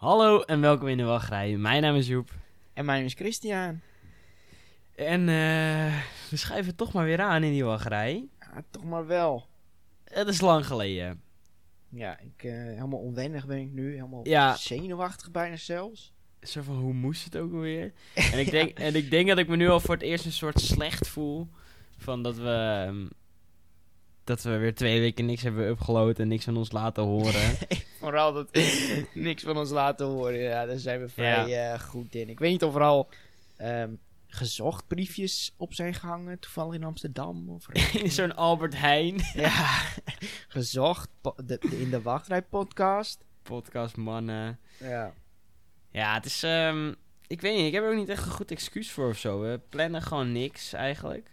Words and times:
Hallo 0.00 0.40
en 0.40 0.60
welkom 0.60 0.88
in 0.88 0.96
de 0.96 1.02
wachtrij. 1.04 1.56
Mijn 1.56 1.82
naam 1.82 1.94
is 1.96 2.06
Joep. 2.06 2.30
En 2.72 2.84
mijn 2.84 2.98
naam 2.98 3.06
is 3.06 3.14
Christian. 3.14 3.80
En 4.94 5.20
eh, 5.28 6.00
we 6.30 6.36
schrijven 6.36 6.76
toch 6.76 6.92
maar 6.92 7.04
weer 7.04 7.20
aan 7.20 7.42
in 7.42 7.50
die 7.52 7.64
wachtrij. 7.64 8.28
Ja, 8.40 8.62
toch 8.70 8.84
maar 8.84 9.06
wel. 9.06 9.46
Het 10.04 10.28
is 10.28 10.40
lang 10.40 10.66
geleden. 10.66 11.22
Ja, 11.88 12.18
ik, 12.18 12.44
eh, 12.44 12.52
helemaal 12.52 12.98
onwennig 12.98 13.46
ben 13.46 13.58
ik 13.58 13.70
nu. 13.72 13.94
Helemaal 13.94 14.28
Ja. 14.28 14.56
zenuwachtig 14.56 15.30
bijna 15.30 15.56
zelfs. 15.56 16.12
Zo 16.42 16.62
van, 16.62 16.76
hoe 16.76 16.92
moest 16.92 17.24
het 17.24 17.36
ook 17.36 17.52
alweer? 17.52 17.92
En 18.32 18.38
ik, 18.38 18.50
denk, 18.50 18.78
en 18.78 18.94
ik 18.94 19.10
denk 19.10 19.28
dat 19.28 19.38
ik 19.38 19.48
me 19.48 19.56
nu 19.56 19.68
al 19.68 19.80
voor 19.80 19.94
het 19.94 20.04
eerst 20.04 20.24
een 20.24 20.32
soort 20.32 20.60
slecht 20.60 21.08
voel. 21.08 21.48
Van 21.96 22.22
dat 22.22 22.36
we... 22.36 22.84
ehm, 22.86 23.06
dat 24.24 24.42
we 24.42 24.56
weer 24.56 24.74
twee 24.74 25.00
weken 25.00 25.26
niks 25.26 25.42
hebben 25.42 25.68
upgeload 25.68 26.18
en 26.18 26.28
niks 26.28 26.44
van 26.44 26.56
ons 26.56 26.72
laten 26.72 27.02
horen. 27.02 27.56
Vooral 28.00 28.32
dat 28.32 28.48
niks 29.14 29.42
van 29.42 29.56
ons 29.56 29.70
laten 29.70 30.06
horen. 30.06 30.38
Ja, 30.38 30.66
daar 30.66 30.78
zijn 30.78 31.00
we 31.00 31.08
vrij 31.08 31.70
eh, 31.72 31.80
goed 31.80 32.14
in. 32.14 32.28
Ik 32.28 32.38
weet 32.38 32.50
niet 32.50 32.64
of 32.64 32.74
er 32.74 32.82
al 32.82 33.08
ehm, 33.56 33.90
gezocht 34.26 34.86
briefjes 34.86 35.54
op 35.56 35.74
zijn 35.74 35.94
gehangen. 35.94 36.38
Toevallig 36.38 36.74
in 36.74 36.84
Amsterdam. 36.84 37.48
Of 37.48 37.68
in 38.02 38.10
zo'n 38.10 38.36
Albert 38.36 38.76
Heijn 38.78 39.16
ja, 39.34 39.80
gezocht. 40.48 41.08
de, 41.22 41.58
de- 41.60 41.80
in 41.80 41.90
de 41.90 42.02
wachtrij 42.02 42.42
podcast. 42.42 43.24
podcast, 43.42 43.96
mannen. 43.96 44.58
Ja. 44.78 45.12
Ja, 45.90 46.14
het 46.14 46.24
is... 46.24 46.42
ehm, 46.42 46.92
ik 47.26 47.40
weet 47.40 47.56
niet, 47.56 47.66
ik 47.66 47.72
heb 47.72 47.82
er 47.82 47.90
ook 47.90 47.96
niet 47.96 48.08
echt 48.08 48.26
een 48.26 48.32
goed 48.32 48.50
excuus 48.50 48.90
voor 48.90 49.08
of 49.08 49.18
zo. 49.18 49.40
We 49.40 49.60
plannen 49.68 50.02
gewoon 50.02 50.32
niks 50.32 50.72
eigenlijk. 50.72 51.30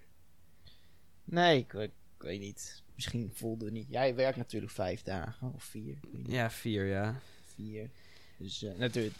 Nee, 1.23 1.57
ik, 1.59 1.73
ik 1.73 1.91
weet 2.17 2.39
niet. 2.39 2.83
Misschien 2.97 3.31
voelde 3.33 3.71
niet. 3.71 3.87
Jij 3.89 4.15
werkt 4.15 4.37
natuurlijk 4.37 4.71
vijf 4.71 5.01
dagen 5.03 5.51
of 5.55 5.63
vier. 5.63 5.95
Ja, 6.25 6.49
vier, 6.51 6.85
ja. 6.85 7.19
vier. 7.55 7.89
Dus 8.37 8.63
eh, 8.63 8.77
natuurlijk, 8.77 9.15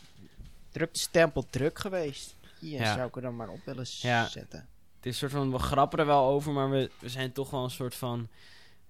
druk 0.70 0.94
de 0.94 1.00
stempel 1.00 1.46
druk 1.50 1.80
geweest. 1.80 2.36
Hier 2.60 2.80
Ja. 2.80 2.94
zou 2.96 3.08
ik 3.08 3.16
er 3.16 3.22
dan 3.22 3.36
maar 3.36 3.50
op 3.50 3.66
willen 3.66 3.86
Ja. 3.88 4.28
zetten. 4.28 4.60
Het 4.96 5.06
is 5.06 5.12
een 5.12 5.30
soort 5.30 5.32
van, 5.32 5.52
we 5.52 5.60
grappen 5.60 6.00
er 6.00 6.06
wel 6.06 6.26
over, 6.28 6.52
maar 6.54 6.70
we, 6.70 6.92
we 7.00 7.10
zijn 7.10 7.32
toch 7.32 7.50
wel 7.50 7.64
een 7.64 7.70
soort 7.70 7.96
van... 7.96 8.28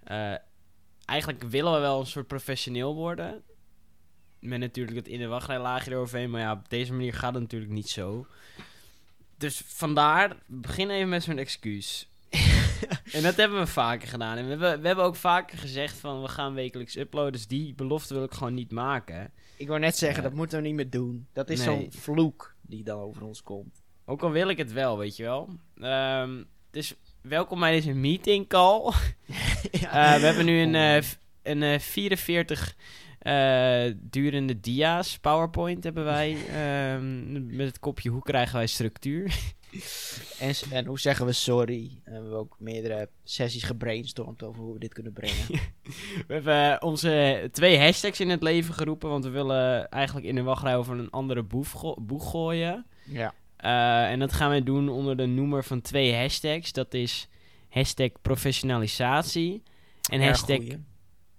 eh, 0.03 0.35
eigenlijk 1.05 1.43
willen 1.43 1.73
we 1.73 1.79
wel 1.79 1.99
een 1.99 2.05
soort 2.05 2.27
professioneel 2.27 2.95
worden. 2.95 3.43
Met 4.39 4.59
natuurlijk 4.59 4.97
het 4.97 5.07
in 5.07 5.19
de 5.19 5.27
wachtrij 5.27 5.59
laagje 5.59 5.91
eroverheen, 5.91 6.29
maar 6.29 6.41
ja, 6.41 6.51
op 6.51 6.69
deze 6.69 6.93
manier 6.93 7.13
gaat 7.13 7.33
het 7.33 7.41
natuurlijk 7.41 7.71
niet 7.71 7.89
zo. 7.89 8.27
Dus 9.37 9.61
vandaar, 9.65 10.35
begin 10.45 10.89
even 10.89 11.09
met 11.09 11.23
zo'n 11.23 11.37
excuus. 11.37 12.07
en 13.15 13.21
dat 13.23 13.35
hebben 13.35 13.59
we 13.59 13.67
vaker 13.67 14.07
gedaan. 14.07 14.37
En 14.37 14.43
we 14.43 14.49
hebben, 14.49 14.81
we 14.81 14.87
hebben 14.87 15.05
ook 15.05 15.15
vaker 15.15 15.57
gezegd 15.57 15.97
van, 15.97 16.21
we 16.21 16.27
gaan 16.27 16.53
wekelijks 16.53 16.95
uploaden, 16.97 17.31
dus 17.31 17.47
die 17.47 17.73
belofte 17.73 18.13
wil 18.13 18.23
ik 18.23 18.33
gewoon 18.33 18.53
niet 18.53 18.71
maken. 18.71 19.31
Ik 19.57 19.67
wou 19.67 19.79
net 19.79 19.97
zeggen, 19.97 20.23
Ja. 20.23 20.27
dat 20.29 20.37
moeten 20.37 20.57
we 20.61 20.67
niet 20.67 20.75
meer 20.75 20.89
doen. 20.89 21.27
Dat 21.33 21.49
is 21.49 21.57
Nee. 21.65 21.67
zo'n 21.67 21.87
vloek 22.01 22.55
die 22.61 22.83
dan 22.83 22.99
over 22.99 23.23
ons 23.23 23.43
komt. 23.43 23.81
Ook 24.05 24.21
al 24.21 24.31
wil 24.31 24.49
ik 24.49 24.57
het 24.57 24.71
wel, 24.73 24.97
weet 24.97 25.15
je 25.15 25.23
wel. 25.23 25.49
Ehm, 25.81 26.43
dus 26.71 26.93
welkom 27.21 27.59
bij 27.59 27.71
deze 27.71 27.93
meeting 27.93 28.47
call. 28.47 28.91
ja. 29.81 30.13
Eh, 30.13 30.19
we 30.19 30.25
hebben 30.25 30.45
nu 30.45 30.59
een, 30.61 30.75
Oh, 30.75 30.95
eh, 30.97 31.03
een 31.43 31.63
eh, 31.63 31.79
44 31.79 32.75
eh, 33.19 33.83
durende 33.95 34.59
dia's 34.59 35.17
PowerPoint 35.19 35.83
hebben 35.83 36.03
wij. 36.03 36.37
ehm, 36.49 37.55
met 37.55 37.67
het 37.67 37.79
kopje 37.79 38.09
hoe 38.09 38.21
krijgen 38.21 38.55
wij 38.55 38.67
structuur. 38.67 39.35
en, 40.71 40.85
hoe 40.85 40.99
zeggen 40.99 41.25
we 41.25 41.31
sorry? 41.31 42.01
En 42.03 42.11
we 42.13 42.19
hebben 42.19 42.37
ook 42.37 42.55
meerdere 42.59 43.09
sessies 43.23 43.63
gebrainstormd 43.63 44.43
over 44.43 44.61
hoe 44.61 44.73
we 44.73 44.79
dit 44.79 44.93
kunnen 44.93 45.13
brengen. 45.13 45.45
We 46.27 46.33
hebben 46.33 46.81
onze 46.81 47.49
twee 47.51 47.79
hashtags 47.79 48.19
in 48.19 48.29
het 48.29 48.43
leven 48.43 48.73
geroepen. 48.73 49.09
Want 49.09 49.23
we 49.23 49.29
willen 49.29 49.89
eigenlijk 49.89 50.25
in 50.25 50.35
de 50.35 50.41
wachtrij 50.43 50.77
over 50.77 50.99
een 50.99 51.09
andere 51.09 51.43
boef 51.43 51.71
go- 51.71 51.95
boeg 52.01 52.29
gooien. 52.29 52.85
ja. 53.03 53.33
Eh, 53.57 54.11
en 54.11 54.19
dat 54.19 54.33
gaan 54.33 54.49
wij 54.49 54.63
doen 54.63 54.89
onder 54.89 55.17
de 55.17 55.25
noemer 55.25 55.63
van 55.63 55.81
twee 55.81 56.15
hashtags. 56.15 56.71
Dat 56.71 56.93
is 56.93 57.27
hashtag 57.69 58.09
professionalisatie 58.21 59.63
en 60.09 60.19
Erg 60.21 60.29
hashtag, 60.29 60.55
goeie. 60.57 60.83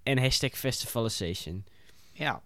en 0.02 0.18
hashtag 0.18 0.50
festivalization. 0.50 1.64
Ja. 2.12 2.42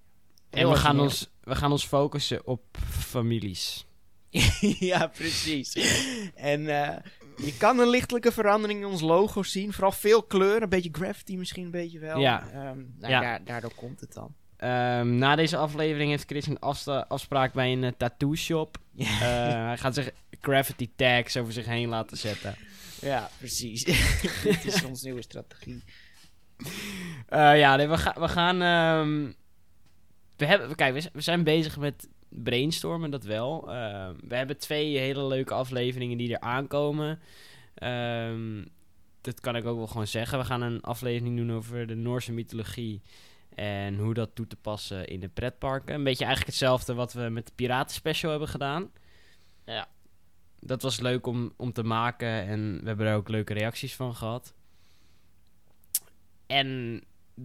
En 0.50 0.68
we 0.70 0.76
gaan, 0.76 1.00
ons, 1.00 1.30
we 1.40 1.54
gaan 1.54 1.72
ons 1.72 1.86
focussen 1.86 2.46
op 2.46 2.62
families. 2.88 3.86
ja, 4.92 5.06
precies. 5.06 5.72
en 6.34 6.68
eh, 6.68 6.96
je 7.36 7.56
kan 7.56 7.78
een 7.78 7.88
lichtelijke 7.88 8.32
verandering 8.32 8.80
in 8.80 8.86
ons 8.86 9.00
logo 9.00 9.42
zien. 9.42 9.72
Vooral 9.72 9.92
veel 9.92 10.22
kleur, 10.22 10.62
een 10.62 10.68
beetje 10.68 10.88
graffiti 10.92 11.36
misschien 11.38 11.64
een 11.64 11.70
beetje 11.70 11.98
wel. 11.98 12.18
Ja. 12.20 12.48
Ehm, 12.52 12.78
nou, 12.98 13.12
Ja. 13.12 13.20
Daar, 13.20 13.44
daardoor 13.44 13.74
komt 13.74 14.00
het 14.00 14.12
dan. 14.12 14.34
Ehm, 14.56 15.16
na 15.16 15.36
deze 15.36 15.56
aflevering 15.56 16.10
heeft 16.10 16.24
Chris 16.26 16.46
een 16.46 16.58
afspraak 17.08 17.52
bij 17.52 17.72
een 17.72 17.84
eh, 17.84 17.90
tattoo 17.96 18.34
shop. 18.34 18.78
Eh, 18.98 19.06
hij 19.66 19.78
gaat 19.78 19.94
zich 19.94 20.10
graffiti 20.40 20.90
tags 20.96 21.36
over 21.36 21.52
zich 21.52 21.66
heen 21.66 21.88
laten 21.88 22.16
zetten. 22.16 22.54
Ja, 23.00 23.30
precies. 23.38 23.84
Dit 24.44 24.64
is 24.64 24.84
ons 24.84 25.02
nieuwe 25.02 25.22
strategie. 25.22 25.82
Ja, 27.30 27.76
nee, 27.76 27.88
we, 27.88 27.98
ga- 27.98 28.16
we 28.20 28.28
gaan. 28.28 28.62
ehm, 28.62 29.32
we, 30.36 30.46
hebben, 30.46 30.74
kijk, 30.76 31.08
we 31.12 31.20
zijn 31.20 31.44
bezig 31.44 31.76
met 31.78 32.08
brainstormen, 32.34 33.10
dat 33.10 33.24
wel. 33.24 33.72
Ehm, 33.72 34.14
we 34.28 34.36
hebben 34.36 34.58
twee 34.58 34.98
hele 34.98 35.24
leuke 35.24 35.54
afleveringen 35.54 36.18
die 36.18 36.32
er 36.32 36.40
aankomen. 36.40 37.20
Ehm, 37.74 38.64
dat 39.20 39.40
kan 39.40 39.56
ik 39.56 39.64
ook 39.66 39.76
wel 39.76 39.86
gewoon 39.86 40.06
zeggen. 40.06 40.38
We 40.38 40.44
gaan 40.44 40.62
een 40.62 40.80
aflevering 40.80 41.36
doen 41.36 41.52
over 41.52 41.86
de 41.86 41.94
Noorse 41.94 42.32
mythologie. 42.32 43.02
En 43.54 43.98
hoe 43.98 44.14
dat 44.14 44.34
toe 44.34 44.46
te 44.46 44.56
passen 44.56 45.06
in 45.06 45.20
de 45.20 45.28
pretparken. 45.28 45.94
Een 45.94 46.04
beetje 46.04 46.24
eigenlijk 46.24 46.56
hetzelfde 46.56 46.94
wat 46.94 47.12
we 47.12 47.20
met 47.20 47.46
de 47.46 47.52
Piraten 47.54 47.94
Special 47.94 48.30
hebben 48.30 48.48
gedaan. 48.48 48.90
Ja. 49.64 49.88
Dat 50.60 50.82
was 50.82 51.00
leuk 51.00 51.26
om, 51.26 51.52
om 51.56 51.72
te 51.72 51.82
maken. 51.82 52.28
En 52.28 52.80
we 52.80 52.86
hebben 52.86 53.06
er 53.06 53.16
ook 53.16 53.28
leuke 53.28 53.52
reacties 53.52 53.94
van 53.94 54.14
gehad. 54.14 54.54
En 56.46 57.00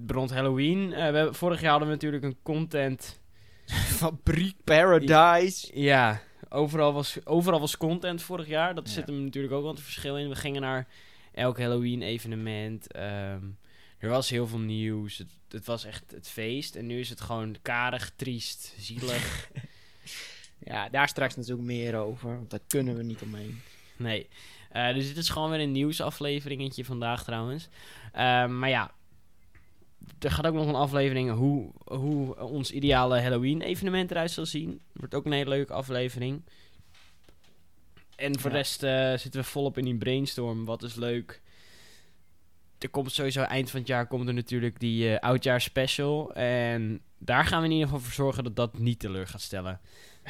rond 0.08 0.32
Halloween. 0.32 0.94
eh, 0.94 1.12
we 1.12 1.34
vorig 1.34 1.62
jaar 1.62 1.70
hadden 1.70 1.88
we 1.88 1.94
natuurlijk 1.94 2.24
een 2.24 2.38
content. 2.42 3.22
Fabriek 4.00 4.56
Paradise. 4.64 5.80
Ja, 5.82 6.22
overal 6.50 6.94
was, 6.94 7.18
overal 7.24 7.60
was 7.60 7.78
content 7.78 8.22
vorig 8.22 8.48
jaar. 8.48 8.76
Dat 8.76 8.88
Ja. 8.88 8.94
zit 8.94 9.08
hem 9.08 9.24
natuurlijk 9.24 9.54
ook 9.54 9.62
wel 9.64 9.72
een 9.72 9.78
verschil 9.78 10.18
in. 10.18 10.30
We 10.30 10.36
gingen 10.36 10.62
naar 10.62 10.88
elk 11.34 11.60
Halloween 11.60 12.02
evenement. 12.02 12.92
ehm, 12.92 13.44
er 13.98 14.10
was 14.10 14.30
heel 14.30 14.48
veel 14.48 14.60
nieuws. 14.60 15.18
Het, 15.18 15.28
het 15.50 15.66
was 15.66 15.86
echt 15.86 16.12
het 16.12 16.28
feest. 16.30 16.76
En 16.76 16.86
nu 16.86 17.00
is 17.00 17.10
het 17.10 17.22
gewoon 17.22 17.56
karig, 17.62 18.12
triest, 18.16 18.74
zielig. 18.78 19.50
Ja, 20.60 20.90
daar 20.90 21.08
straks 21.08 21.36
natuurlijk 21.36 21.68
meer 21.68 21.96
over. 21.96 22.36
Want 22.36 22.50
daar 22.50 22.60
kunnen 22.68 22.96
we 22.98 23.04
niet 23.04 23.22
omheen. 23.22 23.62
Nee. 23.98 24.28
Eh, 24.72 24.94
dus 24.94 25.08
dit 25.08 25.18
is 25.18 25.30
gewoon 25.30 25.50
weer 25.50 25.60
een 25.60 25.72
nieuwsafleveringetje 25.72 26.86
vandaag 26.86 27.24
trouwens. 27.24 27.68
Ehm, 28.14 28.60
maar 28.60 28.70
ja, 28.70 28.92
er 30.20 30.32
gaat 30.32 30.48
ook 30.48 30.54
nog 30.54 30.68
een 30.68 30.76
aflevering 30.76 31.32
hoe, 31.32 31.72
hoe 31.86 32.40
ons 32.40 32.72
ideale 32.72 33.22
Halloween 33.22 33.62
evenement 33.62 34.12
eruit 34.12 34.32
zal 34.32 34.46
zien. 34.46 34.80
Wordt 34.94 35.16
ook 35.16 35.26
een 35.26 35.32
hele 35.32 35.50
leuke 35.50 35.74
aflevering. 35.74 36.42
En 38.16 38.40
voor 38.40 38.50
de 38.50 38.56
rest 38.56 38.84
eh, 38.84 39.14
zitten 39.18 39.42
we 39.42 39.48
volop 39.48 39.78
in 39.78 39.84
die 39.84 39.98
brainstorm. 39.98 40.66
Wat 40.66 40.84
is 40.84 40.96
leuk? 40.96 41.42
Er 42.80 42.90
komt 42.90 43.12
sowieso 43.12 43.42
eind 43.42 43.70
van 43.70 43.80
het 43.80 43.88
jaar 43.88 44.08
komt 44.08 44.28
er 44.28 44.34
natuurlijk 44.34 44.80
die 44.80 45.14
eh 45.14 45.30
oudjaar 45.30 45.62
special. 45.62 46.34
En 46.34 47.02
daar 47.18 47.46
gaan 47.46 47.60
we 47.60 47.66
in 47.66 47.72
ieder 47.72 47.88
geval 47.88 48.04
voor 48.04 48.14
zorgen 48.14 48.44
dat 48.44 48.56
dat 48.56 48.80
niet 48.80 49.00
teleur 49.00 49.28
gaat 49.28 49.42
stellen. 49.42 49.80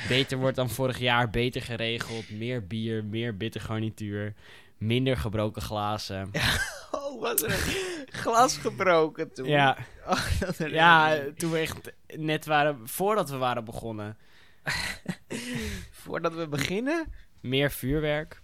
Beter 0.08 0.38
wordt 0.38 0.56
dan 0.56 0.70
vorig 0.70 1.00
jaar, 1.00 1.30
beter 1.30 1.62
geregeld. 1.62 2.30
Meer 2.30 2.68
bier, 2.68 3.06
meer 3.06 3.38
bitter 3.38 3.62
garnituur. 3.62 4.34
Minder 4.78 5.18
gebroken 5.18 5.62
glazen. 5.62 6.32
Oh, 6.92 7.22
was 7.22 7.42
er 7.42 7.52
een 7.52 8.08
glas 8.12 8.58
gebroken 8.58 9.34
toen? 9.34 9.48
Ja, 9.48 9.78
Oh, 10.08 10.70
ja, 10.70 11.20
toen 11.38 11.52
we 11.52 11.58
echt 11.58 11.94
net 12.16 12.46
waren, 12.46 12.88
voordat 12.88 13.30
we 13.30 13.38
waren 13.38 13.66
begonnen. 13.66 14.18
Voordat 15.92 16.34
we 16.34 16.48
beginnen? 16.48 17.14
Meer 17.42 17.72
vuurwerk. 17.72 18.42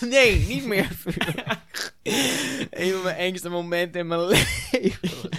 Nee, 0.00 0.46
niet 0.46 0.64
meer 0.64 0.88
vuurwerk. 0.96 1.94
een 2.70 2.92
van 2.92 3.02
mijn 3.02 3.16
engste 3.16 3.48
momenten 3.48 4.00
in 4.00 4.06
mijn 4.06 4.26
leven. 4.26 5.30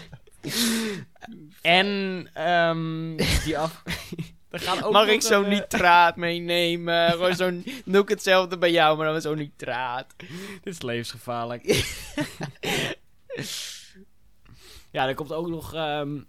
En 1.61 2.29
ehm 2.33 3.15
die 3.43 3.57
af... 3.57 3.83
ook 4.83 4.91
Mag 4.91 5.07
ik 5.07 5.21
zo'n 5.21 5.43
eh, 5.43 5.49
nitraat 5.49 6.15
meenemen? 6.25 7.11
Gewoon 7.11 7.35
zo'n... 7.35 7.65
Doe 7.85 8.01
ik 8.01 8.09
hetzelfde 8.09 8.57
bij 8.57 8.71
jou, 8.71 8.95
maar 8.95 9.05
dan 9.05 9.13
met 9.13 9.23
zo'n 9.23 9.37
nitraat. 9.37 10.13
Dit 10.63 10.73
is 10.73 10.81
levensgevaarlijk. 10.81 11.63
ja, 14.91 15.07
er 15.07 15.15
komt 15.15 15.31
ook 15.33 15.47
nog... 15.47 15.73
ehm, 15.73 16.19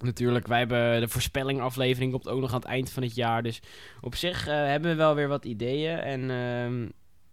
natuurlijk, 0.00 0.46
wij 0.46 0.58
hebben 0.58 1.00
de 1.00 1.08
voorspelling 1.08 1.60
aflevering 1.60 2.12
komt 2.12 2.28
ook 2.28 2.40
nog 2.40 2.50
aan 2.50 2.60
het 2.60 2.68
eind 2.68 2.90
van 2.90 3.02
het 3.02 3.14
jaar. 3.14 3.42
Dus 3.42 3.60
op 4.00 4.14
zich 4.14 4.46
eh, 4.46 4.54
hebben 4.54 4.90
we 4.90 4.96
wel 4.96 5.14
weer 5.14 5.28
wat 5.28 5.44
ideeën. 5.44 5.98
En 5.98 6.30
ehm, 6.30 6.88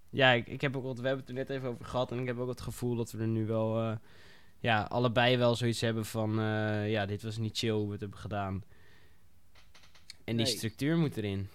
ja, 0.10 0.32
ik, 0.32 0.48
ik 0.48 0.62
heb 0.62 0.76
ook 0.76 0.84
wat, 0.84 1.00
we 1.00 1.08
hebben 1.08 1.26
het 1.26 1.30
er 1.30 1.40
net 1.40 1.50
even 1.50 1.70
over 1.70 1.86
gehad. 1.86 2.12
En 2.12 2.20
ik 2.20 2.28
heb 2.28 2.40
ook 2.40 2.50
het 2.50 2.62
gevoel 2.62 2.96
dat 2.96 3.12
we 3.12 3.22
er 3.22 3.28
nu 3.28 3.46
wel... 3.46 3.80
eh, 3.80 3.96
ja, 4.60 4.82
allebei 4.82 5.38
wel 5.38 5.56
zoiets 5.56 5.82
hebben 5.82 6.06
van... 6.06 6.34
ja, 6.88 7.06
dit 7.06 7.24
was 7.24 7.38
niet 7.38 7.58
chill 7.58 7.72
hoe 7.72 7.86
we 7.86 7.92
het 7.92 8.02
hebben 8.02 8.20
gedaan. 8.20 8.64
En 10.28 10.36
die 10.38 10.46
Nee. 10.46 10.56
structuur 10.56 10.98
moet 10.98 11.18
erin. 11.18 11.50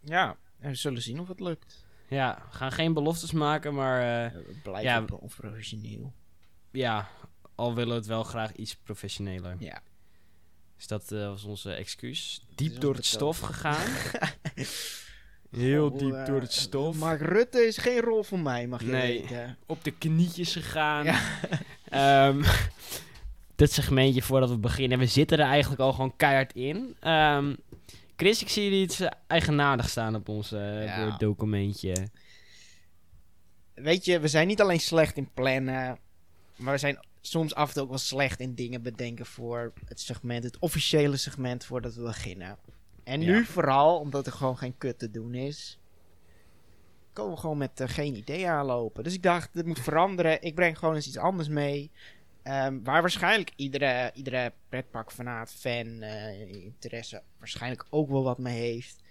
Ja, 0.00 0.36
en 0.60 0.70
we 0.70 0.74
zullen 0.76 1.02
zien 1.02 1.20
of 1.20 1.28
het 1.28 1.40
lukt. 1.40 1.84
Ja, 2.08 2.42
we 2.50 2.56
gaan 2.56 2.72
geen 2.72 2.92
beloftes 2.92 3.32
maken, 3.32 3.74
maar 3.74 4.24
eh, 4.26 4.32
We 4.32 4.54
blijven 4.62 4.90
ja. 4.90 5.00
pro- 5.00 5.28
professioneel. 5.36 6.12
ja, 6.70 7.08
al 7.54 7.74
willen 7.74 7.90
we 7.92 7.98
het 7.98 8.06
wel 8.06 8.22
graag 8.22 8.52
iets 8.52 8.76
professioneler. 8.76 9.56
Ja. 9.58 9.82
Dus 10.76 10.86
dat 10.86 11.12
eh, 11.12 11.26
was 11.28 11.44
onze 11.44 11.72
excuus. 11.72 12.44
Diep 12.54 12.80
door 12.80 12.94
het 12.94 13.06
stof 13.06 13.38
gegaan. 13.38 13.86
Heel 15.50 15.90
Oh, 15.90 15.98
diep 15.98 16.12
eh, 16.14 16.26
door 16.26 16.40
het 16.40 16.52
stof. 16.52 16.96
Mark 16.96 17.20
Rutte 17.20 17.58
is 17.66 17.76
geen 17.78 18.00
rol 18.00 18.22
voor 18.22 18.38
mij, 18.38 18.66
mag 18.66 18.80
je 18.80 18.86
Nee. 18.86 19.20
weten. 19.20 19.56
Op 19.66 19.84
de 19.84 19.90
knietjes 19.90 20.52
gegaan. 20.52 21.04
Ja. 21.04 21.20
Ehm, 21.88 22.42
dit 23.56 23.72
segmentje 23.72 24.22
voordat 24.22 24.48
we 24.50 24.58
beginnen. 24.58 24.98
We 24.98 25.06
zitten 25.06 25.38
er 25.38 25.46
eigenlijk 25.46 25.80
al 25.80 25.92
gewoon 25.92 26.16
keihard 26.16 26.52
in. 26.52 26.96
Ehm, 27.00 27.54
Chris, 28.24 28.42
ik 28.42 28.48
zie 28.48 28.62
jullie 28.64 28.82
iets 28.82 29.00
eh, 29.00 29.10
eigenaardigs 29.26 29.90
staan 29.90 30.14
op 30.14 30.28
ons 30.28 30.52
eh, 30.52 30.84
Ja. 30.84 31.04
Word-documentje. 31.04 32.08
Weet 33.74 34.04
je, 34.04 34.20
we 34.20 34.28
zijn 34.28 34.46
niet 34.46 34.60
alleen 34.60 34.80
slecht 34.80 35.16
in 35.16 35.30
plannen, 35.34 35.98
maar 36.56 36.72
we 36.72 36.78
zijn 36.78 36.98
soms 37.20 37.54
af 37.54 37.68
en 37.68 37.74
toe 37.74 37.82
ook 37.82 37.88
wel 37.88 37.98
slecht 37.98 38.40
in 38.40 38.54
dingen 38.54 38.82
bedenken 38.82 39.26
voor 39.26 39.72
het 39.84 40.00
segment, 40.00 40.44
het 40.44 40.58
officiële 40.58 41.16
segment 41.16 41.64
voordat 41.64 41.94
we 41.94 42.02
beginnen. 42.02 42.56
En 43.02 43.20
nu 43.20 43.34
Ja. 43.38 43.44
vooral, 43.44 43.98
omdat 43.98 44.26
er 44.26 44.32
gewoon 44.32 44.58
geen 44.58 44.78
kut 44.78 44.98
te 44.98 45.10
doen 45.10 45.34
is, 45.34 45.78
komen 47.12 47.34
we 47.34 47.40
gewoon 47.40 47.58
met 47.58 47.80
eh, 47.80 47.88
geen 47.88 48.16
idee 48.16 48.48
aanlopen. 48.48 49.04
Dus 49.04 49.14
ik 49.14 49.22
dacht, 49.22 49.52
dit 49.52 49.66
moet 49.66 49.80
veranderen. 49.80 50.42
Ik 50.42 50.54
breng 50.54 50.78
gewoon 50.78 50.94
eens 50.94 51.06
iets 51.06 51.18
anders 51.18 51.48
mee. 51.48 51.90
Ehm, 52.44 52.82
waar 52.82 53.00
waarschijnlijk 53.00 53.52
iedere, 53.56 54.10
iedere 54.14 54.52
pretparkfanaat, 54.68 55.52
fan, 55.52 56.02
eh, 56.02 56.40
interesse 56.40 57.22
waarschijnlijk 57.38 57.86
ook 57.90 58.10
wel 58.10 58.22
wat 58.22 58.38
mee 58.38 58.60
heeft. 58.60 59.02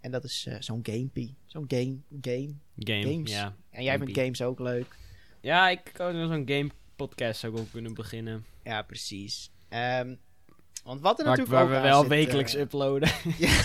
En 0.00 0.10
dat 0.10 0.24
is 0.24 0.46
eh, 0.46 0.56
zo'n 0.58 0.80
gamepie. 0.82 1.36
Zo'n 1.46 1.64
game, 1.68 1.98
game. 2.20 2.54
Game, 2.78 3.12
Games. 3.12 3.30
ja. 3.30 3.56
En 3.70 3.82
jij 3.82 3.98
vindt 3.98 4.18
games 4.18 4.42
ook 4.42 4.58
leuk. 4.58 4.96
Ja, 5.40 5.68
ik 5.68 5.90
kan 5.92 6.12
zo'n 6.12 6.48
game-podcast 6.48 7.44
ook 7.44 7.54
wel 7.54 7.66
kunnen 7.72 7.94
beginnen. 7.94 8.44
Ja, 8.64 8.82
precies. 8.82 9.50
Ehm, 9.68 10.14
want 10.84 11.00
wat 11.00 11.18
er 11.18 11.24
Waar, 11.24 11.36
natuurlijk 11.36 11.68
waar 11.68 11.76
ook 11.76 11.82
we 11.82 11.88
wel 11.88 12.00
zit, 12.00 12.08
wekelijks 12.08 12.54
eh, 12.54 12.60
uploaden. 12.60 13.10
ja. 13.38 13.60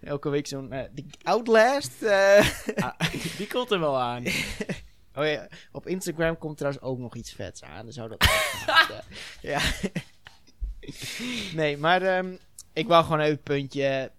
Elke 0.00 0.28
week 0.28 0.46
zo'n... 0.46 0.88
die 0.92 1.06
Outlast. 1.22 2.06
Ah, 2.06 2.98
die 3.38 3.46
komt 3.46 3.70
er 3.70 3.80
wel 3.80 3.98
aan. 4.00 4.24
oh 5.14 5.26
ja, 5.26 5.48
op 5.72 5.86
Instagram 5.86 6.38
komt 6.38 6.56
trouwens 6.56 6.84
ook 6.84 6.98
nog 6.98 7.14
iets 7.14 7.32
vets 7.32 7.62
aan. 7.62 7.84
Dan 7.84 7.92
zou 7.92 8.08
dat... 8.08 8.28
ja. 9.42 9.60
nee, 11.54 11.76
maar 11.76 12.02
ehm, 12.02 12.32
ik 12.72 12.86
wou 12.88 13.04
gewoon 13.04 13.20
even 13.20 13.42
puntje... 13.42 14.12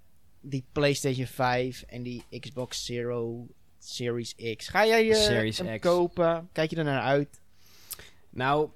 Die 0.43 0.65
PlayStation 0.71 1.25
5 1.25 1.81
en 1.81 2.03
die 2.03 2.23
Xbox 2.39 2.85
Zero 2.85 3.47
Series 3.79 4.35
X. 4.57 4.67
Ga 4.67 4.85
jij 4.85 5.05
je 5.05 5.15
Series 5.15 5.57
hem 5.57 5.79
X. 5.79 5.87
kopen? 5.87 6.49
Kijk 6.51 6.69
je 6.69 6.75
er 6.75 6.83
naar 6.83 7.01
uit? 7.01 7.39
Nou, 8.29 8.69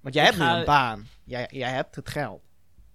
Want 0.00 0.14
jij 0.14 0.24
hebt 0.24 0.36
ga- 0.36 0.52
nu 0.52 0.58
een 0.58 0.64
baan. 0.64 1.06
Jij, 1.24 1.48
jij 1.52 1.70
hebt 1.70 1.94
het 1.94 2.08
geld. 2.08 2.42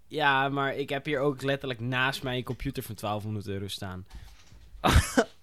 ja, 0.07 0.49
maar 0.49 0.75
ik 0.75 0.89
heb 0.89 1.05
hier 1.05 1.19
ook 1.19 1.41
letterlijk 1.41 1.79
naast 1.79 2.23
mij 2.23 2.37
een 2.37 2.43
computer 2.43 2.83
van 2.83 2.95
1200 2.95 3.47
euro 3.47 3.67
staan. 3.67 4.05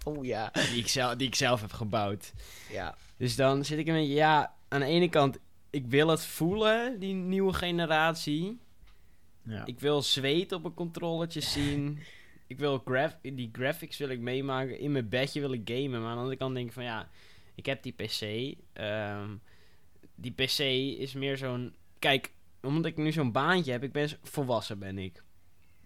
Oh 0.06 0.24
ja. 0.24 0.50
Die 0.52 0.78
ik, 0.78 0.88
zelf, 0.88 1.14
die 1.14 1.26
ik 1.26 1.34
zelf 1.34 1.60
heb 1.60 1.72
gebouwd. 1.72 2.32
Ja. 2.70 2.96
Dus 3.16 3.36
dan 3.36 3.64
zit 3.64 3.78
ik 3.78 3.86
een 3.86 3.94
beetje, 3.94 4.14
ja, 4.14 4.54
aan 4.68 4.80
de 4.80 4.86
ene 4.86 5.08
kant, 5.08 5.38
ik 5.70 5.86
wil 5.86 6.08
het 6.08 6.24
voelen, 6.24 6.98
die 7.00 7.14
nieuwe 7.14 7.52
generatie. 7.52 8.58
ja. 9.42 9.66
Ik 9.66 9.80
wil 9.80 10.02
zweet 10.02 10.52
op 10.52 10.64
een 10.64 10.74
controllertje 10.74 11.40
zien. 11.56 11.98
Ik 12.46 12.58
wil 12.58 12.82
graf 12.84 13.16
die 13.22 13.48
graphics 13.52 13.98
wil 13.98 14.08
ik 14.08 14.20
meemaken. 14.20 14.78
In 14.78 14.92
mijn 14.92 15.08
bedje 15.08 15.40
wil 15.40 15.52
ik 15.52 15.70
gamen. 15.70 15.90
Maar 16.00 16.08
aan 16.08 16.14
de 16.14 16.20
andere 16.20 16.36
kant 16.36 16.54
denk 16.54 16.66
ik 16.66 16.72
van 16.72 16.84
ja, 16.84 17.08
ik 17.54 17.66
heb 17.66 17.82
die 17.82 17.92
PC. 17.92 18.54
Ehm, 18.72 19.30
die 20.14 20.32
PC 20.32 20.58
is 21.00 21.12
meer 21.12 21.36
zo'n. 21.36 21.74
Kijk, 21.98 22.32
omdat 22.62 22.90
ik 22.90 22.96
nu 22.96 23.12
zo'n 23.12 23.32
baantje 23.32 23.72
heb, 23.72 23.82
ik 23.82 23.92
ben 23.92 24.08
volwassen 24.22 24.78
ben 24.78 24.98
ik. 24.98 25.22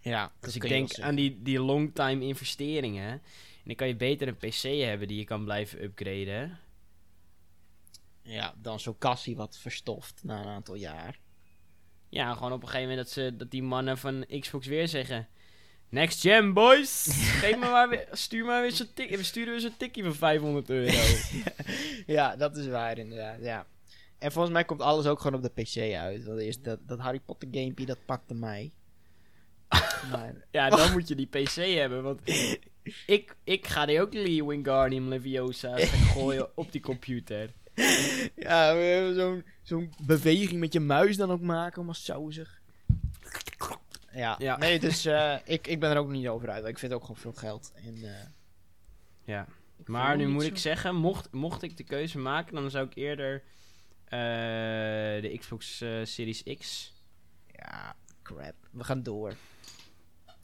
Ja, 0.01 0.33
Dus 0.41 0.57
ik 0.57 0.69
denk 0.69 0.99
aan 0.99 1.15
die, 1.15 1.43
die 1.43 1.61
long 1.61 1.95
time 1.95 2.25
investeringen. 2.25 3.23
En 3.61 3.67
dan 3.67 3.75
kan 3.75 3.89
je 3.89 3.97
beter 3.97 4.29
een 4.29 4.37
PC 4.37 4.62
hebben 4.62 5.09
die 5.09 5.19
je 5.19 5.25
kan 5.25 5.45
blijven 5.45 5.83
upgraden. 5.83 6.59
Ja, 8.23 8.55
dan 8.57 8.81
zo'n 8.81 8.99
kassie 8.99 9.37
wat 9.37 9.59
verstoft 9.59 10.21
na 10.25 10.41
een 10.41 10.49
aantal 10.49 10.75
jaar. 10.75 11.19
Ja, 12.09 12.35
gewoon 12.35 12.53
op 12.53 12.62
een 12.62 12.69
gegeven 12.69 12.89
moment 12.89 13.07
dat, 13.07 13.15
ze, 13.15 13.37
dat 13.37 13.51
die 13.51 13.62
mannen 13.62 13.99
van 13.99 14.27
Xbox 14.41 14.67
weer 14.67 14.89
zeggen... 14.89 15.29
Next 15.89 16.21
gen, 16.21 16.53
boys! 16.53 17.07
Geef 17.43 17.57
me 17.57 17.71
maar 17.71 17.89
weer, 17.89 18.09
stuur 18.12 18.45
maar 18.45 18.62
weer 18.62 18.73
zo'n 18.73 18.93
tik. 18.95 19.17
We 19.17 19.23
sturen 19.23 19.51
weer 19.51 19.61
zo'n 19.61 19.77
tikkie 19.77 20.03
van 20.03 20.15
500 20.15 20.71
euro. 20.71 20.99
ja, 22.17 22.37
dat 22.37 22.57
is 22.57 22.67
waar 22.67 22.99
inderdaad, 22.99 23.41
ja. 23.41 23.67
En 24.19 24.33
volgens 24.33 24.55
mij 24.55 24.65
komt 24.65 24.81
alles 24.81 25.07
ook 25.07 25.21
gewoon 25.21 25.45
op 25.45 25.55
de 25.55 25.62
PC 25.62 25.95
uit. 25.95 26.25
Want 26.25 26.41
eerst 26.41 26.65
dat, 26.65 26.79
dat 26.87 26.99
Harry 26.99 27.21
Potter 27.21 27.49
gamepje, 27.53 27.87
dat 27.87 28.05
pakte 28.07 28.35
mij. 28.35 28.73
Maar, 30.11 30.35
ja, 30.51 30.69
dan 30.71 30.93
moet 30.93 31.09
je 31.09 31.15
die 31.15 31.27
PC 31.27 31.55
hebben. 31.55 32.03
Want 32.03 32.21
ik, 33.07 33.37
ik 33.45 33.67
ga 33.67 33.87
die 33.87 34.01
ook 34.01 34.13
die 34.13 34.45
Wingardium 34.45 35.09
Leviosa 35.09 35.77
gooien 35.79 36.57
op 36.57 36.73
die 36.73 36.81
computer. 36.81 37.51
ja, 38.37 38.75
we 38.75 38.81
hebben 38.81 39.15
zo'n 39.15 39.45
zo'n 39.63 39.93
beweging 40.07 40.61
met 40.61 40.73
je 40.73 40.81
muis 40.81 41.17
dan 41.17 41.31
ook 41.31 41.41
maken, 41.41 41.77
allemaal 41.77 41.95
sausig. 41.95 42.59
Ja, 44.13 44.37
Ja. 44.39 44.57
nee, 44.59 44.79
dus 44.79 45.05
eh, 45.05 45.37
ik, 45.45 45.67
ik 45.67 45.81
ben 45.81 45.91
er 45.91 45.97
ook 45.97 46.09
niet 46.11 46.29
over 46.29 46.51
uit. 46.51 46.67
Ik 46.67 46.79
vind 46.79 46.93
het 46.93 47.01
ook 47.01 47.07
gewoon 47.07 47.21
veel 47.23 47.33
geld. 47.33 47.73
En, 47.85 47.95
eh, 48.05 48.27
Ja. 49.25 49.47
Maar 49.87 50.17
nu 50.17 50.29
moet 50.29 50.43
zo- 50.43 50.49
ik 50.49 50.59
zeggen, 50.59 50.95
mocht, 50.95 51.33
mocht 51.33 51.63
ik 51.63 51.77
de 51.77 51.85
keuze 51.85 52.19
maken, 52.19 52.55
dan 52.55 52.71
zou 52.71 52.87
ik 52.87 52.95
eerder 52.95 53.43
eh, 54.05 54.19
de 55.23 55.37
Xbox 55.39 55.77
Series 56.03 56.43
X... 56.59 56.93
Ja, 57.57 57.97
crap. 58.23 58.55
We 58.71 58.85
gaan 58.85 59.03
door. 59.03 59.35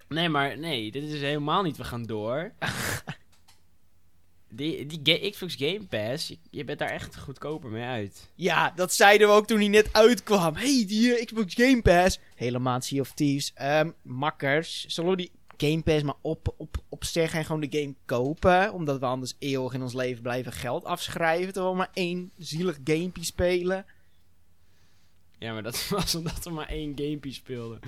Nee, 0.08 0.28
maar 0.28 0.58
nee, 0.58 0.90
dit 0.90 1.02
is 1.02 1.20
helemaal 1.20 1.62
niet 1.62 1.76
we 1.76 1.84
gaan 1.84 2.02
door. 2.02 2.52
die 4.56 4.86
die 4.86 5.30
Xbox 5.30 5.54
Game 5.54 5.86
Pass, 5.88 6.28
je, 6.28 6.38
je 6.50 6.64
bent 6.64 6.78
daar 6.78 6.88
echt 6.90 7.18
goedkoper 7.18 7.70
mee 7.70 7.84
uit. 7.84 8.30
Ja, 8.34 8.72
dat 8.76 8.92
zeiden 8.92 9.28
we 9.28 9.34
ook 9.34 9.46
toen 9.46 9.58
hij 9.58 9.68
net 9.68 9.88
uitkwam. 9.92 10.54
hey, 10.54 10.84
die 10.86 11.14
eh, 11.14 11.24
Xbox 11.24 11.54
Game 11.54 11.82
Pass. 11.82 12.18
Helemaal 12.34 12.80
Sea 12.80 13.00
of 13.00 13.12
Thieves. 13.12 13.52
Ehm, 13.54 13.90
makkers, 14.02 14.84
zullen 14.86 15.10
we 15.10 15.16
die 15.16 15.30
Game 15.56 15.82
Pass 15.82 16.02
maar 16.02 16.14
op, 16.20 16.54
op, 16.56 16.76
opzeggen 16.88 17.38
en 17.38 17.44
gewoon 17.44 17.60
de 17.60 17.78
game 17.80 17.94
kopen? 18.04 18.72
Omdat 18.72 19.00
we 19.00 19.06
anders 19.06 19.34
eeuwig 19.38 19.72
in 19.72 19.82
ons 19.82 19.94
leven 19.94 20.22
blijven 20.22 20.52
geld 20.52 20.84
afschrijven. 20.84 21.52
Terwijl 21.52 21.72
we 21.72 21.78
maar 21.78 21.90
één 21.92 22.30
zielig 22.38 22.78
gamepje 22.84 23.24
spelen. 23.24 23.86
Ja, 25.38 25.52
maar 25.52 25.62
dat 25.62 25.88
was 25.88 26.14
omdat 26.14 26.44
we 26.44 26.50
maar 26.50 26.68
één 26.68 26.92
gamepje 26.96 27.32
speelden. 27.32 27.80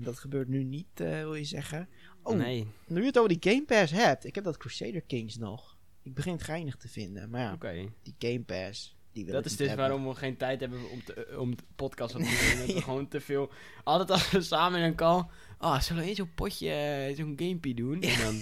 En 0.00 0.06
dat 0.06 0.18
gebeurt 0.18 0.48
nu 0.48 0.64
niet, 0.64 1.00
eh, 1.00 1.08
wil 1.08 1.34
je 1.34 1.44
zeggen. 1.44 1.88
Oh, 2.22 2.36
Nee, 2.36 2.66
nu 2.86 3.00
je 3.00 3.06
het 3.06 3.18
over 3.18 3.38
die 3.38 3.52
Game 3.52 3.64
Pass 3.64 3.92
hebt. 3.92 4.24
Ik 4.24 4.34
heb 4.34 4.44
dat 4.44 4.56
Crusader 4.56 5.00
Kings 5.00 5.36
nog. 5.36 5.76
Ik 6.02 6.14
begin 6.14 6.32
het 6.32 6.42
geinig 6.42 6.76
te 6.76 6.88
vinden. 6.88 7.30
Maar 7.30 7.40
ja, 7.40 7.52
oké. 7.52 7.88
die 8.02 8.14
Game 8.18 8.40
Pass. 8.40 8.96
Die 9.12 9.24
wil 9.24 9.34
Dat 9.34 9.44
is 9.44 9.56
dus 9.56 9.66
hebben. 9.68 9.86
waarom 9.88 10.08
we 10.08 10.14
geen 10.14 10.36
tijd 10.36 10.60
hebben 10.60 10.90
om, 10.90 11.04
te, 11.04 11.36
om 11.38 11.56
de 11.56 11.62
podcast 11.76 12.14
op 12.14 12.20
te. 12.22 12.56
Dat 12.66 12.74
we 12.76 12.82
gewoon 12.82 13.08
te 13.08 13.20
veel... 13.20 13.50
Altijd 13.84 14.10
als 14.10 14.30
we 14.30 14.40
samen 14.42 14.78
in 14.80 14.84
een 14.84 14.94
call... 14.94 15.24
Ah, 15.58 15.80
zullen 15.80 16.02
we 16.02 16.08
eens 16.08 16.18
zo'n 16.18 16.34
potje, 16.34 16.70
eh, 16.70 17.16
zo'n 17.16 17.32
gamepje 17.36 17.74
doen? 17.74 18.02
En 18.02 18.18
dan 18.20 18.34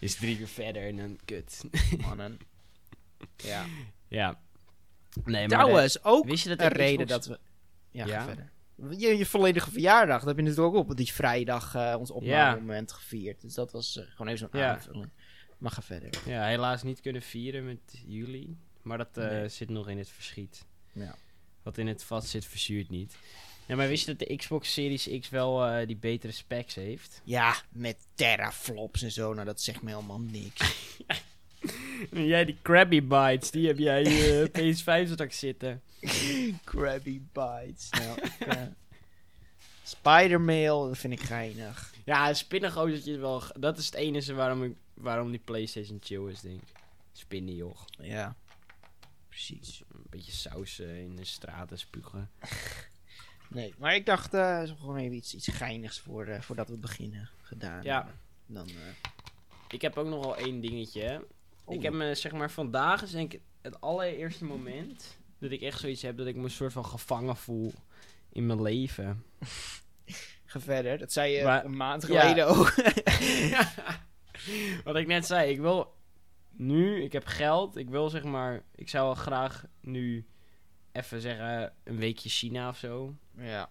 is 0.00 0.10
het 0.10 0.18
drie 0.18 0.38
uur 0.38 0.46
verder 0.48 0.82
en 0.88 0.96
dan 0.96 1.18
kut. 1.24 1.64
Mannen. 2.00 2.38
Ja. 3.36 3.64
ja. 4.08 4.40
Nee, 5.24 5.48
maar 5.48 5.48
Trouwens, 5.58 6.04
ook 6.04 6.26
wist 6.26 6.42
je 6.42 6.48
dat 6.48 6.60
een 6.60 6.68
reden 6.68 7.06
Xbox- 7.06 7.26
dat 7.26 7.36
we... 7.36 7.98
Ja, 7.98 8.06
Ja? 8.06 8.24
verder. 8.24 8.52
Je, 8.90 9.16
je 9.16 9.26
volledige 9.26 9.70
verjaardag, 9.70 10.18
dat 10.18 10.28
heb 10.28 10.36
je 10.36 10.42
natuurlijk 10.42 10.74
ook 10.76 10.90
op 10.90 10.96
die 10.96 11.12
vrijdag 11.12 11.74
eh, 11.74 11.94
ons 11.98 12.10
opnamemoment 12.10 12.92
gevierd. 12.92 13.40
Dus 13.40 13.54
dat 13.54 13.72
was 13.72 13.96
eh, 13.96 14.04
gewoon 14.10 14.26
even 14.32 14.48
zo'n 14.52 14.60
Ja. 14.60 14.72
aanvulling. 14.74 15.08
Maar 15.58 15.70
ga 15.70 15.82
verder. 15.82 16.10
Ja, 16.26 16.46
helaas 16.46 16.82
niet 16.82 17.00
kunnen 17.00 17.22
vieren 17.22 17.64
met 17.64 18.02
jullie. 18.06 18.56
Maar 18.82 18.98
dat 18.98 19.08
eh, 19.16 19.28
Nee. 19.30 19.48
zit 19.48 19.68
nog 19.68 19.88
in 19.88 19.98
het 19.98 20.08
verschiet. 20.08 20.64
Ja. 20.92 21.14
Wat 21.62 21.78
in 21.78 21.86
het 21.86 22.04
vat 22.04 22.26
zit, 22.26 22.44
verzuurt 22.44 22.90
niet. 22.90 23.16
Ja, 23.66 23.76
maar 23.76 23.88
wist 23.88 24.06
je 24.06 24.14
dat 24.14 24.28
de 24.28 24.36
Xbox 24.36 24.72
Series 24.72 25.08
X 25.20 25.28
wel 25.28 25.86
die 25.86 25.96
betere 25.96 26.32
specs 26.32 26.74
heeft? 26.74 27.20
Ja, 27.24 27.54
met 27.68 27.96
teraflops 28.14 29.02
en 29.02 29.12
zo, 29.12 29.32
nou 29.34 29.46
dat 29.46 29.60
zegt 29.60 29.82
me 29.82 29.90
helemaal 29.90 30.20
niks. 30.20 30.74
Jij 32.10 32.44
die 32.44 32.56
Krabby 32.62 33.02
Bites, 33.02 33.50
die 33.50 33.66
heb 33.66 33.78
jij 33.78 34.02
je 34.02 34.48
PS5 34.50 35.10
straks 35.12 35.38
zitten. 35.38 35.82
Krabby 36.64 37.22
Bites. 37.32 37.90
Nou, 37.90 38.18
Spider-Mail, 39.82 40.88
dat 40.88 40.98
vind 40.98 41.12
ik 41.12 41.20
geinig. 41.20 41.94
Ja, 42.04 42.28
een 42.28 42.36
spinnengozertje 42.36 43.12
is 43.12 43.18
wel... 43.18 43.42
Dat 43.58 43.78
is 43.78 43.86
het 43.86 43.94
enige 43.94 44.34
waarom, 44.34 44.64
ik, 44.64 44.76
waarom 44.94 45.30
die 45.30 45.40
Playstation 45.40 45.98
chill 46.02 46.30
is, 46.30 46.40
denk 46.40 46.62
ik. 46.62 46.68
Spinnen, 47.12 47.54
joh. 47.54 47.76
Ja, 47.98 48.36
precies. 49.28 49.82
Een 49.92 50.06
beetje 50.10 50.32
saus 50.32 50.78
eh, 50.78 51.00
in 51.00 51.16
de 51.16 51.24
straten 51.24 51.78
spugen. 51.78 52.30
Nee, 53.48 53.74
maar 53.78 53.94
ik 53.94 54.06
dacht, 54.06 54.30
zo 54.68 54.74
gewoon 54.78 54.96
even 54.96 55.16
iets, 55.16 55.34
iets 55.34 55.48
geinigs 55.48 56.00
voor, 56.00 56.26
eh, 56.26 56.40
voordat 56.40 56.68
we 56.68 56.76
beginnen 56.76 57.28
gedaan. 57.42 57.82
Ja. 57.82 58.14
Dan, 58.46 58.68
Ik 59.68 59.82
heb 59.82 59.96
ook 59.96 60.06
nog 60.06 60.24
wel 60.24 60.36
één 60.36 60.60
dingetje. 60.60 61.26
Oh. 61.64 61.74
Ik 61.74 61.82
heb 61.82 61.92
me, 61.92 62.14
zeg 62.14 62.32
maar, 62.32 62.50
vandaag 62.50 63.02
is 63.02 63.10
denk 63.10 63.32
ik 63.32 63.40
het 63.60 63.80
allereerste 63.80 64.44
moment 64.44 65.16
dat 65.42 65.50
ik 65.50 65.60
echt 65.60 65.80
zoiets 65.80 66.02
heb 66.02 66.16
dat 66.16 66.26
ik 66.26 66.36
me 66.36 66.44
een 66.44 66.50
soort 66.50 66.72
van 66.72 66.84
gevangen 66.86 67.36
voel 67.36 67.72
in 68.32 68.46
mijn 68.46 68.62
leven. 68.62 69.24
ga 70.44 70.60
verder. 70.60 70.98
Dat 70.98 71.12
zei 71.12 71.32
je 71.32 71.44
Maar- 71.44 71.64
een 71.64 71.76
maand 71.76 72.06
Ja. 72.06 72.20
geleden 72.20 72.46
ook. 72.46 72.74
Wat 74.84 74.96
ik 74.96 75.06
net 75.06 75.26
zei, 75.26 75.50
ik 75.50 75.60
wil 75.60 75.94
nu, 76.50 77.02
ik 77.02 77.12
heb 77.12 77.26
geld, 77.26 77.76
ik 77.76 77.88
wil 77.90 78.10
zeg 78.10 78.24
maar, 78.24 78.62
ik 78.74 78.88
zou 78.88 79.04
wel 79.04 79.14
graag 79.14 79.64
nu 79.80 80.26
even 80.92 81.20
zeggen 81.20 81.74
een 81.84 81.96
weekje 81.96 82.28
China 82.28 82.68
of 82.68 82.76
zo. 82.78 83.16
ja. 83.36 83.70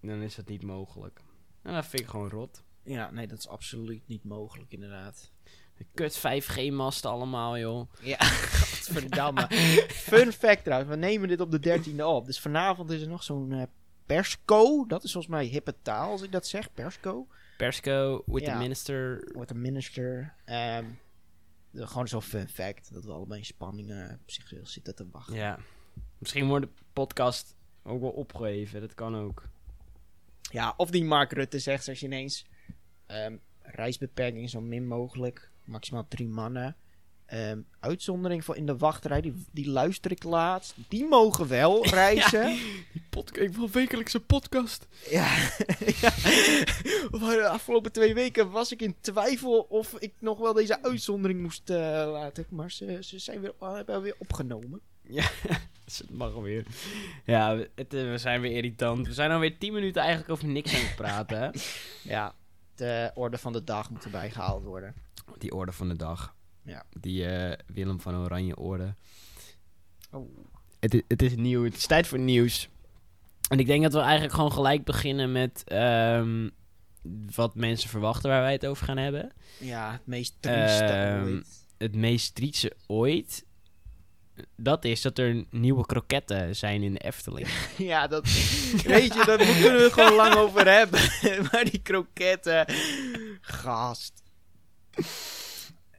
Dan 0.00 0.22
is 0.22 0.34
dat 0.34 0.48
niet 0.48 0.62
mogelijk. 0.62 1.20
En 1.62 1.74
dat 1.74 1.86
vind 1.86 2.02
ik 2.02 2.08
gewoon 2.08 2.28
rot. 2.28 2.62
ja, 2.84 3.10
nee, 3.10 3.26
dat 3.26 3.38
is 3.38 3.48
absoluut 3.48 4.08
niet 4.08 4.24
mogelijk 4.24 4.72
inderdaad. 4.72 5.30
Kut 5.94 6.18
5G-masten 6.18 7.10
allemaal, 7.10 7.58
joh. 7.58 7.92
Ja, 8.00 8.16
godverdamme. 8.24 9.46
Fun 10.08 10.32
fact 10.32 10.64
trouwens, 10.64 10.90
we 10.90 10.96
nemen 10.96 11.28
dit 11.28 11.40
op 11.40 11.50
de 11.62 11.80
13e 11.80 12.00
op. 12.04 12.26
Dus 12.26 12.40
vanavond 12.40 12.90
is 12.90 13.00
er 13.02 13.08
nog 13.08 13.22
zo'n 13.22 13.52
eh, 13.52 13.62
persco. 14.06 14.86
Dat 14.86 15.04
is 15.04 15.12
volgens 15.12 15.32
mij 15.32 15.44
hippe 15.44 15.74
taal 15.82 16.10
als 16.10 16.22
ik 16.22 16.32
dat 16.32 16.46
zeg, 16.46 16.72
persco. 16.72 17.26
Persco 17.56 18.22
with 18.26 18.44
Ja. 18.44 18.52
the 18.52 18.58
minister. 18.58 19.28
Wordt 19.32 19.50
een 19.50 19.60
minister. 19.60 20.34
Ehm, 20.44 20.84
de- 21.70 21.86
gewoon 21.86 22.08
zo'n 22.08 22.22
fun 22.22 22.48
fact. 22.48 22.92
Dat 22.92 23.04
we 23.04 23.12
allebei 23.12 23.38
in 23.40 23.46
spanning 23.46 23.90
eh, 23.90 24.12
op 24.22 24.30
zich 24.30 24.52
zitten 24.62 24.94
te 24.94 25.06
wachten. 25.10 25.34
Ja. 25.36 25.58
Misschien 26.18 26.46
wordt 26.46 26.66
de 26.66 26.72
podcast 26.92 27.56
ook 27.82 28.00
wel 28.00 28.10
opgeheven, 28.10 28.80
dat 28.80 28.94
kan 28.94 29.16
ook. 29.16 29.42
Ja, 30.50 30.74
of 30.76 30.90
die 30.90 31.04
Mark 31.04 31.32
Rutte 31.32 31.58
zegt 31.58 31.88
als 31.88 32.00
je 32.00 32.06
ineens 32.06 32.46
ehm, 33.06 33.36
reisbeperking 33.62 34.50
zo 34.50 34.60
min 34.60 34.86
mogelijk, 34.86 35.50
maximaal 35.72 36.06
drie 36.08 36.28
mannen. 36.28 36.76
Ehm, 37.26 37.60
uitzondering 37.80 38.44
voor 38.44 38.56
in 38.56 38.66
de 38.66 38.76
wachtrij, 38.76 39.20
die, 39.20 39.44
die 39.52 39.68
luister 39.68 40.10
ik 40.10 40.22
laatst. 40.22 40.74
Die 40.88 41.04
mogen 41.04 41.48
wel 41.48 41.86
reizen. 41.98 42.46
Die 42.92 43.02
podcast, 43.10 43.48
ik 43.48 43.54
wil 43.54 43.70
wekelijkse 43.70 44.20
podcast. 44.20 44.86
Ja. 45.10 45.36
ja. 46.00 46.10
De 47.10 47.48
afgelopen 47.48 47.92
twee 47.92 48.14
weken 48.14 48.50
was 48.50 48.72
ik 48.72 48.82
in 48.82 48.96
twijfel 49.00 49.60
of 49.60 49.94
ik 49.98 50.12
nog 50.18 50.38
wel 50.38 50.52
deze 50.52 50.82
uitzondering 50.82 51.40
moest 51.40 51.70
eh, 51.70 51.76
laten. 52.12 52.46
Maar 52.50 52.70
ze, 52.70 52.98
ze 53.00 53.18
zijn 53.18 53.40
weer, 53.40 53.52
hebben 53.58 54.02
weer 54.02 54.16
opgenomen. 54.18 54.80
Dus 55.84 55.98
het 55.98 56.10
mag 56.10 56.34
alweer. 56.34 56.66
Ja, 57.24 57.56
het, 57.74 57.94
eh, 57.94 58.10
we 58.10 58.18
zijn 58.18 58.40
weer 58.40 58.52
irritant. 58.52 59.06
We 59.06 59.12
zijn 59.12 59.30
alweer 59.30 59.58
10 59.58 59.72
minuten 59.72 60.00
eigenlijk 60.02 60.30
over 60.30 60.46
niks 60.46 60.74
aan 60.74 60.80
het 60.80 60.96
praten. 60.96 61.38
Hè? 61.38 61.50
Ja, 62.02 62.34
de 62.82 63.10
orde 63.14 63.38
van 63.38 63.52
de 63.52 63.64
dag 63.64 63.90
moet 63.90 64.04
erbij 64.04 64.30
gehaald 64.30 64.64
worden. 64.64 64.94
Die 65.38 65.52
orde 65.54 65.72
van 65.72 65.88
de 65.88 65.96
dag. 65.96 66.34
Ja. 66.64 66.82
Die 67.00 67.26
eh, 67.26 67.58
Willem 67.66 68.00
van 68.00 68.14
Oranje 68.16 68.56
orde. 68.56 68.94
Oh. 70.10 70.36
Het, 70.80 70.94
i- 70.94 71.02
het 71.08 71.22
is 71.22 71.36
nieuw. 71.36 71.64
Het 71.64 71.76
is 71.76 71.86
tijd 71.86 72.06
voor 72.06 72.18
nieuws. 72.18 72.68
En 73.48 73.58
ik 73.58 73.66
denk 73.66 73.82
dat 73.82 73.92
we 73.92 73.98
eigenlijk 74.00 74.34
gewoon 74.34 74.52
gelijk 74.52 74.84
beginnen 74.84 75.32
met 75.32 75.62
ehm, 75.66 76.48
wat 77.34 77.54
mensen 77.54 77.88
verwachten 77.88 78.30
waar 78.30 78.40
wij 78.42 78.52
het 78.52 78.66
over 78.66 78.86
gaan 78.86 78.96
hebben. 78.96 79.32
Ja, 79.58 79.92
het 79.92 80.06
meest 80.06 80.36
trieste 80.40 80.84
Ehm, 80.84 81.22
ooit. 81.24 81.64
Het 81.78 81.94
meest 81.94 82.34
trieste 82.34 82.72
ooit. 82.86 83.44
Dat 84.56 84.84
is 84.84 85.02
dat 85.02 85.18
er 85.18 85.44
nieuwe 85.50 85.86
kroketten 85.86 86.56
zijn 86.56 86.82
in 86.82 86.92
de 86.92 86.98
Efteling. 86.98 87.48
Ja, 87.76 88.06
dat 88.06 88.24
weet 88.84 89.14
je, 89.14 89.22
daar 89.26 89.36
kunnen 89.36 89.80
we 89.82 89.88
gewoon 89.92 90.14
lang 90.14 90.34
over 90.34 90.72
hebben. 90.72 91.00
maar 91.52 91.64
die 91.64 91.82
kroketten, 91.82 92.66
gast. 93.40 94.22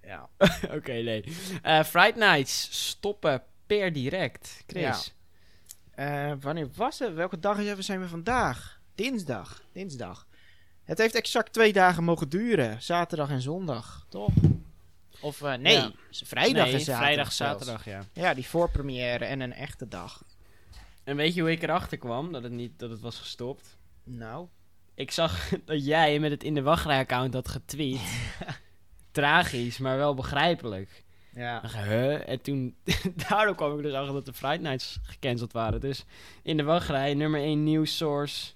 Ja, 0.03 0.29
Oké, 0.71 0.91
nee. 0.91 1.23
Eh 1.61 1.83
Fright 1.83 2.15
Nights 2.15 2.67
stoppen 2.89 3.43
per 3.65 3.93
direct. 3.93 4.63
Chris. 4.67 5.13
Eh, 5.91 6.31
wanneer 6.39 6.69
was 6.75 6.99
het? 6.99 7.13
Welke 7.13 7.39
dag 7.39 7.59
zijn 7.79 7.99
we 7.99 8.07
vandaag? 8.07 8.79
Dinsdag. 8.95 9.61
Dinsdag. 9.73 10.27
Het 10.83 10.97
heeft 10.97 11.15
exact 11.15 11.53
twee 11.53 11.73
dagen 11.73 12.03
mogen 12.03 12.29
duren. 12.29 12.81
Zaterdag 12.81 13.29
en 13.29 13.41
zondag, 13.41 14.05
toch? 14.09 14.31
Of 15.23 15.41
eh, 15.41 15.53
nee, 15.53 15.73
Ja. 15.75 15.91
vrijdag 16.09 16.65
Nee, 16.65 16.79
zaterdag. 16.79 16.97
Vrijdag, 16.97 17.31
zaterdag, 17.31 17.85
ja. 17.85 18.03
Ja, 18.13 18.33
die 18.33 18.47
voorpremière 18.47 19.25
en 19.25 19.39
een 19.39 19.53
echte 19.53 19.87
dag. 19.87 20.23
En 21.03 21.15
weet 21.15 21.33
je 21.33 21.41
hoe 21.41 21.51
ik 21.51 21.63
erachter 21.63 21.97
kwam 21.97 22.31
dat 22.31 22.43
het, 22.43 22.51
niet, 22.51 22.79
dat 22.79 22.89
het 22.89 22.99
was 23.01 23.19
gestopt? 23.19 23.77
Nou, 24.03 24.47
Ik 24.95 25.11
zag 25.11 25.49
dat 25.65 25.85
jij 25.85 26.19
met 26.19 26.31
het 26.31 26.43
in 26.43 26.53
de 26.53 26.61
wachtrij-account 26.61 27.33
had 27.33 27.47
getweet. 27.47 28.01
Tragisch, 29.11 29.77
maar 29.77 29.97
wel 29.97 30.13
begrijpelijk. 30.13 31.03
ja. 31.33 31.61
Huh? 31.85 32.29
En 32.29 32.41
toen, 32.41 32.75
daardoor 33.27 33.55
kwam 33.55 33.77
ik 33.77 33.83
dus 33.83 33.93
achter 33.93 34.13
dat 34.13 34.25
de 34.25 34.33
Fright 34.33 34.61
Nights 34.61 34.99
gecanceld 35.03 35.51
waren. 35.53 35.79
Dus 35.79 36.05
in 36.43 36.57
de 36.57 36.63
wachtrij, 36.63 37.13
nummer 37.13 37.41
1 37.41 37.63
nieuwssource 37.63 38.51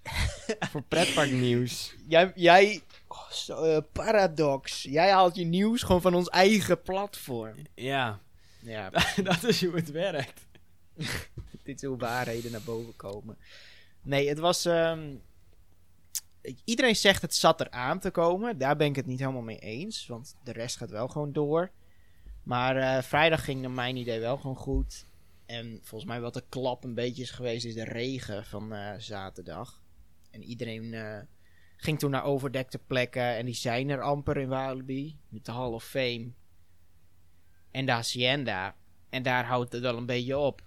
voor 0.69 0.81
pretparknieuws. 0.81 1.95
Jij, 2.07 2.31
jij 2.35 2.81
oh, 3.17 3.31
zo, 3.31 3.63
eh, 3.63 3.81
paradox. 3.91 4.83
Jij 4.83 5.11
haalt 5.11 5.35
je 5.35 5.45
nieuws 5.45 5.83
gewoon 5.83 6.01
van 6.01 6.13
ons 6.13 6.29
eigen 6.29 6.81
platform. 6.81 7.55
Ja, 7.75 8.19
Ja, 8.61 8.89
dat 9.23 9.43
is 9.43 9.65
hoe 9.65 9.75
het 9.75 9.91
werkt. 9.91 10.47
dit 11.63 11.81
is 11.81 11.87
hoe 11.87 11.97
waarheden 11.97 12.51
naar 12.51 12.61
boven 12.61 12.95
komen. 12.95 13.37
Nee, 14.01 14.29
het 14.29 14.39
was. 14.39 14.65
ehm, 14.65 15.15
iedereen 16.63 16.95
zegt 16.95 17.21
het 17.21 17.35
zat 17.35 17.59
er 17.59 17.69
aan 17.69 17.99
te 17.99 18.11
komen. 18.11 18.57
Daar 18.57 18.75
ben 18.75 18.87
ik 18.87 18.95
het 18.95 19.05
niet 19.05 19.19
helemaal 19.19 19.41
mee 19.41 19.59
eens. 19.59 20.07
Want 20.07 20.35
de 20.43 20.51
rest 20.51 20.77
gaat 20.77 20.89
wel 20.89 21.07
gewoon 21.07 21.33
door. 21.33 21.71
Maar 22.43 22.77
eh, 22.77 23.03
vrijdag 23.03 23.43
ging 23.43 23.61
naar 23.61 23.71
mijn 23.71 23.95
idee 23.95 24.19
wel 24.19 24.37
gewoon 24.37 24.55
goed. 24.55 25.05
En 25.45 25.79
volgens 25.83 26.09
mij 26.09 26.21
wat 26.21 26.33
de 26.33 26.43
klap 26.49 26.83
een 26.83 26.93
beetje 26.93 27.21
is 27.21 27.31
geweest, 27.31 27.65
is 27.65 27.73
de 27.73 27.83
regen 27.83 28.45
van 28.45 28.73
eh, 28.73 28.93
zaterdag. 28.97 29.81
En 30.31 30.43
iedereen 30.43 30.93
ging 31.77 31.99
toen 31.99 32.11
naar 32.11 32.23
overdekte 32.23 32.79
plekken. 32.79 33.35
En 33.35 33.45
die 33.45 33.55
zijn 33.55 33.89
er 33.89 34.01
amper 34.01 34.37
in 34.37 34.47
Walibi. 34.47 35.17
Met 35.29 35.45
de 35.45 35.51
Hall 35.51 35.71
of 35.71 35.83
Fame. 35.83 36.31
En 37.71 37.85
de 37.85 37.91
Hacienda. 37.91 38.75
En 39.09 39.23
daar 39.23 39.45
houdt 39.45 39.71
het 39.73 39.81
wel 39.81 39.97
een 39.97 40.05
beetje 40.05 40.37
op. 40.37 40.61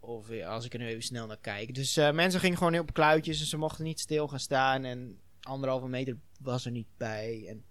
Of 0.00 0.30
als 0.30 0.64
ik 0.64 0.72
er 0.72 0.78
nu 0.78 0.86
even 0.86 1.02
snel 1.02 1.26
naar 1.26 1.38
kijk. 1.40 1.74
Dus 1.74 1.96
eh, 1.96 2.12
mensen 2.12 2.40
gingen 2.40 2.56
gewoon 2.58 2.78
op 2.78 2.92
kluitjes 2.92 3.40
en 3.40 3.46
ze 3.46 3.56
mochten 3.56 3.84
niet 3.84 4.00
stil 4.00 4.28
gaan 4.28 4.40
staan. 4.40 4.84
En 4.84 5.20
anderhalve 5.40 5.88
meter 5.88 6.18
was 6.40 6.64
er 6.64 6.70
niet 6.70 6.88
bij. 6.96 7.44
En 7.48 7.64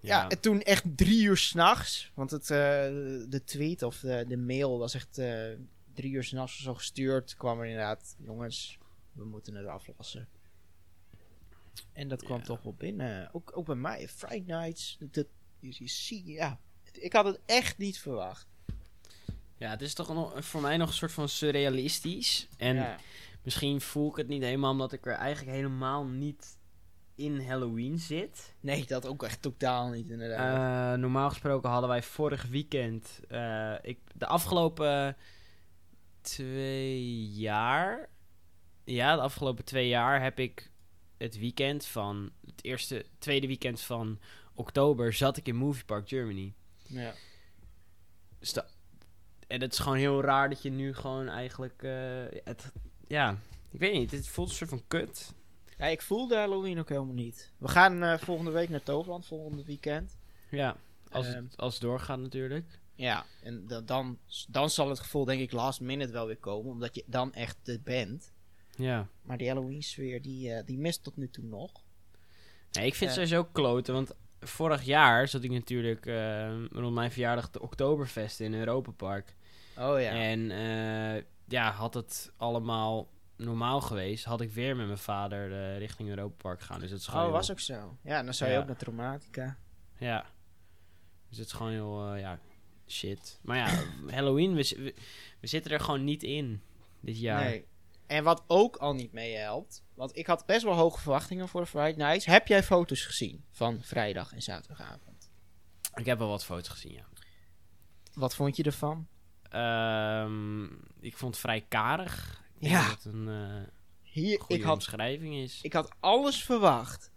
ja, 0.00 0.28
en 0.28 0.40
toen 0.40 0.62
echt 0.62 0.96
drie 0.96 1.22
uur 1.22 1.36
s'nachts. 1.36 2.10
Want 2.14 2.30
het, 2.30 2.50
eh, 2.50 2.58
de 3.28 3.42
tweet 3.44 3.82
of 3.82 3.98
de, 3.98 4.24
de 4.28 4.36
mail 4.36 4.78
was 4.78 4.94
echt 4.94 5.18
eh, 5.18 5.52
drie 5.94 6.12
uur 6.12 6.24
s'nachts 6.24 6.62
zo 6.62 6.74
gestuurd. 6.74 7.36
Kwam 7.36 7.60
er 7.60 7.66
inderdaad, 7.66 8.16
jongens, 8.18 8.78
we 9.12 9.24
moeten 9.24 9.54
het 9.54 9.66
aflossen. 9.66 10.28
En 11.92 12.08
dat 12.08 12.22
kwam 12.22 12.38
Ja. 12.38 12.44
toch 12.44 12.62
wel 12.62 12.74
binnen. 12.74 13.28
Ook, 13.32 13.52
ook 13.54 13.66
bij 13.66 13.74
mij, 13.74 14.08
Friday 14.08 14.42
Nights. 14.58 14.96
Dat, 15.10 15.26
je, 15.60 15.74
je 15.78 15.88
zie, 15.88 16.26
ja. 16.32 16.58
Ik 16.92 17.12
had 17.12 17.24
het 17.24 17.40
echt 17.46 17.78
niet 17.78 17.98
verwacht. 17.98 18.46
Ja, 19.56 19.70
het 19.70 19.82
is 19.82 19.94
toch 19.94 20.14
nog, 20.14 20.44
voor 20.44 20.60
mij 20.60 20.76
nog 20.76 20.88
een 20.88 20.94
soort 20.94 21.12
van 21.12 21.28
surrealistisch. 21.28 22.48
En 22.56 22.74
ja. 22.74 22.96
misschien 23.42 23.80
voel 23.80 24.10
ik 24.10 24.16
het 24.16 24.28
niet 24.28 24.42
helemaal 24.42 24.70
omdat 24.70 24.92
ik 24.92 25.06
er 25.06 25.14
eigenlijk 25.14 25.56
helemaal 25.56 26.04
niet 26.04 26.58
in 27.14 27.40
Halloween 27.46 27.98
zit. 27.98 28.54
Nee, 28.60 28.86
dat 28.86 29.06
ook 29.06 29.22
echt 29.22 29.42
totaal 29.42 29.88
niet 29.88 30.10
inderdaad. 30.10 30.94
Eh, 30.94 31.00
normaal 31.00 31.28
gesproken 31.28 31.70
hadden 31.70 31.88
wij 31.88 32.02
vorig 32.02 32.46
weekend, 32.46 33.20
eh, 33.28 33.74
ik, 33.82 33.98
de 34.14 34.26
afgelopen 34.26 35.16
twee 36.20 37.28
jaar, 37.30 38.08
ja, 38.84 39.14
de 39.14 39.20
afgelopen 39.20 39.64
twee 39.64 39.88
jaar 39.88 40.22
heb 40.22 40.38
ik 40.38 40.70
het 41.18 41.38
weekend 41.38 41.84
van, 41.86 42.30
het 42.46 42.64
eerste, 42.64 43.04
tweede 43.18 43.46
weekend 43.46 43.80
van 43.80 44.18
oktober 44.54 45.12
zat 45.12 45.36
ik 45.36 45.48
in 45.48 45.56
Movie 45.56 45.84
Park 45.84 46.08
Germany. 46.08 46.52
ja. 46.86 47.14
Dus 48.38 48.52
de- 48.52 48.64
en 49.46 49.60
het 49.60 49.72
is 49.72 49.78
gewoon 49.78 49.98
heel 49.98 50.20
raar 50.22 50.48
dat 50.48 50.62
je 50.62 50.70
nu 50.70 50.94
gewoon 50.94 51.28
eigenlijk, 51.28 51.82
eh, 51.82 52.24
het, 52.44 52.72
ja, 53.06 53.38
ik 53.70 53.80
weet 53.80 53.92
niet, 53.92 54.10
het 54.10 54.28
voelt 54.28 54.48
een 54.48 54.54
soort 54.54 54.70
van 54.70 54.82
kut. 54.88 55.32
ja, 55.78 55.86
ik 55.86 56.02
voelde 56.02 56.36
Halloween 56.36 56.78
ook 56.78 56.88
helemaal 56.88 57.14
niet. 57.14 57.52
We 57.58 57.68
gaan 57.68 58.02
eh, 58.02 58.18
volgende 58.18 58.50
week 58.50 58.68
naar 58.68 58.82
Toverland, 58.82 59.26
volgende 59.26 59.64
weekend. 59.64 60.16
Ja, 60.50 60.76
als, 61.10 61.26
Ehm. 61.26 61.44
het, 61.44 61.56
als 61.56 61.72
het 61.72 61.82
doorgaat 61.82 62.18
natuurlijk. 62.18 62.80
Ja, 62.94 63.24
en 63.42 63.66
da- 63.66 63.80
dan, 63.80 64.18
dan 64.48 64.70
zal 64.70 64.88
het 64.88 65.00
gevoel 65.00 65.24
denk 65.24 65.40
ik 65.40 65.52
last 65.52 65.80
minute 65.80 66.12
wel 66.12 66.26
weer 66.26 66.36
komen, 66.36 66.70
omdat 66.72 66.94
je 66.94 67.04
dan 67.06 67.32
echt 67.32 67.68
er 67.68 67.80
bent. 67.82 68.32
Ja. 68.76 69.08
Maar 69.22 69.36
die 69.36 69.48
Halloween 69.48 69.82
sfeer, 69.82 70.22
die, 70.22 70.52
eh, 70.52 70.66
die 70.66 70.78
mist 70.78 71.02
tot 71.02 71.16
nu 71.16 71.28
toe 71.30 71.44
nog. 71.44 71.70
Nee, 72.72 72.86
ik 72.86 72.94
vind 72.94 73.10
het 73.10 73.18
Ja. 73.20 73.26
sowieso 73.26 73.44
kloten, 73.52 73.94
want 73.94 74.14
vorig 74.40 74.82
jaar 74.82 75.28
zat 75.28 75.42
ik 75.42 75.50
natuurlijk 75.50 76.06
eh, 76.06 76.64
rond 76.70 76.94
mijn 76.94 77.10
verjaardag 77.12 77.50
de 77.50 77.62
Oktoberfest 77.62 78.40
in 78.40 78.54
Europa 78.54 78.90
Park. 78.90 79.34
Oh 79.78 80.00
ja. 80.00 80.10
En 80.10 80.50
eh, 80.50 81.22
ja, 81.48 81.70
had 81.70 81.94
het 81.94 82.32
allemaal 82.36 83.08
normaal 83.36 83.80
geweest, 83.80 84.24
had 84.24 84.40
ik 84.40 84.50
weer 84.50 84.76
met 84.76 84.86
mijn 84.86 84.98
vader 84.98 85.52
eh, 85.52 85.78
richting 85.78 86.08
Europa 86.08 86.34
Park 86.36 86.60
gaan. 86.60 86.80
Dus 86.80 86.90
het 86.90 87.00
is 87.00 87.06
gewoon 87.06 87.20
Oh, 87.20 87.26
heel- 87.28 87.36
was 87.36 87.50
ook 87.50 87.60
zo. 87.60 87.96
Ja, 88.02 88.22
dan 88.22 88.34
zou 88.34 88.50
je 88.50 88.56
Ja. 88.56 88.62
ook 88.62 88.66
naar 88.68 88.76
Traumatica. 88.76 89.58
Ja. 89.98 90.26
Dus 91.28 91.38
het 91.38 91.46
is 91.46 91.52
gewoon 91.52 91.72
heel, 91.72 92.12
eh, 92.12 92.20
ja, 92.20 92.38
shit. 92.86 93.38
Maar 93.42 93.56
ja, 93.56 93.68
Halloween, 94.16 94.54
we, 94.54 94.74
we, 94.76 94.94
we 95.40 95.46
zitten 95.46 95.72
er 95.72 95.80
gewoon 95.80 96.04
niet 96.04 96.22
in 96.22 96.60
dit 97.00 97.18
jaar. 97.20 97.44
Nee. 97.44 97.64
En 98.06 98.24
wat 98.24 98.44
ook 98.46 98.76
al 98.76 98.94
niet 98.94 99.12
meehelpt, 99.12 99.84
want 99.94 100.16
ik 100.16 100.26
had 100.26 100.46
best 100.46 100.62
wel 100.64 100.74
hoge 100.74 101.00
verwachtingen 101.00 101.48
voor 101.48 101.60
de 101.60 101.66
Friday 101.66 102.06
Nights. 102.06 102.24
Heb 102.24 102.46
jij 102.46 102.62
foto's 102.62 103.04
gezien 103.04 103.44
van 103.50 103.78
vrijdag 103.82 104.32
en 104.32 104.42
zaterdagavond? 104.42 105.30
Ik 105.94 106.06
heb 106.06 106.18
wel 106.18 106.28
wat 106.28 106.44
foto's 106.44 106.68
gezien, 106.68 106.92
ja. 106.92 107.06
Wat 108.14 108.34
vond 108.34 108.56
je 108.56 108.62
ervan? 108.62 109.06
Ehm, 109.42 110.64
ik 111.00 111.16
vond 111.16 111.32
het 111.32 111.40
vrij 111.40 111.60
karig. 111.68 112.42
Ik 112.58 112.68
Ja. 112.68 112.86
dat 112.88 113.02
het 113.02 113.14
een 113.14 113.28
eh 113.28 113.72
Hier, 114.02 114.38
goede 114.40 114.54
ik 114.54 114.62
had, 114.62 114.74
omschrijving 114.74 115.34
is. 115.34 115.60
ik 115.62 115.72
had 115.72 115.94
alles 116.00 116.44
verwacht. 116.44 117.10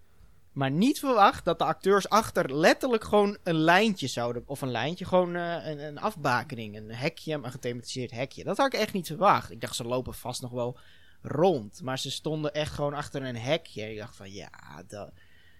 Maar 0.59 0.71
niet 0.71 0.99
verwacht 0.99 1.45
dat 1.45 1.59
de 1.59 1.65
acteurs 1.65 2.09
achter 2.09 2.55
letterlijk 2.55 3.03
gewoon 3.03 3.37
een 3.43 3.55
lijntje 3.55 4.07
zouden. 4.07 4.43
Of 4.45 4.61
een 4.61 4.71
lijntje, 4.71 5.05
gewoon 5.05 5.35
eh, 5.35 5.65
een, 5.65 5.79
een 5.79 5.99
afbakening. 5.99 6.75
Een 6.75 6.91
hekje, 6.91 7.33
een 7.33 7.51
gethematiseerd 7.51 8.11
hekje. 8.11 8.43
Dat 8.43 8.57
had 8.57 8.73
ik 8.73 8.79
echt 8.79 8.93
niet 8.93 9.07
verwacht. 9.07 9.51
Ik 9.51 9.61
dacht, 9.61 9.75
ze 9.75 9.83
lopen 9.83 10.13
vast 10.13 10.41
nog 10.41 10.51
wel 10.51 10.79
rond. 11.21 11.81
Maar 11.81 11.99
ze 11.99 12.11
stonden 12.11 12.53
echt 12.53 12.73
gewoon 12.73 12.93
achter 12.93 13.23
een 13.23 13.37
hekje. 13.37 13.91
Ik 13.91 13.97
dacht 13.97 14.15
van, 14.15 14.31
ja, 14.31 14.49
dat, 14.87 15.11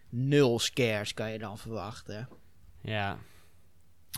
nul 0.09 0.59
scares 0.59 1.13
kan 1.13 1.31
je 1.31 1.39
dan 1.39 1.57
verwachten. 1.57 2.29
Ja. 2.81 3.17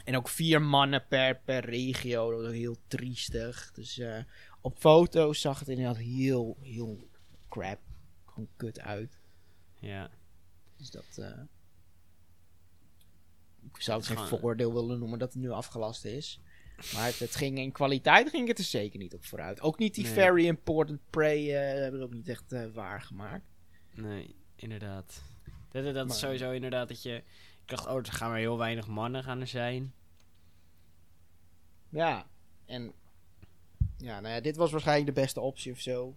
En 0.06 0.18
ook 0.18 0.28
vier 0.28 0.62
mannen 0.62 1.06
per, 1.08 1.40
per 1.46 1.66
regio. 1.66 2.32
Dat 2.32 2.42
was 2.42 2.54
heel 2.54 2.78
triestig. 2.88 3.72
Dus 3.74 3.98
eh, 3.98 4.24
op 4.62 4.78
foto's 4.78 5.42
zag 5.42 5.60
het 5.60 5.68
inderdaad 5.68 5.98
heel, 5.98 6.58
heel 6.62 7.10
crap. 7.50 7.80
Gewoon 8.26 8.50
kut 8.56 8.80
uit. 8.80 9.20
Ja. 9.80 10.10
Dus 10.82 10.90
dat. 10.92 11.18
eh, 11.18 11.42
ik 13.74 13.82
zou 13.82 13.98
het 13.98 14.08
geen 14.08 14.18
Gewoon- 14.18 14.40
voordeel 14.40 14.74
willen 14.74 15.00
noemen 15.00 15.20
dat 15.20 15.34
het 15.34 15.42
nu 15.42 15.50
afgelast 15.50 16.06
is. 16.06 16.40
Maar 16.94 17.06
het, 17.06 17.20
het 17.20 17.36
ging 17.36 17.58
in 17.58 17.72
kwaliteit 17.72 18.30
ging 18.30 18.48
het 18.48 18.58
er 18.58 18.64
zeker 18.64 19.00
niet 19.00 19.14
op 19.14 19.26
vooruit. 19.26 19.62
Ook 19.62 19.78
niet 19.78 19.96
die 19.96 20.04
Nee. 20.04 20.14
very 20.14 20.46
important 20.46 21.00
prey 21.10 21.56
eh, 21.56 21.82
hebben 21.82 22.00
ze 22.00 22.06
ook 22.06 22.14
niet 22.14 22.28
echt 22.30 22.52
eh, 22.52 22.66
waargemaakt. 22.74 23.46
Nee, 23.94 24.36
inderdaad. 24.56 25.22
Dat, 25.70 25.84
dat, 25.84 25.94
dat 25.94 26.06
Maar- 26.06 26.16
is 26.16 26.20
sowieso 26.22 26.52
inderdaad 26.52 26.88
dat 26.88 27.02
je... 27.04 27.16
Ik 27.62 27.68
dacht, 27.78 27.88
oh, 27.88 27.96
er 27.96 28.06
gaan 28.06 28.30
maar 28.30 28.40
heel 28.40 28.58
weinig 28.58 28.88
mannen 28.88 29.24
gaan 29.24 29.40
er 29.42 29.48
zijn. 29.48 29.94
Ja, 31.90 32.28
en 32.66 32.94
ja, 33.98 34.20
nou 34.20 34.34
ja, 34.36 34.42
dit 34.42 34.56
was 34.56 34.72
waarschijnlijk 34.72 35.16
de 35.16 35.22
beste 35.22 35.40
optie 35.40 35.72
of 35.72 35.80
zo. 35.80 36.16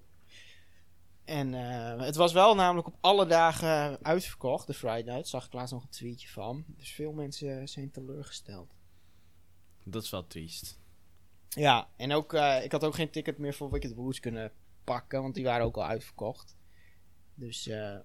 En 1.25 1.55
eh, 1.55 2.01
het 2.01 2.17
was 2.17 2.33
wel 2.33 2.55
namelijk 2.55 2.87
op 2.87 2.97
alle 3.01 3.27
dagen 3.27 3.99
uitverkocht, 4.05 4.67
de 4.67 4.75
Friday 4.75 5.15
Night. 5.15 5.29
Zag 5.29 5.47
ik 5.47 5.53
laatst 5.53 5.73
nog 5.73 5.83
een 5.83 5.89
tweetje 5.89 6.29
van. 6.29 6.65
Dus 6.67 6.93
veel 6.93 7.13
mensen 7.13 7.69
zijn 7.69 7.91
teleurgesteld. 7.91 8.75
Dat 9.85 10.03
is 10.03 10.11
wel 10.11 10.27
triest. 10.27 10.79
Ja, 11.49 11.89
en 11.97 12.13
ook, 12.13 12.33
eh, 12.33 12.65
ik 12.65 12.73
had 12.73 12.85
ook 12.85 12.95
geen 12.95 13.11
ticket 13.11 13.39
meer 13.39 13.55
voor 13.55 13.71
Wicked 13.71 13.95
Woods 13.95 14.21
kunnen 14.21 14.53
pakken, 14.85 15.23
want 15.23 15.35
die 15.35 15.45
waren 15.45 15.67
ook 15.67 15.77
al 15.77 15.85
uitverkocht. 15.87 16.57
Dus 17.35 17.67
eh, 17.67 17.97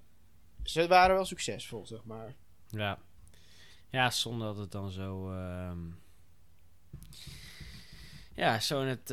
ze 0.64 0.88
waren 0.88 1.16
wel 1.16 1.26
succesvol, 1.26 1.86
zeg 1.86 2.04
maar. 2.04 2.36
Ja. 2.68 3.00
Ja, 3.90 4.10
zonder 4.10 4.48
dat 4.48 4.58
het 4.58 4.72
dan 4.72 4.92
zo... 4.92 5.32
ehm, 5.32 5.80
Ja, 8.36 8.60
zo 8.60 8.82
in 8.82 8.88
het... 8.88 9.10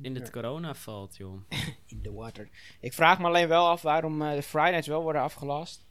in 0.00 0.14
het 0.14 0.30
corona 0.30 0.74
valt, 0.74 1.16
joh. 1.16 1.40
In 1.86 2.02
the 2.02 2.12
water. 2.12 2.48
Ik 2.80 2.92
vraag 2.92 3.18
me 3.18 3.26
alleen 3.26 3.48
wel 3.48 3.68
af 3.68 3.82
waarom 3.82 4.22
eh, 4.22 4.34
de 4.34 4.42
Friday 4.42 4.70
Nights 4.70 4.88
wel 4.88 5.02
worden 5.02 5.22
afgelast. 5.22 5.86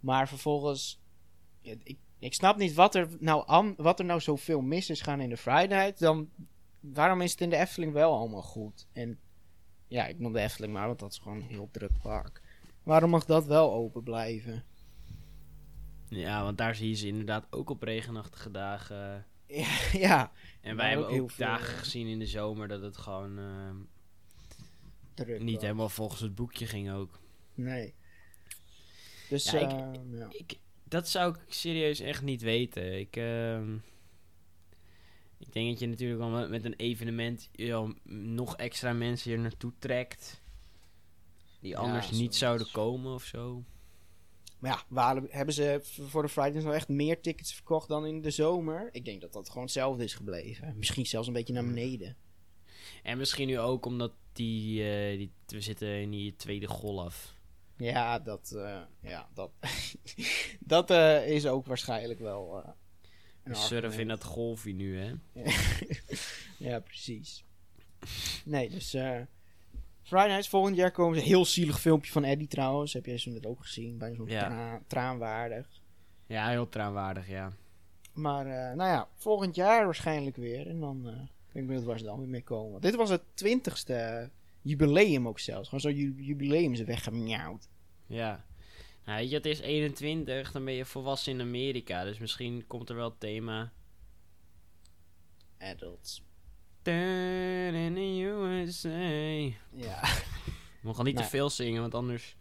Maar 0.00 0.28
vervolgens... 0.28 1.02
ja, 1.60 1.74
ik, 1.82 1.98
ik 2.18 2.34
snap 2.34 2.56
niet 2.56 2.74
wat 2.74 2.94
er, 2.94 3.08
nou 3.20 3.46
an, 3.46 3.74
wat 3.76 3.98
er 3.98 4.04
nou 4.04 4.20
zoveel 4.20 4.60
mis 4.60 4.90
is 4.90 5.00
gaan 5.00 5.20
in 5.20 5.28
de 5.28 5.36
Friday 5.36 5.66
Night. 5.66 5.98
Dan, 5.98 6.30
waarom 6.80 7.20
is 7.20 7.30
het 7.30 7.40
in 7.40 7.50
de 7.50 7.56
Efteling 7.56 7.92
wel 7.92 8.14
allemaal 8.14 8.42
goed? 8.42 8.86
En 8.92 9.18
ja, 9.88 10.06
ik 10.06 10.18
noem 10.18 10.32
de 10.32 10.40
Efteling 10.40 10.72
maar, 10.72 10.86
want 10.86 10.98
dat 10.98 11.12
is 11.12 11.18
gewoon 11.18 11.36
een 11.36 11.48
heel 11.48 11.68
druk 11.70 11.98
park. 12.02 12.42
Waarom 12.82 13.10
mag 13.10 13.24
dat 13.24 13.46
wel 13.46 13.72
open 13.72 14.02
blijven? 14.02 14.64
Ja, 16.08 16.42
want 16.42 16.58
daar 16.58 16.74
zie 16.74 16.88
je 16.88 16.94
ze 16.94 17.06
inderdaad 17.06 17.46
ook 17.50 17.70
op 17.70 17.82
regenachtige 17.82 18.50
dagen. 18.50 19.26
Ja, 19.54 19.78
ja 20.08 20.32
En 20.60 20.76
wij 20.76 20.88
hebben 20.88 21.08
ook 21.08 21.36
dagen 21.36 21.72
eh, 21.74 21.78
gezien 21.78 22.06
in 22.06 22.18
de 22.18 22.26
zomer 22.26 22.68
dat 22.68 22.82
het 22.82 22.96
gewoon 22.96 23.38
ehm, 23.38 23.76
niet 25.44 25.54
was. 25.54 25.62
helemaal 25.62 25.88
volgens 25.88 26.20
het 26.20 26.34
boekje 26.34 26.66
ging 26.66 26.92
ook. 26.92 27.18
Nee. 27.54 27.94
Dus 29.28 29.50
Ja, 29.50 29.58
ik- 29.58 29.70
eh, 29.70 30.18
ja. 30.18 30.28
Ik, 30.30 30.58
dat 30.84 31.08
zou 31.08 31.34
ik 31.34 31.40
serieus 31.48 32.00
echt 32.00 32.22
niet 32.22 32.42
weten. 32.42 32.98
Ik, 32.98 33.16
ehm, 33.16 33.74
ik 35.38 35.52
denk 35.52 35.68
dat 35.70 35.78
je 35.78 35.86
natuurlijk 35.86 36.20
wel 36.20 36.48
met, 36.48 36.64
een 36.64 36.76
evenement 36.76 37.48
ja, 37.52 37.92
nog 38.04 38.56
extra 38.56 38.92
mensen 38.92 39.30
hier 39.30 39.40
naartoe 39.40 39.72
trekt. 39.78 40.40
Die 41.60 41.70
Ja, 41.70 41.78
anders 41.78 42.10
niet 42.10 42.34
zouden 42.34 42.70
komen 42.70 43.14
of 43.14 43.24
zo. 43.24 43.64
Maar 44.62 44.82
ja, 44.90 45.22
hebben 45.28 45.54
ze 45.54 45.80
voor 45.82 46.22
de 46.22 46.28
Fridays 46.28 46.64
nou 46.64 46.74
echt 46.74 46.88
meer 46.88 47.20
tickets 47.20 47.54
verkocht 47.54 47.88
dan 47.88 48.06
in 48.06 48.20
de 48.20 48.30
zomer? 48.30 48.88
Ik 48.92 49.04
denk 49.04 49.20
dat 49.20 49.32
dat 49.32 49.48
gewoon 49.48 49.62
hetzelfde 49.62 50.04
is 50.04 50.14
gebleven. 50.14 50.74
Misschien 50.76 51.06
zelfs 51.06 51.26
een 51.26 51.32
beetje 51.32 51.52
naar 51.52 51.64
beneden. 51.64 52.16
En 53.02 53.18
misschien 53.18 53.46
nu 53.46 53.58
ook 53.58 53.86
omdat 53.86 54.12
die, 54.32 54.82
eh, 54.82 55.18
die 55.18 55.32
we 55.46 55.60
zitten 55.60 56.00
in 56.00 56.10
die 56.10 56.36
tweede 56.36 56.66
golf. 56.66 57.34
Ja, 57.76 58.18
dat, 58.18 58.52
eh, 58.52 58.80
ja, 59.00 59.28
dat, 59.34 59.50
dat 60.60 60.90
eh, 60.90 61.28
is 61.28 61.46
ook 61.46 61.66
waarschijnlijk 61.66 62.20
wel. 62.20 62.64
We 63.42 63.54
surfen 63.54 64.00
in 64.00 64.08
dat 64.08 64.24
golfje 64.24 64.72
nu, 64.72 64.98
hè? 64.98 65.12
ja, 66.68 66.80
precies. 66.80 67.44
Nee, 68.44 68.70
dus. 68.70 68.96
Friday 70.12 70.28
Nights, 70.28 70.48
volgend 70.48 70.76
jaar 70.76 70.90
komen 70.90 71.18
ze. 71.18 71.24
Heel 71.24 71.44
zielig 71.44 71.80
filmpje 71.80 72.12
van 72.12 72.24
Eddie 72.24 72.46
trouwens. 72.48 72.92
Heb 72.92 73.06
jij 73.06 73.18
zo 73.18 73.30
net 73.30 73.46
ook 73.46 73.60
gezien? 73.60 73.98
Bijna 73.98 74.14
zo'n 74.16 74.26
Ja. 74.28 74.46
tra- 74.46 74.82
traanwaardig. 74.86 75.80
Ja, 76.26 76.48
heel 76.48 76.68
traanwaardig, 76.68 77.28
ja. 77.28 77.52
Maar 78.12 78.46
eh, 78.46 78.76
nou 78.76 78.90
ja, 78.90 79.08
volgend 79.14 79.54
jaar 79.54 79.84
waarschijnlijk 79.84 80.36
weer. 80.36 80.68
En 80.68 80.80
dan 80.80 81.08
eh, 81.08 81.14
ben 81.52 81.62
ik 81.62 81.66
benieuwd 81.66 81.84
waar 81.84 81.98
ze 81.98 82.04
dan 82.04 82.18
weer 82.18 82.28
mee 82.28 82.42
komen. 82.42 82.80
Dit 82.80 82.94
was 82.94 83.10
het 83.10 83.22
twintigste 83.34 84.30
jubileum 84.62 85.28
ook 85.28 85.38
zelfs. 85.38 85.64
Gewoon 85.68 85.80
zo'n 85.80 85.96
ju- 85.96 86.14
jubileum 86.24 86.72
is 86.72 86.80
weggemjauwd. 86.82 87.68
Ja. 88.06 88.44
Nou, 89.04 89.18
weet 89.18 89.30
je, 89.30 89.36
het 89.36 89.46
is 89.46 89.60
21, 89.60 90.52
dan 90.52 90.64
ben 90.64 90.74
je 90.74 90.84
volwassen 90.84 91.32
in 91.32 91.40
Amerika. 91.40 92.04
Dus 92.04 92.18
misschien 92.18 92.64
komt 92.66 92.88
er 92.88 92.96
wel 92.96 93.08
het 93.10 93.20
thema. 93.20 93.72
Adults. 95.58 96.22
In 96.86 97.94
the 97.94 98.20
USA. 98.24 98.88
Ja. 99.70 100.00
We 100.00 100.88
mogen 100.88 101.04
niet 101.04 101.14
Nee. 101.14 101.24
te 101.24 101.30
veel 101.30 101.50
zingen, 101.50 101.80
want 101.80 101.94
anders... 101.94 102.36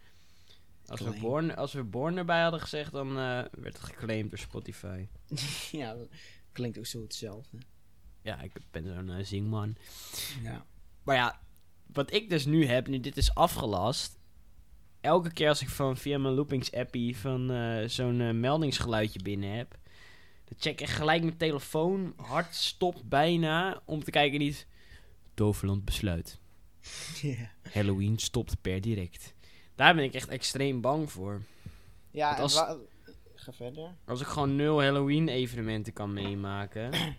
Als 0.86 1.00
we, 1.00 1.20
born, 1.20 1.56
als 1.56 1.74
we 1.74 1.84
Born 1.84 2.18
erbij 2.18 2.42
hadden 2.42 2.60
gezegd, 2.60 2.92
dan 2.92 3.08
eh, 3.08 3.16
werd 3.52 3.78
het 3.78 3.80
geclaimd 3.80 4.30
door 4.30 4.40
Spotify. 4.40 5.08
ja, 5.72 5.94
dat 5.94 6.08
klinkt 6.52 6.78
ook 6.78 6.86
zo 6.86 7.02
hetzelfde. 7.02 7.58
Ja, 8.22 8.42
ik 8.42 8.52
ben 8.72 8.84
zo'n 8.84 9.10
eh, 9.10 9.26
zingman. 9.26 9.76
Ja. 10.44 10.66
Maar 11.04 11.16
ja, 11.16 11.40
wat 11.86 12.14
ik 12.14 12.30
dus 12.30 12.46
nu 12.46 12.66
heb, 12.66 12.88
nu 12.88 13.00
dit 13.00 13.18
is 13.18 13.36
afgelast... 13.36 14.20
Elke 15.02 15.34
keer 15.34 15.48
als 15.50 15.62
ik 15.62 15.70
van 15.70 15.98
via 15.98 16.18
mijn 16.18 16.34
loopings-appie 16.34 17.18
van 17.18 17.52
eh, 17.52 17.88
zo'n 17.88 18.40
meldingsgeluidje 18.40 19.22
binnen 19.22 19.52
heb... 19.58 19.78
Dan 20.52 20.60
check 20.60 20.82
ik 20.82 20.88
gelijk 20.88 21.24
mijn 21.24 21.38
telefoon, 21.38 22.14
hart 22.18 22.56
stopt 22.56 23.10
bijna, 23.10 23.82
om 23.86 24.04
te 24.04 24.12
kijken 24.12 24.40
niet... 24.40 24.68
Toverland 25.34 25.86
besluit. 25.86 26.40
Halloween 27.74 28.18
stopt 28.20 28.62
per 28.62 28.82
direct. 28.82 29.34
Daar 29.76 29.96
ben 29.96 30.04
ik 30.04 30.14
echt 30.14 30.30
extreem 30.30 30.82
bang 30.82 31.12
voor. 31.12 31.42
Ja, 32.12 32.36
als- 32.36 32.56
ga 33.36 33.52
verder. 33.54 33.96
Als 34.06 34.22
ik 34.22 34.28
gewoon 34.28 34.56
nul 34.56 34.82
Halloween 34.82 35.28
evenementen 35.28 35.94
kan 35.94 36.14
meemaken... 36.14 36.92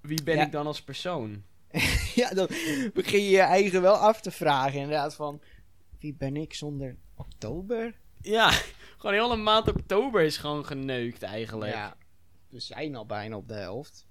Wie 0.00 0.22
ben 0.22 0.36
Ja. 0.36 0.44
ik 0.44 0.52
dan 0.52 0.66
als 0.66 0.82
persoon? 0.82 1.42
ja, 2.14 2.30
dan 2.30 2.46
begin 2.94 3.22
je 3.22 3.28
je 3.30 3.40
eigen 3.40 3.82
wel 3.82 3.94
af 3.96 4.20
te 4.20 4.30
vragen. 4.30 4.80
Inderdaad, 4.80 5.14
van 5.14 5.40
wie 5.98 6.14
ben 6.14 6.36
ik 6.36 6.54
zonder 6.54 6.96
oktober? 7.14 7.94
Ja, 8.20 8.52
gewoon 9.06 9.22
heel 9.22 9.32
een 9.36 9.42
maand 9.42 9.68
oktober 9.68 10.22
is 10.22 10.36
gewoon 10.36 10.64
geneukt 10.64 11.22
eigenlijk. 11.22 11.72
Ja, 11.72 11.96
we 12.48 12.60
zijn 12.60 12.96
al 12.96 13.06
bijna 13.06 13.36
op 13.36 13.48
de 13.48 13.54
helft. 13.54 14.06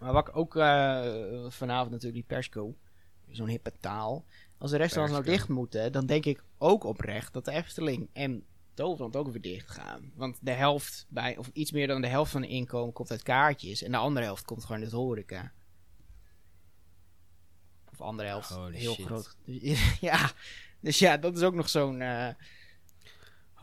Maar 0.00 0.12
wat 0.12 0.28
ik 0.28 0.36
ook 0.36 0.56
eh, 0.56 1.46
vanavond 1.48 1.90
natuurlijk 1.90 2.14
die 2.14 2.36
persco, 2.36 2.76
zo'n 3.28 3.48
hippe 3.48 3.72
taal. 3.80 4.24
Als 4.58 4.70
de 4.70 4.76
restaurants 4.76 5.14
nou 5.14 5.24
dicht 5.24 5.48
moeten, 5.48 5.92
dan 5.92 6.06
denk 6.06 6.24
ik 6.24 6.44
ook 6.58 6.84
oprecht 6.84 7.32
dat 7.32 7.44
de 7.44 7.50
Efteling 7.50 8.08
en 8.12 8.44
Toverland 8.74 9.16
ook 9.16 9.28
weer 9.28 9.40
dicht 9.40 9.70
gaan. 9.70 10.12
Want 10.14 10.38
de 10.40 10.50
helft, 10.52 11.06
bij, 11.08 11.36
of 11.36 11.50
iets 11.52 11.72
meer 11.72 11.86
dan 11.86 12.00
de 12.00 12.08
helft 12.08 12.32
van 12.32 12.40
de 12.40 12.48
inkomen 12.48 12.92
komt 12.92 13.10
uit 13.10 13.22
kaartjes. 13.22 13.82
En 13.82 13.90
de 13.90 13.96
andere 13.96 14.26
helft 14.26 14.44
komt 14.44 14.64
gewoon 14.64 14.82
uit 14.82 14.92
horeca. 14.92 15.52
Of 17.92 18.00
andere 18.00 18.28
helft. 18.28 18.50
Holy 18.50 18.76
heel 18.76 18.94
shit. 18.94 19.06
groot. 19.06 19.36
ja, 20.00 20.30
dus 20.80 20.98
ja, 20.98 21.16
dat 21.16 21.36
is 21.36 21.42
ook 21.42 21.54
nog 21.54 21.68
zo'n... 21.68 22.00
eh, 22.00 22.28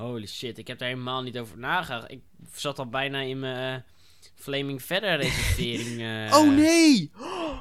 Holy 0.01 0.27
shit, 0.27 0.57
ik 0.57 0.67
heb 0.67 0.77
daar 0.77 0.87
helemaal 0.87 1.21
niet 1.21 1.37
over 1.37 1.57
nagedacht. 1.57 2.11
Ik 2.11 2.23
zat 2.53 2.79
al 2.79 2.89
bijna 2.89 3.19
in 3.19 3.39
mijn 3.39 3.83
eh, 3.83 3.89
Flaming 4.35 4.83
Verder 4.83 5.15
reservering. 5.15 6.01
eh. 6.29 6.37
Oh 6.37 6.55
nee! 6.55 7.11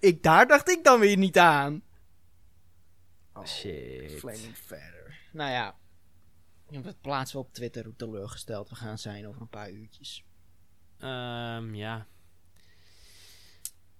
Ik, 0.00 0.22
daar 0.22 0.46
dacht 0.46 0.68
ik 0.68 0.84
dan 0.84 1.00
weer 1.00 1.16
niet 1.16 1.38
aan. 1.38 1.82
Oh, 3.32 3.46
Shit. 3.46 4.12
Flaming 4.12 4.58
verder. 4.58 5.18
Nou 5.32 5.50
ja. 5.50 5.76
We 6.68 6.94
plaatsen 7.00 7.38
op 7.38 7.52
Twitter 7.52 7.84
hoe 7.84 7.96
teleurgesteld 7.96 8.68
we 8.68 8.74
gaan 8.74 8.98
zijn 8.98 9.28
over 9.28 9.40
een 9.40 9.48
paar 9.48 9.70
uurtjes. 9.70 10.24
Ehm, 10.98 11.74
ja. 11.74 12.06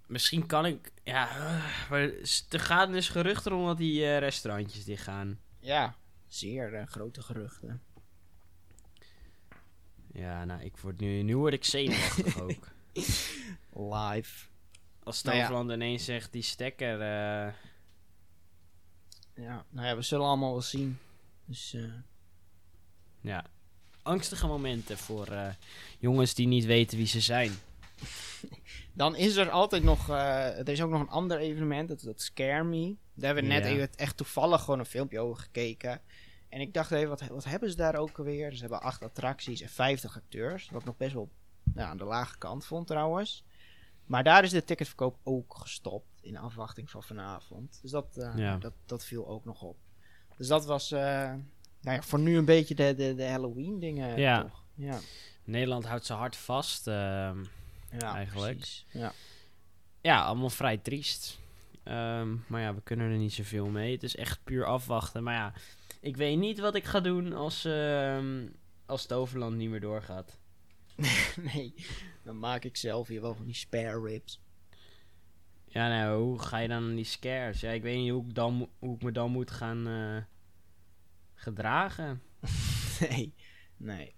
Misschien 0.07 0.47
kan 0.47 0.67
ik. 0.67 0.93
Ja, 1.05 1.29
eh, 1.29 1.91
maar 1.91 2.01
er 2.49 2.61
gaan 2.61 2.93
dus 2.93 3.09
geruchten 3.09 3.53
om 3.53 3.67
dat 3.67 3.77
die 3.79 4.19
restaurantjes 4.19 4.85
dicht 4.85 5.03
gaan. 5.03 5.41
Ja, 5.61 5.97
zeer 6.35 6.75
eh, 6.75 6.87
grote 6.87 7.23
geruchten. 7.23 7.83
Ja, 10.13 10.45
nou, 10.45 10.63
ik 10.63 10.77
word 10.77 11.01
nu, 11.01 11.23
nu 11.23 11.37
word 11.37 11.53
ik 11.53 11.65
zenuwachtig 11.65 12.41
ook. 12.41 12.69
Live. 13.95 14.47
Als 15.03 15.23
Nou 15.23 15.37
ja. 15.37 15.43
Toverland 15.43 15.71
ineens 15.71 16.05
zegt 16.05 16.33
die 16.33 16.43
stekker. 16.43 17.01
eh, 17.01 17.53
Ja, 19.35 19.65
nou 19.71 19.87
ja, 19.87 19.97
we 19.97 20.03
zullen 20.03 20.27
allemaal 20.27 20.53
wel 20.53 20.63
zien. 20.63 20.99
Dus 21.45 21.75
eh, 21.75 21.93
ja, 23.21 23.45
angstige 24.03 24.47
momenten 24.47 24.99
voor 24.99 25.29
jongens 25.99 26.35
die 26.35 26.47
niet 26.47 26.65
weten 26.65 26.99
wie 26.99 27.07
ze 27.07 27.21
zijn. 27.21 27.53
dan 28.93 29.17
is 29.17 29.37
er 29.37 29.51
altijd 29.51 29.83
nog. 29.83 30.09
er 30.09 30.69
is 30.69 30.83
ook 30.83 30.91
nog 30.91 31.01
een 31.01 31.09
ander 31.09 31.39
evenement, 31.39 31.89
dat, 31.89 32.01
dat 32.03 32.21
Scare 32.21 32.65
Me. 32.65 32.95
Daar 33.15 33.27
hebben 33.35 33.45
we 33.45 33.51
net 33.59 33.65
Ja. 33.65 33.71
even 33.71 33.89
echt 33.97 34.17
toevallig 34.17 34.61
gewoon 34.61 34.79
een 34.79 34.87
filmpje 34.87 35.21
over 35.21 35.43
gekeken. 35.43 36.01
En 36.55 36.61
ik 36.61 36.75
dacht 36.75 36.91
even, 36.91 37.09
wat, 37.09 37.27
wat 37.27 37.45
hebben 37.45 37.71
ze 37.71 37.77
daar 37.77 37.95
ook 37.97 38.19
alweer? 38.19 38.53
Ze 38.55 38.61
hebben 38.61 38.81
acht 38.83 39.03
attracties 39.03 39.61
en 39.61 39.69
50 39.69 40.17
acteurs. 40.17 40.69
Wat 40.71 40.81
ik 40.81 40.87
nog 40.87 40.97
best 40.97 41.13
wel 41.15 41.31
nou, 41.63 41.89
aan 41.89 41.97
de 41.97 42.05
lage 42.05 42.39
kant 42.39 42.67
vond 42.67 42.87
trouwens. 42.87 43.45
Maar 44.07 44.25
daar 44.25 44.45
is 44.45 44.51
de 44.51 44.65
ticketverkoop 44.65 45.19
ook 45.23 45.55
gestopt. 45.59 46.07
In 46.23 46.37
afwachting 46.37 46.91
van 46.91 47.03
vanavond. 47.03 47.79
Dus 47.83 47.91
dat, 47.91 48.17
eh, 48.17 48.33
Ja. 48.37 48.57
dat, 48.59 48.73
dat 48.87 49.05
viel 49.05 49.29
ook 49.29 49.45
nog 49.45 49.63
op. 49.63 49.77
Dus 50.37 50.47
dat 50.47 50.65
was 50.67 50.91
eh, 50.93 51.01
nou 51.81 51.97
ja, 51.97 52.03
voor 52.03 52.19
nu 52.19 52.37
een 52.37 52.45
beetje 52.45 52.75
de, 52.75 52.95
de, 52.95 53.15
de 53.15 53.25
Halloween 53.29 53.79
dingen. 53.79 54.19
Ja. 54.19 54.41
Toch? 54.43 54.65
Ja. 54.75 54.99
Nederland 55.45 55.85
houdt 55.87 56.07
ze 56.07 56.13
hard 56.13 56.37
vast. 56.37 56.87
ehm, 56.87 57.45
ja, 57.99 58.15
Eigenlijk. 58.15 58.57
precies. 58.59 58.87
Ja. 58.91 59.13
ja, 60.01 60.25
allemaal 60.25 60.51
vrij 60.51 60.79
triest. 60.79 61.39
Ehm, 61.83 62.37
maar 62.47 62.61
ja, 62.61 62.75
we 62.75 62.81
kunnen 62.83 63.11
er 63.11 63.19
niet 63.19 63.33
zoveel 63.33 63.67
mee. 63.67 63.93
Het 63.93 64.03
is 64.03 64.17
echt 64.17 64.41
puur 64.45 64.65
afwachten. 64.67 65.23
Maar 65.23 65.35
ja, 65.35 65.53
ik 66.05 66.17
weet 66.17 66.39
niet 66.39 66.59
wat 66.59 66.75
ik 66.75 66.85
ga 66.85 67.01
doen 67.01 67.33
als, 67.33 67.65
ehm 67.65 68.47
als 68.87 69.07
Toverland 69.07 69.57
niet 69.57 69.71
meer 69.71 69.81
doorgaat. 69.81 70.39
nee, 71.53 71.75
dan 72.23 72.39
maak 72.39 72.65
ik 72.65 72.77
zelf 72.77 73.09
hier 73.09 73.21
wel 73.21 73.35
van 73.35 73.45
die 73.45 73.55
spare 73.55 74.01
ribs. 74.01 74.41
Ja, 75.67 75.89
nou, 75.89 76.23
hoe 76.23 76.39
ga 76.39 76.59
je 76.59 76.69
dan 76.69 76.83
aan 76.83 76.95
die 76.95 77.05
scares? 77.05 77.61
Ja, 77.61 77.71
ik 77.71 77.83
weet 77.83 77.97
niet 77.97 78.11
hoe 78.11 78.25
ik, 78.27 78.35
dan, 78.35 78.69
hoe 78.79 78.95
ik 78.95 79.03
me 79.03 79.13
dan 79.13 79.31
moet 79.31 79.51
gaan 79.51 79.87
eh, 79.87 80.23
gedragen. 81.35 82.23
nee, 83.01 83.35
nee. 83.77 84.15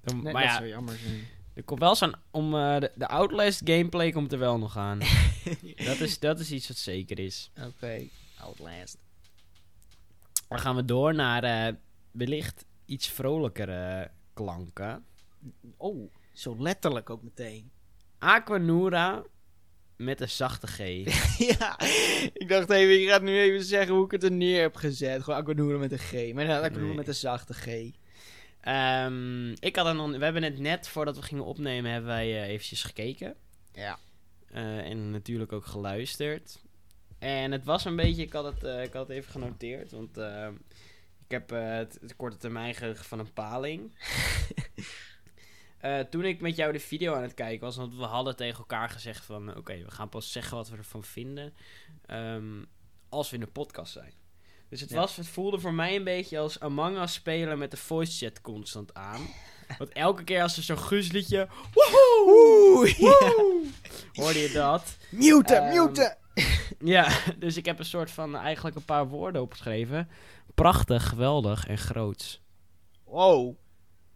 Dan- 0.00 0.22
nee 0.22 0.32
maar 0.32 0.42
dat 0.42 0.50
ja, 0.50 0.56
zou 0.56 0.68
jammer 0.68 0.96
zijn. 0.96 1.26
er 1.54 1.62
komt 1.62 1.80
wel 1.80 1.94
zo'n... 1.94 2.14
Om, 2.30 2.54
eh, 2.54 2.78
de, 2.78 2.92
de 2.94 3.08
Outlast 3.08 3.60
gameplay 3.64 4.10
komt 4.10 4.32
er 4.32 4.38
wel 4.38 4.58
nog 4.58 4.76
aan. 4.76 4.98
dat, 5.88 6.00
is, 6.00 6.18
dat 6.18 6.40
is 6.40 6.52
iets 6.52 6.68
wat 6.68 6.76
zeker 6.76 7.18
is. 7.18 7.50
Oké, 7.66 8.08
Outlast. 8.38 8.98
Dan 10.48 10.58
gaan 10.58 10.76
we 10.76 10.84
door 10.84 11.14
naar 11.14 11.44
eh, 11.44 11.74
wellicht 12.10 12.64
iets 12.84 13.08
vrolijkere 13.08 14.10
klanken. 14.34 15.04
Oh, 15.76 16.12
zo 16.32 16.56
letterlijk 16.58 17.10
ook 17.10 17.22
meteen. 17.22 17.70
Aquanura 18.18 19.22
met 19.96 20.20
een 20.20 20.28
zachte 20.28 20.66
G. 20.66 20.78
ja, 21.58 21.78
ik 22.32 22.48
dacht 22.48 22.70
even, 22.70 22.94
je 23.00 23.08
gaat 23.08 23.22
nu 23.22 23.38
even 23.38 23.64
zeggen 23.64 23.94
hoe 23.94 24.04
ik 24.04 24.10
het 24.10 24.22
er 24.22 24.32
neer 24.32 24.60
heb 24.60 24.76
gezet. 24.76 25.22
Gewoon 25.22 25.40
Aquanura 25.40 25.78
met 25.78 25.92
een 25.92 25.98
G. 25.98 26.12
Maar 26.12 26.22
inderdaad, 26.22 26.62
Aquanura 26.62 26.86
Nee. 26.86 26.96
met 26.96 27.08
een 27.08 27.14
zachte 27.14 27.54
G. 27.54 27.66
Ehm, 28.60 29.50
ik 29.50 29.76
had 29.76 29.94
nog, 29.94 30.10
we 30.16 30.24
hebben 30.24 30.42
het 30.42 30.58
net 30.58 30.88
voordat 30.88 31.16
we 31.16 31.22
gingen 31.22 31.44
opnemen, 31.44 31.90
hebben 31.90 32.10
wij 32.10 32.42
eh, 32.42 32.48
eventjes 32.48 32.82
gekeken. 32.82 33.34
Ja. 33.72 33.98
Eh, 34.50 34.78
en 34.78 35.10
natuurlijk 35.10 35.52
ook 35.52 35.66
geluisterd. 35.66 36.64
En 37.18 37.52
het 37.52 37.64
was 37.64 37.84
een 37.84 37.96
beetje, 37.96 38.22
ik 38.22 38.32
had 38.32 38.44
het, 38.44 38.64
eh, 38.64 38.82
ik 38.82 38.92
had 38.92 39.08
het 39.08 39.16
even 39.16 39.30
genoteerd, 39.32 39.92
want 39.92 40.16
eh, 40.18 40.48
ik 41.24 41.30
heb 41.30 41.52
eh, 41.52 41.68
het, 41.76 41.98
het 42.00 42.16
korte 42.16 42.36
termijn 42.36 42.74
geheugen 42.74 43.04
van 43.04 43.18
een 43.18 43.32
paling. 43.32 43.92
Toen 46.10 46.24
ik 46.24 46.40
met 46.40 46.56
jou 46.56 46.72
de 46.72 46.80
video 46.80 47.14
aan 47.14 47.22
het 47.22 47.34
kijken 47.34 47.64
was, 47.64 47.76
want 47.76 47.94
we 47.96 48.02
hadden 48.04 48.36
tegen 48.36 48.58
elkaar 48.58 48.90
gezegd 48.90 49.24
van, 49.24 49.56
oké, 49.56 49.84
we 49.84 49.90
gaan 49.90 50.08
pas 50.08 50.32
zeggen 50.32 50.56
wat 50.56 50.68
we 50.68 50.76
ervan 50.76 51.04
vinden 51.04 51.54
ehm, 52.06 52.62
als 53.08 53.30
we 53.30 53.34
in 53.36 53.42
de 53.42 53.50
podcast 53.50 53.92
zijn. 53.92 54.12
Dus 54.68 54.80
het, 54.80 54.90
Ja. 54.90 54.96
was, 54.96 55.16
het 55.16 55.28
voelde 55.28 55.58
voor 55.60 55.74
mij 55.74 55.96
een 55.96 56.04
beetje 56.04 56.38
als 56.38 56.60
Among 56.60 56.98
Us 56.98 57.12
spelen 57.12 57.58
met 57.58 57.70
de 57.70 57.76
voice 57.76 58.24
chat 58.24 58.40
constant 58.40 58.94
aan. 58.94 59.20
Want 59.78 59.92
elke 59.92 60.24
keer 60.24 60.42
als 60.42 60.56
er 60.56 60.62
zo'n 60.62 60.78
guusliedje, 60.78 61.48
Oeh, 62.26 62.98
ja. 62.98 63.32
hoorde 64.12 64.38
je 64.38 64.50
dat. 64.54 64.96
Muten, 65.10 65.62
Ehm, 65.62 65.84
muten. 65.86 66.16
Ja, 66.78 67.18
dus 67.38 67.56
ik 67.56 67.64
heb 67.64 67.78
een 67.78 67.84
soort 67.84 68.10
van 68.10 68.36
eigenlijk 68.36 68.76
een 68.76 68.84
paar 68.84 69.08
woorden 69.08 69.42
opgeschreven. 69.42 70.08
Prachtig, 70.54 71.08
geweldig 71.08 71.66
en 71.66 71.78
groots. 71.78 72.40
Wow. 73.04 73.54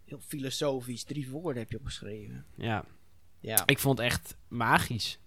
Heel 0.04 0.20
filosofisch. 0.26 1.04
Drie 1.04 1.28
woorden 1.30 1.62
heb 1.62 1.70
je 1.70 1.78
opgeschreven. 1.78 2.44
Ja, 2.56 2.84
Ja. 3.40 3.62
ik 3.66 3.78
vond 3.78 3.98
het 3.98 4.06
echt 4.06 4.36
magisch. 4.48 5.18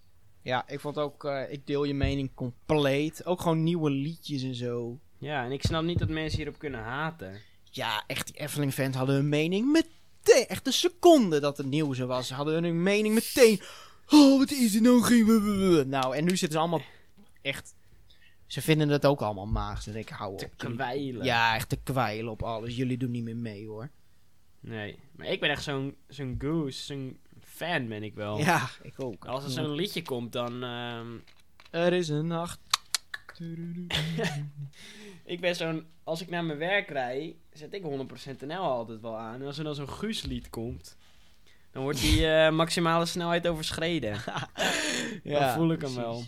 Ja, 0.42 0.68
ik 0.68 0.80
vond 0.80 0.98
ook, 0.98 1.24
eh, 1.24 1.52
ik 1.52 1.66
deel 1.66 1.84
je 1.84 1.94
mening 1.94 2.34
compleet. 2.34 3.26
Ook 3.26 3.40
gewoon 3.40 3.62
nieuwe 3.62 3.90
liedjes 3.90 4.42
en 4.42 4.54
zo. 4.54 4.98
Ja, 5.18 5.44
en 5.44 5.52
ik 5.52 5.62
snap 5.62 5.82
niet 5.82 5.98
dat 5.98 6.08
mensen 6.08 6.38
hierop 6.38 6.58
kunnen 6.58 6.80
haten. 6.80 7.40
Ja, 7.70 8.04
echt, 8.06 8.26
die 8.26 8.36
Efteling-fans 8.36 8.96
hadden 8.96 9.14
hun 9.14 9.28
mening 9.28 9.72
meteen. 9.72 10.46
Echt 10.46 10.66
een 10.66 10.72
seconde 10.72 11.40
dat 11.40 11.56
het 11.56 11.66
nieuws 11.66 11.98
er 11.98 12.06
was. 12.06 12.30
Hadden 12.30 12.62
hun 12.62 12.82
mening 12.82 13.14
meteen. 13.14 13.60
Oh, 14.08 14.38
wat 14.38 14.50
is 14.50 14.74
er 14.74 14.82
nou 14.82 15.02
geen... 15.02 15.88
Nou, 15.88 16.16
en 16.16 16.24
nu 16.24 16.30
zitten 16.30 16.50
ze 16.52 16.58
allemaal 16.58 16.82
echt... 17.42 17.74
Ze 18.46 18.60
vinden 18.62 18.88
het 18.88 19.06
ook 19.06 19.20
allemaal. 19.22 19.52
Dan 19.52 19.92
denk 19.92 20.08
ik, 20.08 20.14
hou 20.14 20.32
op. 20.32 20.38
Te 20.38 20.48
kwijlen. 20.56 21.24
Ja, 21.24 21.54
echt 21.54 21.68
te 21.68 21.76
kwijlen 21.82 22.30
op 22.32 22.42
alles. 22.42 22.76
Jullie 22.76 22.96
doen 22.96 23.10
niet 23.10 23.22
meer 23.24 23.36
mee, 23.36 23.66
hoor. 23.66 23.90
Nee, 24.60 24.98
maar 25.16 25.26
ik 25.26 25.40
ben 25.40 25.50
echt 25.50 25.62
zo'n 25.62 25.96
zo'n 26.08 26.34
goose, 26.38 26.82
zo'n 26.84 27.18
fan 27.40 27.88
ben 27.88 28.02
ik 28.02 28.14
wel. 28.14 28.38
Ja, 28.38 28.68
ik 28.82 28.94
ook. 29.02 29.24
Als 29.24 29.44
er 29.44 29.50
zo'n 29.50 29.74
liedje 29.74 30.02
komt, 30.02 30.32
dan... 30.32 30.62
ehm, 30.62 31.06
Er 31.70 31.92
is 31.92 32.08
een 32.08 32.26
nacht. 32.26 32.58
ik 35.24 35.40
ben 35.40 35.56
zo'n... 35.56 35.86
Als 36.04 36.20
ik 36.20 36.30
naar 36.30 36.44
mijn 36.44 36.58
werk 36.58 36.88
rijd, 36.88 37.34
zet 37.52 37.74
ik 37.74 37.82
100% 37.82 37.86
NL 38.46 38.54
altijd 38.56 39.00
wel 39.00 39.16
aan. 39.16 39.40
En 39.40 39.46
als 39.46 39.58
er 39.58 39.64
dan 39.64 39.74
zo'n 39.74 39.88
guuslied 39.88 40.50
komt, 40.50 40.96
dan 41.74 41.82
wordt 41.82 42.00
die 42.00 42.26
eh, 42.32 42.50
maximale 42.52 43.06
snelheid 43.06 43.46
overschreden. 43.46 44.18
dan 45.24 45.52
voel 45.54 45.72
ik 45.72 45.80
hem 45.80 45.94
wel. 45.94 46.24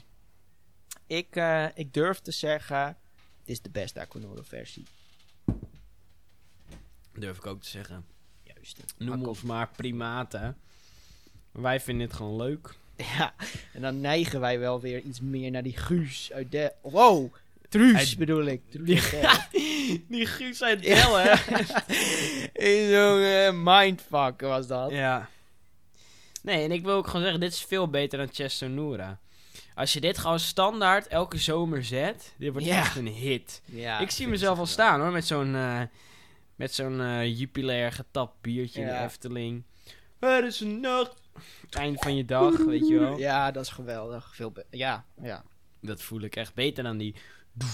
Ik, 1.07 1.37
eh, 1.37 1.67
ik 1.75 1.95
durf 1.95 2.21
te 2.21 2.33
zeggen, 2.33 2.79
het 2.87 2.97
is 3.45 3.61
de 3.63 3.71
beste 3.71 4.01
Aquanura 4.01 4.43
versie. 4.43 4.85
Durf 7.19 7.37
ik 7.37 7.47
ook 7.47 7.63
te 7.63 7.69
zeggen. 7.69 8.05
Juist. 8.43 8.85
Noem 8.99 9.13
Akko. 9.13 9.29
ons 9.29 9.43
maar 9.43 9.69
primaten. 9.77 10.57
Wij 11.53 11.81
vinden 11.81 12.07
het 12.07 12.17
gewoon 12.17 12.37
leuk. 12.37 12.75
Ja, 12.97 13.35
en 13.73 13.81
dan 13.81 14.01
neigen 14.01 14.41
wij 14.41 14.59
wel 14.59 14.81
weer 14.81 15.01
iets 15.01 15.21
meer 15.21 15.51
naar 15.51 15.63
die 15.63 15.77
Guus 15.77 16.33
uit 16.33 16.51
de... 16.53 16.73
Wow, 16.83 17.35
Truus 17.69 17.97
Uit- 17.97 18.17
bedoel 18.19 18.45
ik. 18.47 18.71
Truus 18.71 19.11
Die- 20.09 20.27
Guus 20.27 20.63
uit 20.63 20.83
Ja. 20.85 20.95
Del, 20.95 21.15
hè? 21.19 21.35
Zo'n 22.93 23.23
eh, 23.23 23.51
mindfuck 23.65 24.41
was 24.41 24.67
dat. 24.67 24.91
ja. 24.91 25.29
Nee, 26.47 26.65
en 26.65 26.73
ik 26.73 26.83
wil 26.83 26.95
ook 26.95 27.07
gewoon 27.07 27.23
zeggen, 27.23 27.41
dit 27.41 27.53
is 27.53 27.63
veel 27.65 27.89
beter 27.89 28.19
dan 28.19 28.29
Chestonura. 28.33 29.19
Als 29.75 29.93
je 29.93 30.01
dit 30.01 30.19
gewoon 30.19 30.39
standaard 30.41 31.07
elke 31.07 31.39
zomer 31.39 31.85
zet, 31.85 32.35
dit 32.39 32.53
wordt 32.53 32.67
Ja. 32.67 32.77
echt 32.79 32.97
een 32.97 33.07
hit. 33.07 33.63
Ja, 33.65 33.99
ik 33.99 34.11
zie 34.11 34.29
mezelf 34.29 34.59
al 34.59 34.67
staan 34.67 35.01
hoor, 35.01 35.11
met 35.11 35.27
zo'n 35.27 35.55
eh, 35.55 35.83
met 36.55 36.75
zo'n 36.75 37.01
eh, 37.01 37.39
jupilair 37.39 37.93
getapt 37.93 38.41
biertje 38.41 38.81
in 38.81 38.87
de 38.87 38.93
Ja. 38.93 39.05
Efteling. 39.05 39.65
Het 40.19 40.45
is 40.45 40.61
een 40.61 40.81
nacht. 40.81 41.15
Eind 41.71 42.01
van 42.01 42.17
je 42.17 42.25
dag, 42.25 42.57
weet 42.57 42.89
je 42.89 42.99
wel. 42.99 43.19
Ja, 43.19 43.51
dat 43.51 43.63
is 43.65 43.71
geweldig. 43.71 44.35
Veel 44.35 44.53
ja, 44.71 45.05
ja. 45.23 45.45
Dat 45.81 46.03
voel 46.03 46.21
ik 46.21 46.37
echt 46.37 46.55
beter 46.55 46.85
dan 46.85 46.97
die. 46.97 47.15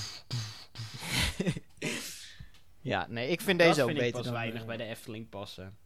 Ja, 2.85 3.07
nee, 3.09 3.29
ik 3.29 3.41
vind 3.41 3.59
dat 3.59 3.69
deze 3.69 3.81
ook 3.83 3.87
vind 3.89 3.99
ik 4.01 4.05
beter 4.05 4.17
pas 4.21 4.25
dan... 4.25 4.35
weinig 4.35 4.61
eh, 4.61 4.67
bij 4.67 4.77
de 4.77 4.85
Efteling 4.85 5.29
passen. 5.29 5.77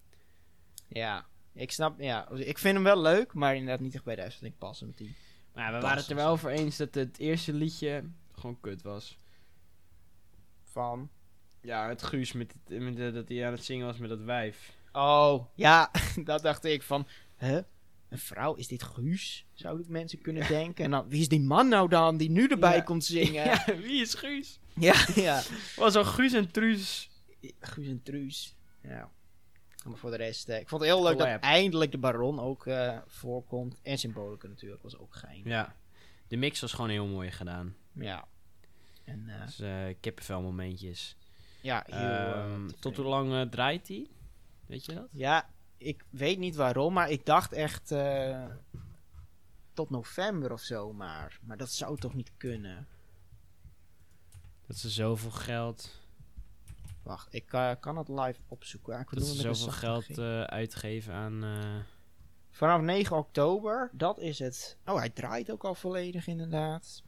Ja, 0.89 1.27
ik 1.57 1.73
snap, 1.73 2.01
ja. 2.01 2.29
Ik 2.31 2.59
vind 2.59 2.75
hem 2.75 2.85
wel 2.85 3.01
leuk, 3.01 3.35
maar 3.35 3.55
inderdaad 3.57 3.81
niet 3.81 3.95
echt 3.95 4.05
bij 4.05 4.15
de 4.17 4.23
Efteling 4.23 4.59
passen 4.59 4.87
met 4.87 4.97
die. 4.97 5.15
Maar 5.55 5.65
ja, 5.71 5.77
we 5.77 5.81
waren 5.83 5.99
het 5.99 6.09
er 6.11 6.17
wel 6.17 6.29
over 6.31 6.51
eens 6.51 6.77
dat 6.77 6.95
het 6.95 7.19
eerste 7.19 7.53
liedje 7.53 8.05
gewoon 8.33 8.61
kut 8.61 8.83
was. 8.83 9.19
Van. 10.65 11.11
Ja, 11.61 11.89
het 11.89 12.03
Guus 12.03 12.33
met, 12.33 12.55
het- 12.69 12.81
met 12.83 12.97
de- 12.97 13.13
dat 13.13 13.29
hij 13.29 13.47
aan 13.47 13.53
het 13.53 13.65
zingen 13.65 13.87
was 13.87 13.99
met 13.99 14.09
dat 14.09 14.21
wijf. 14.21 14.73
Oh, 14.93 15.45
ja, 15.55 15.91
dat 16.25 16.43
dacht 16.43 16.65
ik 16.65 16.83
van. 16.83 17.07
Huh? 17.39 17.59
Een 18.09 18.19
vrouw, 18.19 18.55
is 18.55 18.69
dit 18.69 18.83
Guus? 18.83 19.47
Zouden 19.53 19.87
mensen 19.89 20.21
kunnen 20.21 20.49
denken. 20.59 20.85
En 20.85 20.91
dan, 20.91 21.09
wie 21.09 21.21
is 21.21 21.29
die 21.29 21.41
man 21.41 21.69
nou 21.69 21.89
dan 21.89 22.17
die 22.17 22.31
nu 22.31 22.47
erbij 22.47 22.77
Ja. 22.77 22.81
komt 22.83 23.05
zingen? 23.05 23.45
Ja, 23.51 23.65
wie 23.77 24.01
is 24.01 24.15
Guus? 24.15 24.61
ja. 24.75 25.07
ja. 25.15 25.43
Was 25.77 25.97
al 25.97 26.05
Guus 26.05 26.33
en 26.33 26.51
Truus. 26.51 27.11
Guus 27.61 27.87
en 27.87 28.03
Truus. 28.03 28.57
Ja. 28.83 29.11
Maar 29.87 29.99
voor 29.99 30.11
de 30.11 30.17
rest, 30.17 30.49
eh, 30.49 30.61
ik 30.61 30.69
vond 30.69 30.81
het 30.81 30.91
heel 30.91 31.03
leuk 31.03 31.19
dat 31.19 31.41
eindelijk 31.41 31.93
de 31.93 31.99
Baron 31.99 32.41
ook 32.41 32.67
eh, 32.67 32.99
voorkomt. 33.07 33.77
En 33.83 33.99
Symbolica 33.99 34.49
natuurlijk, 34.49 34.83
was 34.83 34.99
ook 34.99 35.15
gein. 35.15 35.41
Ja, 35.45 35.75
de 36.29 36.37
mix 36.37 36.61
was 36.61 36.73
gewoon 36.73 36.91
heel 36.91 37.07
mooi 37.07 37.31
gedaan. 37.31 37.77
Ja. 37.93 38.25
En 39.05 39.29
eh, 39.29 39.47
Dus 39.47 39.95
kippenvel 40.01 40.41
momentjes. 40.43 41.17
ja, 41.61 41.83
heel, 41.87 41.97
eh, 41.99 42.31
Ehm, 42.45 42.69
tot 42.81 42.97
hoe 42.97 43.07
lang 43.07 43.51
draait 43.51 43.89
hij? 43.89 44.07
Weet 44.67 44.85
je 44.85 44.95
dat? 44.95 45.09
Ja, 45.13 45.51
ik 45.77 46.05
weet 46.11 46.39
niet 46.39 46.57
waarom, 46.57 46.93
maar 46.93 47.11
ik 47.11 47.27
dacht 47.27 47.53
echt 47.53 47.95
tot 49.73 49.91
november 49.91 50.53
of 50.53 50.61
zo 50.61 50.93
maar. 50.93 51.39
Maar 51.43 51.57
dat 51.57 51.71
zou 51.71 51.99
toch 51.99 52.15
niet 52.15 52.31
kunnen? 52.37 52.87
Dat 54.67 54.77
ze 54.77 54.91
zoveel 54.91 55.31
geld, 55.31 56.01
Wacht, 57.07 57.35
ik 57.35 57.53
eh, 57.53 57.71
kan 57.81 57.97
het 57.97 58.09
live 58.09 58.41
opzoeken. 58.49 58.93
Ja, 58.95 59.01
ik 59.01 59.11
dat 59.11 59.25
ze 59.27 59.35
zoveel 59.55 59.73
geld 59.73 60.19
eh, 60.19 60.43
uitgeven 60.43 61.15
aan... 61.15 61.45
eh, 61.45 61.77
Vanaf 62.51 62.81
9 62.81 63.17
oktober, 63.17 63.91
dat 63.93 64.19
is 64.19 64.39
het. 64.39 64.79
Oh, 64.87 64.97
hij 64.97 65.11
draait 65.11 65.51
ook 65.51 65.65
al 65.65 65.75
volledig 65.75 66.27
inderdaad. 66.27 67.03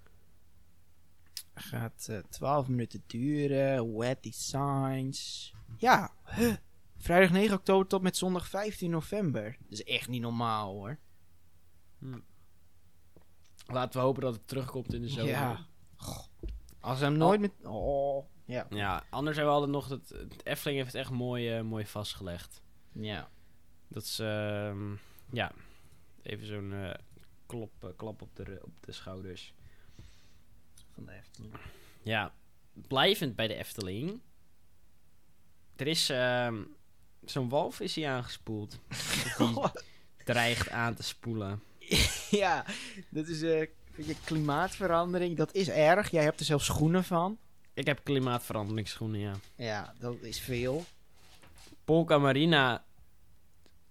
Gaat 1.55 2.07
eh 2.11 2.19
12 2.29 2.69
minuten 2.69 3.03
duren. 3.07 3.97
Wet 3.97 4.23
designs. 4.23 5.53
Ja, 5.77 6.13
huh. 6.25 6.55
Vrijdag 6.97 7.31
9 7.31 7.57
oktober 7.57 7.87
tot 7.87 8.03
met 8.03 8.17
zondag 8.17 8.49
15 8.49 8.91
november. 8.91 9.57
Dat 9.61 9.73
is 9.73 9.85
echt 9.85 10.09
niet 10.09 10.23
normaal 10.23 10.73
hoor. 10.73 10.99
Laten 13.67 14.01
we 14.01 14.07
hopen 14.07 14.23
dat 14.23 14.35
het 14.35 14.49
terugkomt 14.49 14.95
in 14.95 15.01
de 15.03 15.09
zomer. 15.09 15.31
Ja. 15.31 15.67
Als 16.81 16.99
hij 16.99 17.09
hem 17.09 17.19
nooit 17.19 17.41
met... 17.41 17.53
Oh, 17.63 18.27
ja. 18.49 18.67
Ja, 18.71 19.05
anders 19.11 19.37
hebben 19.37 19.55
we 19.55 19.61
altijd 19.61 19.77
nog... 19.77 19.89
Dat, 19.89 20.09
het 20.09 20.47
Efteling 20.47 20.79
heeft 20.79 20.93
het 20.93 21.01
echt 21.01 21.11
mooi, 21.11 21.57
eh, 21.57 21.63
mooi 21.63 21.87
vastgelegd. 21.87 22.63
Ja. 22.93 23.31
Dat 23.89 24.03
is... 24.03 24.19
ehm, 24.19 24.95
ja, 25.31 25.53
even 26.23 26.47
zo'n 26.47 26.73
eh, 26.73 26.95
klop, 27.47 27.85
eh, 27.85 27.91
klap 27.97 28.23
op 28.23 28.37
de, 28.37 28.61
op 28.63 28.73
de 28.81 28.93
schouders. 28.93 29.55
Van 30.95 31.05
de 31.05 31.13
Efteling. 31.13 31.55
Ja, 32.03 32.35
blijvend 32.73 33.37
bij 33.37 33.49
de 33.49 33.55
Efteling. 33.55 34.21
Er 35.77 35.87
is 35.87 36.11
ehm, 36.11 36.63
zo'n 37.25 37.49
walvis 37.49 37.95
hier 37.95 38.09
aangespoeld. 38.09 38.79
Die 39.39 39.71
dreigt 40.25 40.71
aan 40.71 40.95
te 40.95 41.03
spoelen. 41.03 41.63
ja, 42.31 42.65
dat 43.11 43.27
is 43.27 43.69
klimaatverandering. 44.25 45.37
Dat 45.37 45.55
is 45.55 45.69
erg. 45.69 46.11
Jij 46.11 46.23
hebt 46.23 46.41
er 46.41 46.47
zelfs 46.47 46.65
schoenen 46.65 47.05
van. 47.05 47.39
Ik 47.79 47.87
heb 47.87 48.01
klimaatveranderingsschoenen, 48.05 49.21
ja. 49.21 49.33
Ja, 49.57 49.95
dat 49.99 50.21
is 50.23 50.41
veel. 50.41 50.85
Polka 51.85 52.19
Marina 52.19 52.85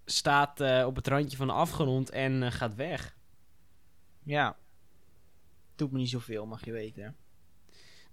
staat 0.06 0.62
eh, 0.62 0.84
op 0.86 0.95
het 0.95 1.08
randje 1.08 1.38
van 1.38 1.47
de 1.47 1.54
afgrond 1.54 2.10
en 2.10 2.43
eh, 2.43 2.52
gaat 2.52 2.76
weg. 2.76 3.15
Ja. 4.23 4.58
Doet 5.76 5.91
me 5.91 5.97
niet 5.97 6.10
zoveel, 6.10 6.45
mag 6.45 6.65
je 6.65 6.71
weten. 6.71 7.15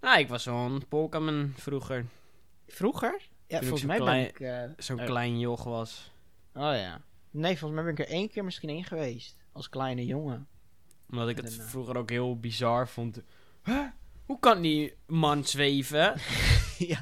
Nou, 0.01 0.19
ik 0.19 0.27
was 0.27 0.45
een 0.45 0.87
Polkaman 0.87 1.53
vroeger. 1.55 2.05
Vroeger? 2.67 3.27
Ja, 3.47 3.57
volgens 3.59 3.79
zo'n 3.79 3.89
mij 3.89 3.97
klein- 3.99 4.31
ben 4.37 4.47
ik... 4.47 4.69
eh, 4.69 4.83
Zo'n 4.85 4.97
klein 5.05 5.39
joch 5.39 5.63
was. 5.63 6.11
Oh 6.53 6.61
ja. 6.75 7.01
Nee, 7.31 7.57
volgens 7.57 7.81
mij 7.81 7.83
ben 7.93 8.03
ik 8.03 8.09
er 8.09 8.13
één 8.15 8.29
keer 8.29 8.43
misschien 8.43 8.69
in 8.69 8.83
geweest. 8.83 9.37
Als 9.51 9.69
kleine 9.69 10.05
jongen. 10.05 10.47
Omdat 11.09 11.29
ik 11.29 11.37
het 11.37 11.53
vroeger 11.53 11.97
ook 11.97 12.09
heel 12.09 12.39
bizar 12.39 12.87
vond. 12.87 13.21
Huh? 13.63 13.85
Hoe 14.25 14.39
kan 14.39 14.61
die 14.61 14.93
man 15.07 15.43
zweven? 15.43 16.13
ja, 16.77 17.01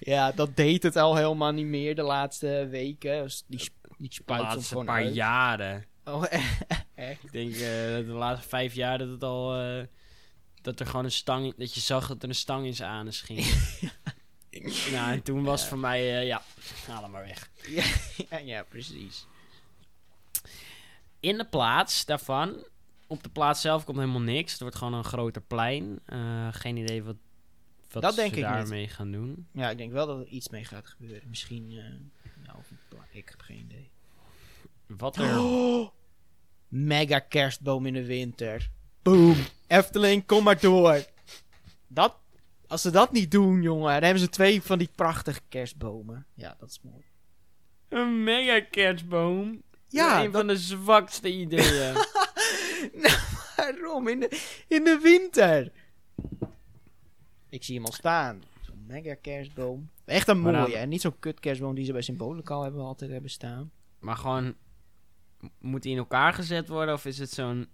ja, 0.00 0.32
dat 0.32 0.56
deed 0.56 0.82
het 0.82 0.96
al 0.96 1.16
helemaal 1.16 1.52
niet 1.52 1.66
meer 1.66 1.94
de 1.94 2.02
laatste 2.02 2.66
weken. 2.70 3.22
Dus 3.22 3.44
die, 3.46 3.58
sp- 3.60 3.86
die 3.96 4.08
De 4.08 4.14
spuit 4.14 4.40
soms 4.40 4.54
laatste 4.54 4.74
paar 4.76 5.02
uit. 5.04 5.14
jaren. 5.14 5.84
Oh, 6.04 6.24
echt? 6.94 7.24
Ik 7.24 7.32
denk 7.32 7.54
eh, 7.54 7.90
dat 7.94 8.06
de 8.06 8.12
laatste 8.12 8.48
vijf 8.48 8.74
jaar 8.74 8.98
dat 8.98 9.08
het 9.08 9.22
al... 9.22 9.60
eh, 9.60 9.84
dat 10.62 10.80
er 10.80 10.86
gewoon 10.86 11.04
een 11.04 11.10
stang... 11.10 11.54
Dat 11.56 11.74
je 11.74 11.80
zag 11.80 12.08
dat 12.08 12.22
er 12.22 12.28
een 12.28 12.34
stang 12.34 12.66
in 12.66 12.74
zijn 12.74 12.90
anus 12.90 13.20
ging. 13.20 13.38
nou, 14.92 15.12
en 15.12 15.22
toen 15.22 15.44
was 15.44 15.66
voor 15.66 15.78
mij... 15.78 16.18
eh, 16.18 16.26
ja, 16.26 16.42
haal 16.86 17.02
hem 17.02 17.10
maar 17.10 17.24
weg. 17.26 17.50
ja, 18.30 18.38
ja, 18.38 18.62
precies. 18.62 19.26
In 21.20 21.36
de 21.38 21.44
plaats 21.48 22.04
daarvan... 22.04 22.66
Op 23.10 23.22
de 23.22 23.28
plaats 23.28 23.60
zelf 23.60 23.84
komt 23.84 23.98
helemaal 23.98 24.20
niks. 24.20 24.52
Het 24.52 24.60
wordt 24.60 24.76
gewoon 24.76 24.94
een 24.94 25.04
groter 25.04 25.42
plein. 25.42 25.98
Eh, 26.04 26.48
geen 26.50 26.76
idee 26.76 27.02
wat, 27.02 27.16
wat 27.90 28.02
Dat 28.02 28.14
ze 28.14 28.20
denk 28.20 28.30
ik 28.30 28.36
niet. 28.36 28.44
daarmee 28.44 28.88
gaan 28.88 29.10
doen. 29.12 29.46
Ja, 29.52 29.70
ik 29.70 29.78
denk 29.78 29.92
wel 29.92 30.06
dat 30.06 30.18
er 30.18 30.26
iets 30.26 30.48
mee 30.48 30.64
gaat 30.64 30.86
gebeuren. 30.86 31.28
Misschien, 31.28 31.70
eh, 31.70 31.76
nou, 32.46 32.58
ik 33.10 33.28
heb 33.28 33.40
geen 33.40 33.58
idee. 33.58 33.90
Wat 34.86 35.16
er... 35.16 35.38
Oh, 35.40 35.88
mega 36.68 37.18
kerstboom 37.18 37.86
in 37.86 37.92
de 37.92 38.04
winter. 38.04 38.70
Boom. 39.02 39.36
Efteling, 39.66 40.26
kom 40.26 40.44
maar 40.44 40.60
door. 40.60 41.04
Dat, 41.86 42.16
als 42.66 42.82
ze 42.82 42.90
dat 42.90 43.12
niet 43.12 43.30
doen, 43.30 43.62
jongen, 43.62 43.92
dan 43.92 44.02
hebben 44.02 44.22
ze 44.22 44.28
twee 44.28 44.62
van 44.62 44.78
die 44.78 44.90
prachtige 44.94 45.40
kerstbomen. 45.48 46.26
Ja, 46.34 46.56
dat 46.58 46.68
is 46.68 46.80
mooi. 46.82 47.04
Een 47.88 48.24
mega 48.24 48.60
kerstboom. 48.70 49.62
Ja, 49.88 50.24
een 50.24 50.32
van 50.32 50.46
de 50.46 50.56
zwakste 50.56 51.32
ideeën. 51.32 51.94
Waarom? 53.56 54.08
In 54.08 54.20
de, 54.20 54.40
in 54.68 54.84
de 54.84 54.98
winter. 55.02 55.72
Ik 57.48 57.64
zie 57.64 57.74
hem 57.76 57.84
al 57.84 57.92
staan. 57.92 58.42
Zo'n 58.66 58.84
mega 58.86 59.14
kerstboom. 59.14 59.90
Echt 60.04 60.28
een 60.28 60.40
Maar 60.40 60.52
dan- 60.52 60.60
mooie. 60.62 60.76
En 60.76 60.88
niet 60.88 61.00
zo'n 61.00 61.18
kut 61.18 61.40
kerstboom 61.40 61.74
die 61.74 61.84
ze 61.84 61.92
bij 61.92 62.02
Symbolica 62.02 62.54
al 62.54 62.62
hebben, 62.62 62.82
altijd 62.82 63.10
hebben 63.10 63.30
staan. 63.30 63.70
maar 63.98 64.16
gewoon... 64.16 64.54
m- 65.40 65.46
Moet 65.60 65.82
die 65.82 65.92
in 65.92 65.98
elkaar 65.98 66.32
gezet 66.32 66.68
worden? 66.68 66.94
Of 66.94 67.04
is 67.04 67.18
het 67.18 67.30
zo'n 67.30 67.68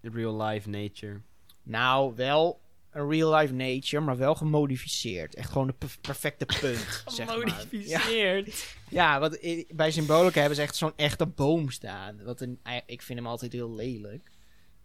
real 0.00 0.42
life 0.42 0.68
nature? 0.68 1.20
Nou, 1.62 2.14
wel 2.14 2.62
een 2.90 3.08
real 3.10 3.34
life 3.34 3.52
nature, 3.52 4.00
maar 4.04 4.16
wel 4.16 4.34
gemodificeerd. 4.34 5.34
Echt 5.34 5.50
gewoon 5.52 5.66
de 5.66 5.72
perf- 5.72 6.00
perfecte 6.00 6.46
punt, 6.60 7.02
zeg 7.06 7.26
maar. 7.26 7.38
Ja, 7.38 7.48
Gemodificeerd. 7.52 8.76
ja 8.88 9.20
want 9.20 9.42
i- 9.44 9.66
bij 9.74 9.90
Symbolica 9.90 10.38
hebben 10.38 10.56
ze 10.56 10.62
echt 10.62 10.76
zo'n 10.76 10.92
echte 10.96 11.26
boom 11.26 11.70
staan. 11.70 12.24
Wat 12.24 12.40
een, 12.40 12.60
ik 12.86 13.02
vind 13.02 13.18
hem 13.18 13.28
altijd 13.28 13.52
heel 13.52 13.74
lelijk. 13.74 14.30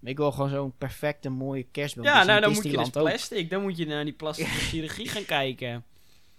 Ik 0.01 0.17
wil 0.17 0.31
gewoon 0.31 0.49
zo'n 0.49 0.77
perfecte, 0.77 1.29
mooie 1.29 1.63
kerstboom. 1.63 2.05
Ja, 2.05 2.17
Die 2.17 2.27
nou 2.27 2.41
dan 2.41 2.49
moet 2.53 2.63
je 2.63 2.69
dus 2.69 2.71
Disneyland 2.71 2.97
ook. 2.97 3.03
plastic. 3.13 3.49
Dan 3.49 3.61
moet 3.61 3.77
je 3.77 3.85
naar 3.85 4.03
die 4.03 4.13
plastische 4.13 4.59
chirurgie 4.69 5.07
gaan 5.07 5.25
kijken. 5.25 5.85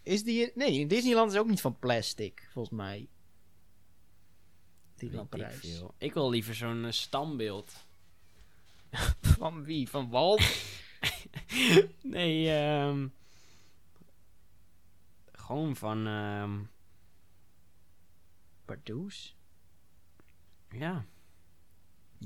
Is 0.03 0.23
die... 0.23 0.51
Nee, 0.55 0.79
in 0.79 0.89
Disneyland 0.89 1.33
is 1.33 1.39
ook 1.39 1.49
niet 1.49 1.61
van 1.61 1.79
plastic, 1.79 2.49
volgens 2.53 2.77
mij. 2.77 3.09
Weet 4.97 5.13
ik 5.33 5.51
veel. 5.51 5.95
Ik 5.99 6.15
wil 6.15 6.31
liever 6.31 6.55
zo'n 6.55 6.85
eh, 6.85 6.91
standbeeld. 6.91 7.73
Van 9.39 9.65
wie? 9.65 9.89
Van 9.89 10.09
Walt? 10.11 10.43
Nee, 12.03 12.51
ehm... 12.51 13.07
Gewoon 15.33 15.77
van, 15.77 16.07
ehm... 16.07 16.59
Pardoes? 18.65 19.37
Ja. 20.71 21.05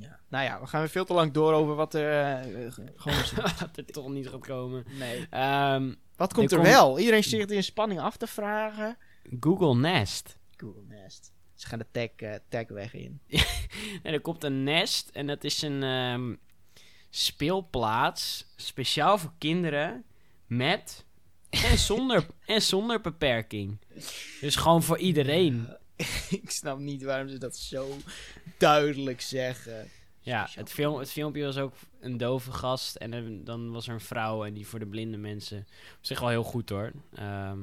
Ja. 0.00 0.20
Nou 0.28 0.44
ja, 0.44 0.60
we 0.60 0.66
gaan 0.66 0.80
weer 0.80 0.88
veel 0.88 1.04
te 1.04 1.12
lang 1.14 1.32
door 1.32 1.52
over 1.52 1.74
wat 1.74 1.94
er... 1.94 2.20
eh, 2.42 2.72
gewoon. 2.96 3.18
Dat 3.58 3.76
er 3.76 3.84
toch 3.86 4.08
niet 4.08 4.28
gaat 4.28 4.46
komen. 4.46 4.84
nee. 4.98 5.26
Ehm, 5.30 5.92
Wat 6.16 6.32
komt 6.32 6.52
Er 6.52 6.58
er 6.58 6.62
komt- 6.64 6.74
wel? 6.76 6.98
Iedereen 6.98 7.24
zit 7.24 7.50
in 7.50 7.62
spanning 7.64 8.00
af 8.00 8.16
te 8.16 8.26
vragen. 8.26 8.96
Google 9.40 9.74
Nest. 9.74 10.38
Google 10.56 10.82
Nest. 10.88 11.32
Ze 11.54 11.66
gaan 11.66 11.78
de 11.78 11.86
tag, 11.90 12.08
eh, 12.16 12.34
tag 12.48 12.68
weg 12.68 12.94
in. 12.94 13.20
En 14.02 14.12
er 14.12 14.20
komt 14.20 14.44
een 14.44 14.62
Nest 14.64 15.08
en 15.08 15.26
dat 15.26 15.44
is 15.44 15.62
een 15.62 15.82
ehm, 15.82 16.34
speelplaats 17.10 18.46
speciaal 18.56 19.18
voor 19.18 19.32
kinderen 19.38 20.04
met 20.46 21.04
en 21.50 21.78
zonder, 21.78 22.26
en 22.46 22.62
zonder 22.62 23.00
beperking. 23.00 23.78
Dus 24.40 24.56
gewoon 24.56 24.82
voor 24.82 24.98
iedereen. 24.98 25.76
ik 26.42 26.50
snap 26.50 26.78
niet 26.78 27.02
waarom 27.02 27.28
ze 27.28 27.38
dat 27.38 27.56
zo 27.56 27.96
duidelijk 28.58 29.20
zeggen. 29.20 29.88
Ja, 30.20 30.48
het, 30.54 30.70
film, 30.72 30.98
het 30.98 31.10
filmpje 31.10 31.44
was 31.44 31.58
ook 31.58 31.74
een 32.00 32.16
dove 32.16 32.52
gast 32.52 32.96
en 32.96 33.10
dan- 33.10 33.44
dan 33.44 33.70
was 33.70 33.86
er 33.88 33.94
een 33.94 34.00
vrouw 34.00 34.44
en 34.44 34.54
die 34.54 34.66
voor 34.66 34.78
de 34.78 34.86
blinde 34.86 35.16
mensen. 35.16 35.58
Op 35.98 35.98
zich 36.04 36.20
wel 36.20 36.28
heel 36.28 36.42
goed 36.44 36.68
hoor. 36.68 36.92
Ehm, 37.14 37.58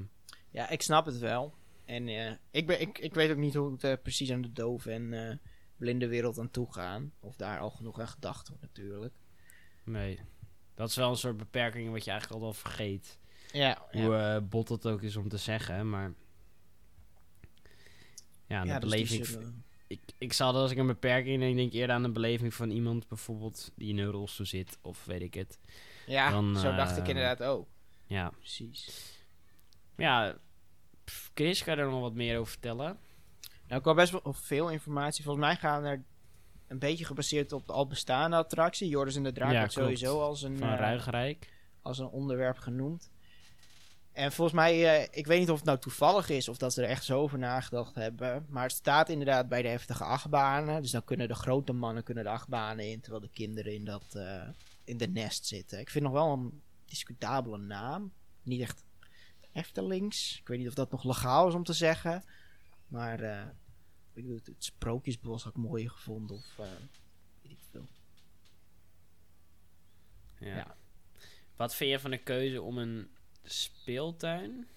Ja, 0.49 0.69
ik 0.69 0.81
snap 0.81 1.05
het 1.05 1.17
wel. 1.19 1.53
En 1.85 2.07
eh, 2.07 2.31
ik, 2.51 2.67
ben, 2.67 2.81
ik, 2.81 2.97
ik 2.99 3.13
weet 3.13 3.31
ook 3.31 3.37
niet 3.37 3.53
hoe 3.53 3.71
het 3.71 3.83
eh, 3.83 3.93
precies 4.03 4.31
aan 4.31 4.41
de 4.41 4.51
dove 4.51 4.91
en 4.91 5.29
eh, 5.29 5.35
blinde 5.77 6.07
wereld 6.07 6.39
aan 6.39 6.51
toe 6.51 6.73
gaan. 6.73 7.13
Of 7.19 7.35
daar 7.35 7.59
al 7.59 7.69
genoeg 7.69 7.99
aan 7.99 8.07
gedacht 8.07 8.47
wordt 8.47 8.61
natuurlijk. 8.63 9.13
Nee. 9.83 10.19
Dat 10.75 10.89
is 10.89 10.95
wel 10.95 11.09
een 11.09 11.15
soort 11.15 11.37
beperking 11.37 11.91
wat 11.91 12.03
je 12.03 12.11
eigenlijk 12.11 12.41
al 12.41 12.47
wel 12.47 12.55
vergeet. 12.57 13.19
Ja, 13.51 13.85
Hoe 13.91 14.41
bot 14.49 14.69
het 14.69 14.85
ook 14.87 15.01
is 15.01 15.15
om 15.15 15.29
te 15.29 15.37
zeggen, 15.37 15.89
maar... 15.89 16.13
Ja, 18.51 18.63
de 18.63 18.79
dus 18.79 18.79
beleving... 18.79 19.27
ik, 19.87 19.99
ik 20.17 20.33
zal 20.33 20.53
dat 20.53 20.61
als 20.61 20.71
ik 20.71 20.77
een 20.77 20.87
beperking 20.87 21.39
denk, 21.39 21.55
denk 21.55 21.73
eerder 21.73 21.95
aan 21.95 22.03
de 22.03 22.11
beleving 22.11 22.53
van 22.53 22.69
iemand 22.69 23.07
bijvoorbeeld 23.07 23.71
die 23.75 23.89
in 23.89 23.97
een 23.97 24.11
rolstoel 24.11 24.45
zit, 24.45 24.77
of 24.81 25.05
weet 25.05 25.21
ik 25.21 25.33
het. 25.33 25.59
Ja, 26.05 26.29
Dan, 26.31 26.57
zo 26.57 26.75
dacht 26.75 26.97
ik 26.97 27.03
eh, 27.03 27.09
inderdaad 27.09 27.43
ook. 27.43 27.67
Ja, 28.05 28.29
Precies. 28.29 29.13
ja 29.97 30.37
Chris, 31.33 31.63
kan 31.63 31.75
je 31.75 31.81
er 31.81 31.89
nog 31.89 32.01
wat 32.01 32.13
meer 32.13 32.37
over 32.39 32.51
vertellen? 32.51 32.97
Nou, 33.67 33.79
ik 33.79 33.85
had 33.85 33.95
best 33.95 34.11
wel 34.11 34.33
veel 34.33 34.69
informatie. 34.69 35.23
Volgens 35.23 35.45
mij 35.45 35.55
gaan 35.55 35.83
er 35.83 36.03
een 36.67 36.79
beetje 36.79 37.05
gebaseerd 37.05 37.51
op 37.51 37.67
de 37.67 37.73
al 37.73 37.87
bestaande 37.87 38.35
attractie. 38.35 38.89
Joris 38.89 39.15
en 39.15 39.23
de 39.23 39.31
Draak 39.31 39.51
Ja, 39.51 39.67
sowieso 39.67 40.21
als 40.21 40.41
een, 40.41 40.57
Van 40.57 40.69
eh, 40.69 40.79
Ruigrijk. 40.79 41.49
als 41.81 41.99
een 41.99 42.07
onderwerp 42.07 42.57
genoemd. 42.57 43.11
En 44.11 44.31
volgens 44.31 44.57
mij, 44.57 45.01
eh, 45.01 45.07
ik 45.11 45.27
weet 45.27 45.39
niet 45.39 45.49
of 45.49 45.55
het 45.55 45.65
nou 45.65 45.79
toevallig 45.79 46.29
is 46.29 46.49
of 46.49 46.57
dat 46.57 46.73
ze 46.73 46.81
er 46.81 46.89
echt 46.89 47.03
zo 47.03 47.19
over 47.19 47.39
nagedacht 47.39 47.95
hebben. 47.95 48.45
Maar 48.49 48.63
het 48.63 48.71
staat 48.71 49.09
inderdaad 49.09 49.49
bij 49.49 49.61
de 49.61 49.67
heftige 49.67 50.03
achtbanen. 50.03 50.81
Dus 50.81 50.91
dan 50.91 51.03
kunnen 51.03 51.27
de 51.27 51.35
grote 51.35 51.73
mannen 51.73 52.03
kunnen 52.03 52.23
de 52.23 52.29
achtbanen 52.29 52.89
in, 52.89 53.01
terwijl 53.01 53.23
de 53.23 53.29
kinderen 53.29 53.73
in, 53.73 53.85
dat, 53.85 54.15
eh, 54.15 54.49
in 54.83 54.97
de 54.97 55.07
nest 55.07 55.45
zitten. 55.45 55.79
Ik 55.79 55.89
vind 55.89 56.03
nog 56.03 56.13
wel 56.13 56.31
een 56.31 56.61
discutabele 56.85 57.57
naam. 57.57 58.13
Niet 58.43 58.61
echt 58.61 58.83
Eftelings. 59.53 60.39
Ik 60.39 60.47
weet 60.47 60.57
niet 60.57 60.67
of 60.67 60.73
dat 60.73 60.91
nog 60.91 61.03
legaal 61.03 61.47
is 61.47 61.53
om 61.53 61.63
te 61.63 61.73
zeggen. 61.73 62.23
Maar 62.87 63.19
eh, 63.19 63.41
ik 64.13 64.13
bedoel, 64.13 64.39
het, 64.43 64.55
Sprookjesbos 64.57 65.43
had 65.43 65.55
ik 65.55 65.61
mooier 65.61 65.91
gevonden. 65.91 66.35
Of 66.35 66.55
weet 67.41 67.51
ik 67.51 67.59
veel. 67.71 67.87
Ja. 70.39 70.55
ja. 70.55 70.75
Wat 71.55 71.75
vind 71.75 71.91
je 71.91 71.99
van 71.99 72.11
de 72.11 72.23
keuze 72.23 72.61
om 72.61 72.77
een 72.77 73.09
speeltuin? 73.43 74.67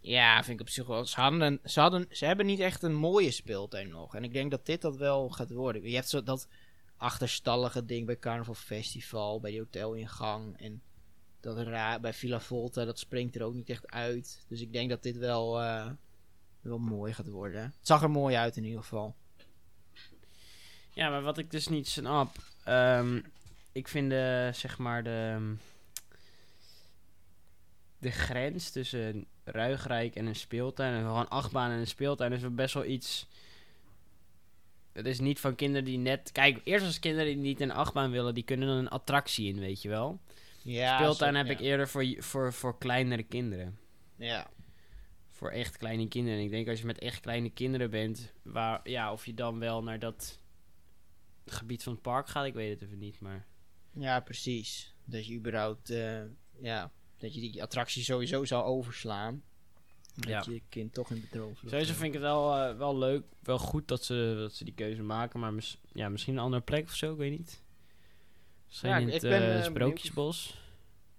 Ja, 0.00 0.42
vind 0.42 0.60
ik 0.60 0.66
op 0.66 0.72
zich 0.72 0.86
wel. 0.86 1.06
Ze, 1.06 1.20
hadden 1.20 1.60
ze, 1.64 1.80
hadden, 1.80 2.06
ze 2.10 2.24
hebben 2.24 2.46
niet 2.46 2.60
echt 2.60 2.82
een 2.82 2.94
mooie 2.94 3.30
speeltuin 3.30 3.88
nog. 3.88 4.14
En 4.14 4.24
ik 4.24 4.32
denk 4.32 4.50
dat 4.50 4.66
dit 4.66 4.80
dat 4.80 4.96
wel 4.96 5.28
gaat 5.28 5.50
worden. 5.50 5.82
Je 5.82 5.94
hebt 5.94 6.08
zo 6.08 6.22
dat 6.22 6.48
achterstallige 6.96 7.84
ding 7.84 8.06
bij 8.06 8.18
Carnival 8.18 8.54
Festival, 8.54 9.40
bij 9.40 9.50
die 9.50 9.60
hotelingang. 9.60 10.58
En 10.58 10.82
dat 11.40 11.58
ra 11.58 12.00
bij 12.00 12.12
Villa 12.12 12.40
Volta, 12.40 12.84
dat 12.84 12.98
springt 12.98 13.36
er 13.36 13.42
ook 13.42 13.54
niet 13.54 13.70
echt 13.70 13.90
uit. 13.90 14.44
Dus 14.48 14.60
ik 14.60 14.72
denk 14.72 14.90
dat 14.90 15.02
dit 15.02 15.16
wel, 15.16 15.60
eh, 15.60 15.90
wel 16.60 16.78
mooi 16.78 17.12
gaat 17.12 17.28
worden. 17.28 17.62
Het 17.62 17.86
zag 17.86 18.02
er 18.02 18.10
mooi 18.10 18.36
uit 18.36 18.56
in 18.56 18.64
ieder 18.64 18.80
geval. 18.80 19.14
Ja, 20.94 21.10
maar 21.10 21.22
wat 21.22 21.38
ik 21.38 21.50
dus 21.50 21.68
niet 21.68 21.88
snap. 21.88 22.36
ehm, 22.64 23.20
ik 23.72 23.88
vind 23.88 24.10
de, 24.10 24.50
zeg 24.52 24.78
maar, 24.78 25.02
de. 25.02 25.54
De 28.02 28.10
grens 28.10 28.70
tussen 28.70 29.26
Ruigrijk 29.44 30.14
en 30.14 30.26
een 30.26 30.36
speeltuin. 30.36 30.94
En 30.94 31.00
gewoon 31.04 31.28
achtbaan 31.28 31.70
en 31.70 31.78
een 31.78 31.86
speeltuin 31.86 32.32
is 32.32 32.54
best 32.54 32.74
wel 32.74 32.84
iets. 32.84 33.26
Het 34.92 35.06
is 35.06 35.20
niet 35.20 35.40
van 35.40 35.54
kinderen 35.54 35.84
die 35.84 35.98
net. 35.98 36.32
Kijk, 36.32 36.60
eerst 36.64 36.84
als 36.86 36.98
kinderen 36.98 37.26
die 37.26 37.36
niet 37.36 37.60
een 37.60 37.70
achtbaan 37.70 38.10
willen, 38.10 38.34
die 38.34 38.44
kunnen 38.44 38.68
dan 38.68 38.76
een 38.76 38.88
attractie 38.88 39.48
in, 39.48 39.58
weet 39.58 39.82
je 39.82 39.88
wel. 39.88 40.20
Ja, 40.62 40.96
speeltuin 40.96 41.32
zo- 41.32 41.38
heb 41.38 41.46
ja. 41.46 41.52
ik 41.52 41.60
eerder 41.60 41.88
voor, 41.88 42.04
voor, 42.18 42.52
voor 42.52 42.78
kleinere 42.78 43.22
kinderen. 43.22 43.78
Ja. 44.16 44.50
Voor 45.30 45.50
echt 45.50 45.76
kleine 45.76 46.08
kinderen. 46.08 46.38
En 46.38 46.44
ik 46.44 46.50
denk 46.50 46.68
als 46.68 46.80
je 46.80 46.86
met 46.86 46.98
echt 46.98 47.20
kleine 47.20 47.50
kinderen 47.50 47.90
bent, 47.90 48.32
waar, 48.42 48.80
ja, 48.88 49.12
of 49.12 49.26
je 49.26 49.34
dan 49.34 49.58
wel 49.58 49.82
naar 49.82 49.98
dat 49.98 50.40
gebied 51.46 51.82
van 51.82 51.92
het 51.92 52.02
park 52.02 52.28
gaat, 52.28 52.46
ik 52.46 52.54
weet 52.54 52.70
het 52.80 52.88
even 52.88 52.98
niet, 52.98 53.20
maar... 53.20 53.46
ja, 53.92 54.20
precies. 54.20 54.94
Dat 55.04 55.26
je 55.26 55.34
überhaupt, 55.34 55.90
eh, 55.90 56.22
ja, 56.60 56.90
dat 57.22 57.34
je 57.34 57.40
die 57.40 57.62
attractie 57.62 58.02
sowieso 58.02 58.44
zou 58.44 58.64
overslaan. 58.64 59.42
Dat 60.14 60.28
Ja. 60.28 60.44
je 60.48 60.62
kind 60.68 60.94
toch 60.94 61.10
in 61.10 61.20
bedrogen 61.20 61.68
Sowieso 61.68 61.92
vind 61.92 62.06
ik 62.06 62.12
het 62.12 62.22
wel, 62.22 62.56
eh, 62.56 62.76
wel 62.76 62.98
leuk, 62.98 63.24
wel 63.42 63.58
goed 63.58 63.88
dat 63.88 64.04
ze, 64.04 64.34
dat 64.38 64.54
ze 64.54 64.64
die 64.64 64.74
keuze 64.74 65.02
maken, 65.02 65.40
maar 65.40 65.52
mis- 65.52 65.78
ja, 65.92 66.08
misschien 66.08 66.34
een 66.34 66.42
andere 66.42 66.62
plek 66.62 66.84
of 66.84 66.94
zo, 66.94 67.12
ik 67.12 67.18
weet 67.18 67.38
niet. 67.38 67.62
Misschien 68.66 68.88
Ja, 68.90 68.96
in 68.96 69.06
ik 69.06 69.12
het 69.12 69.22
ben, 69.22 69.40
eh, 69.42 69.58
eh, 69.58 69.64
Sprookjesbos. 69.64 70.60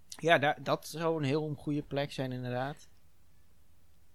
Ja, 0.08 0.38
daar, 0.38 0.64
dat 0.64 0.88
zou 0.88 1.18
een 1.18 1.24
heel 1.24 1.54
goede 1.58 1.82
plek 1.82 2.12
zijn, 2.12 2.32
inderdaad. 2.32 2.88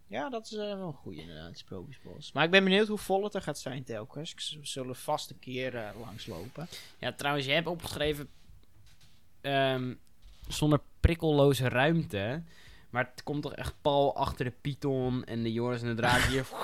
Ja, 0.07 0.29
dat 0.29 0.45
is 0.47 0.51
wel 0.57 0.81
een 0.87 0.93
goede, 0.93 1.21
inderdaad, 1.21 1.59
Sprookjesbos. 1.59 2.33
Maar 2.33 2.45
ik 2.45 2.51
ben 2.51 2.65
benieuwd 2.65 2.89
hoe 2.89 2.99
vol 2.99 3.25
het 3.25 3.35
er 3.35 3.43
gaat 3.43 3.59
zijn 3.59 3.85
telkens. 3.85 4.33
Ik 4.33 4.41
zullen 4.67 4.97
vast 4.97 5.31
een 5.31 5.39
keer 5.39 5.93
langslopen. 6.01 6.69
Ja, 6.99 7.13
trouwens, 7.13 7.47
je 7.47 7.53
hebt 7.53 7.67
opgeschreven 7.67 8.29
ehm, 9.41 9.95
zonder 10.49 10.81
prikkelloze 11.01 11.69
ruimte. 11.69 12.43
Maar 12.91 13.11
het 13.15 13.23
komt 13.23 13.43
toch 13.43 13.55
echt 13.55 13.75
pal 13.83 14.17
achter 14.17 14.45
de 14.45 14.53
Python 14.61 15.25
en 15.25 15.43
de 15.43 15.53
Joris 15.53 15.83
en 15.83 15.89
de 15.89 15.95
Draak 15.95 16.21
hier. 16.23 16.47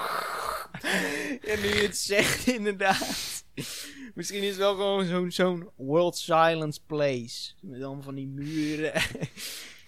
En 1.45 1.61
nu 1.61 1.67
je 1.69 1.83
het 1.83 1.97
zegt, 1.97 2.47
inderdaad. 2.47 3.45
Misschien 4.15 4.43
is 4.43 4.49
het 4.49 4.57
wel 4.57 4.75
gewoon 4.75 5.05
zo'n 5.05 5.31
zo'n 5.31 5.71
World 5.77 6.17
Silence 6.17 6.81
Place. 6.87 7.53
Met 7.61 7.83
allemaal 7.83 8.03
van 8.03 8.15
die 8.15 8.27
muren. 8.27 8.93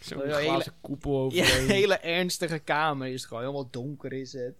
Zo'n 0.00 0.20
Een 0.22 0.34
hele- 0.34 0.42
glazen 0.48 0.72
koepel 0.80 1.32
Ja, 1.32 1.42
overheen. 1.42 1.62
een 1.64 1.70
hele 1.70 1.94
ernstige 1.96 2.58
kamer 2.58 3.06
is 3.08 3.12
het 3.20 3.24
gewoon. 3.24 3.42
Helemaal 3.42 3.70
donker 3.70 4.12
is 4.12 4.32
het. 4.32 4.54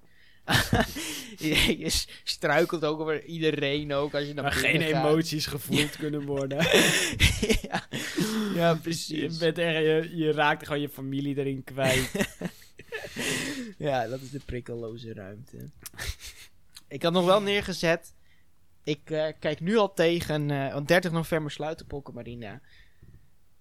je, 1.38 1.78
je 1.78 2.04
struikelt 2.24 2.84
ook 2.84 3.00
over 3.00 3.24
iedereen 3.24 3.92
ook 3.92 4.14
als 4.14 4.26
je 4.26 4.34
naar 4.34 4.44
Waar 4.44 4.52
geen 4.52 4.80
gaat. 4.80 5.04
emoties 5.04 5.46
gevoeld 5.46 5.96
kunnen 5.96 6.24
worden. 6.24 6.58
ja. 7.68 7.86
ja, 8.54 8.70
je, 8.70 8.78
precies. 8.82 9.38
bent 9.38 9.58
echt, 9.58 9.76
je, 9.76 10.10
je 10.16 10.32
raakt 10.32 10.66
gewoon 10.66 10.80
je 10.80 10.88
familie 10.88 11.38
erin 11.38 11.64
kwijt. 11.64 12.10
Ja, 13.78 14.08
dat 14.08 14.20
is 14.20 14.30
de 14.30 14.40
prikkelloze 14.44 15.12
ruimte. 15.12 15.70
ik 16.88 17.02
had 17.02 17.12
nog 17.12 17.24
wel 17.24 17.40
neergezet. 17.42 18.14
Ik 18.84 19.10
eh, 19.10 19.26
kijk 19.40 19.60
nu 19.60 19.76
al 19.76 19.92
tegen. 19.94 20.50
eh, 20.50 20.72
want 20.72 20.88
30 20.88 21.12
november 21.12 21.50
sluit 21.50 21.78
de 21.78 21.84
Pokkemarina. 21.84 22.60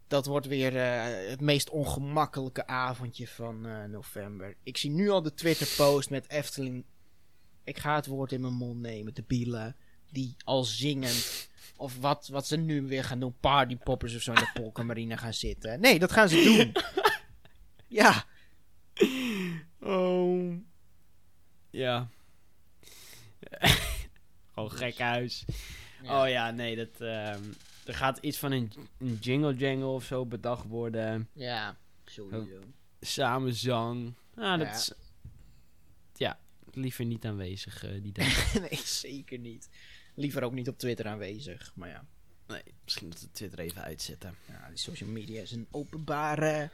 Dat 0.08 0.26
wordt 0.26 0.48
weer 0.48 0.78
eh, 0.78 1.30
het 1.30 1.42
meest 1.42 1.70
ongemakkelijke 1.70 2.68
avondje 2.68 3.28
van 3.28 3.66
eh, 3.66 3.84
november. 3.84 4.56
Ik 4.64 4.78
zie 4.78 4.90
nu 4.90 5.10
al 5.10 5.22
de 5.22 5.34
Twitter-post 5.34 6.10
met 6.10 6.30
Efteling. 6.30 6.86
Ik 7.64 7.78
ga 7.78 7.96
het 7.96 8.06
woord 8.06 8.32
in 8.32 8.42
mijn 8.42 8.54
mond 8.54 8.80
nemen. 8.82 9.14
De 9.14 9.24
bielen. 9.28 9.76
Die 10.12 10.36
al 10.44 10.64
zingend. 10.64 11.50
Of 11.78 11.98
wat, 11.98 12.28
wat 12.28 12.48
ze 12.48 12.58
nu 12.58 12.82
weer 12.82 13.04
gaan 13.04 13.20
doen. 13.20 13.36
Partypoppers 13.40 14.16
of 14.16 14.22
zo 14.22 14.32
in 14.32 14.40
de 14.40 14.62
Pokkemarina 14.62 15.16
gaan 15.16 15.34
zitten. 15.34 15.80
Nee, 15.80 16.00
dat 16.00 16.12
gaan 16.12 16.30
ze 16.30 16.44
doen. 16.44 16.84
ja. 18.00 18.26
oh. 19.80 20.54
Ja. 21.70 22.10
gewoon 24.54 24.72
gek 24.72 24.98
huis. 24.98 25.46
Oh 26.04 26.28
ja, 26.28 26.52
nee, 26.52 26.76
dat... 26.76 27.02
ehm, 27.02 27.42
er 27.86 27.94
gaat 27.94 28.18
iets 28.18 28.38
van 28.38 28.52
een, 28.52 28.72
een 28.98 29.16
jingle 29.16 29.54
jangle 29.56 29.86
of 29.86 30.04
zo 30.06 30.26
bedacht 30.26 30.68
worden. 30.68 31.30
Ja, 31.34 31.78
sowieso. 32.06 32.60
Samenzang. 33.00 34.14
Ah, 34.36 34.58
dat 34.60 34.68
Ja. 34.68 34.74
is... 34.74 34.92
Ja, 36.14 36.40
liever 36.72 37.06
niet 37.06 37.26
aanwezig 37.26 37.84
eh, 37.84 38.02
die 38.02 38.12
dag. 38.12 38.54
nee, 38.70 38.80
zeker 38.84 39.40
niet. 39.40 39.70
Liever 40.16 40.44
ook 40.44 40.54
niet 40.54 40.68
op 40.68 40.78
Twitter 40.78 41.08
aanwezig. 41.08 41.72
Maar 41.76 41.90
ja, 41.90 42.06
nee, 42.48 42.64
misschien 42.84 43.10
dat 43.10 43.22
we 43.22 43.32
Twitter 43.32 43.60
even 43.60 43.82
uitzetten. 43.82 44.36
ja 44.48 44.68
die 44.68 44.78
social 44.78 45.10
media 45.10 45.42
is 45.42 45.52
een 45.52 45.68
openbare 45.72 46.70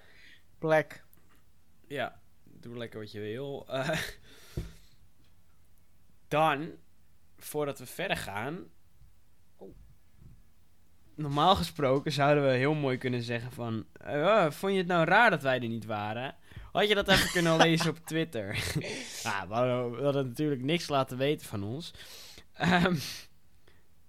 plek. 0.57 1.03
Ja, 1.87 2.21
doe 2.43 2.77
lekker 2.77 2.99
wat 2.99 3.11
je 3.11 3.19
wil. 3.19 3.65
Eh, 3.69 3.99
dan, 6.27 6.71
voordat 7.37 7.79
we 7.79 7.85
verder 7.85 8.17
gaan. 8.17 8.63
Normaal 11.21 11.55
gesproken 11.55 12.11
zouden 12.11 12.47
we 12.47 12.53
heel 12.53 12.73
mooi 12.73 12.97
kunnen 12.97 13.21
zeggen 13.21 13.51
van... 13.51 13.85
eh, 13.93 14.13
oh, 14.13 14.51
vond 14.51 14.71
je 14.71 14.77
het 14.77 14.87
nou 14.87 15.05
raar 15.05 15.29
dat 15.29 15.41
wij 15.41 15.59
er 15.59 15.67
niet 15.67 15.85
waren? 15.85 16.35
Had 16.71 16.87
je 16.87 16.95
dat 16.95 17.07
even 17.07 17.31
kunnen 17.31 17.57
lezen 17.67 17.89
op 17.89 17.97
Twitter? 18.05 18.45
nou, 19.23 19.47
we 19.47 19.53
hadden, 19.53 19.91
we 19.95 20.03
hadden 20.03 20.27
natuurlijk 20.27 20.61
niks 20.61 20.87
laten 20.87 21.17
weten 21.17 21.47
van 21.47 21.63
ons. 21.63 21.93
Ehm, 22.53 22.95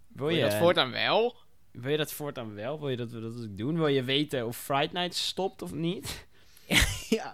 wil, 0.08 0.26
Wil 0.26 0.28
je, 0.36 0.42
dat 0.42 0.54
voortaan 0.54 0.90
wel? 0.90 1.36
wil 1.72 1.90
je 1.90 1.96
dat 1.96 2.12
voortaan 2.12 2.54
wel? 2.54 2.80
Wil 2.80 2.88
je 2.88 2.96
dat 2.96 3.10
we 3.10 3.20
dat 3.20 3.48
doen? 3.50 3.76
Wil 3.76 3.86
je 3.86 4.02
weten 4.02 4.46
of 4.46 4.56
Friday 4.56 5.02
Night 5.02 5.14
stopt 5.14 5.62
of 5.62 5.72
niet? 5.72 6.26
ja. 7.08 7.32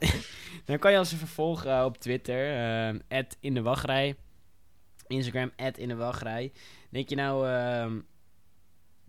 Dan 0.64 0.78
kan 0.78 0.92
je 0.92 0.98
ons 0.98 1.12
even 1.12 1.28
volgen 1.28 1.78
eh, 1.78 1.84
op 1.84 1.98
Twitter. 1.98 2.54
eh, 3.08 3.24
in 3.40 3.54
de 3.54 3.62
wachtrij. 3.62 4.16
Instagram, 5.06 5.50
in 5.76 5.88
de 5.88 5.96
wachtrij. 5.96 6.52
Denk 6.90 7.08
je 7.08 7.16
nou... 7.16 7.48
ehm, 7.48 7.98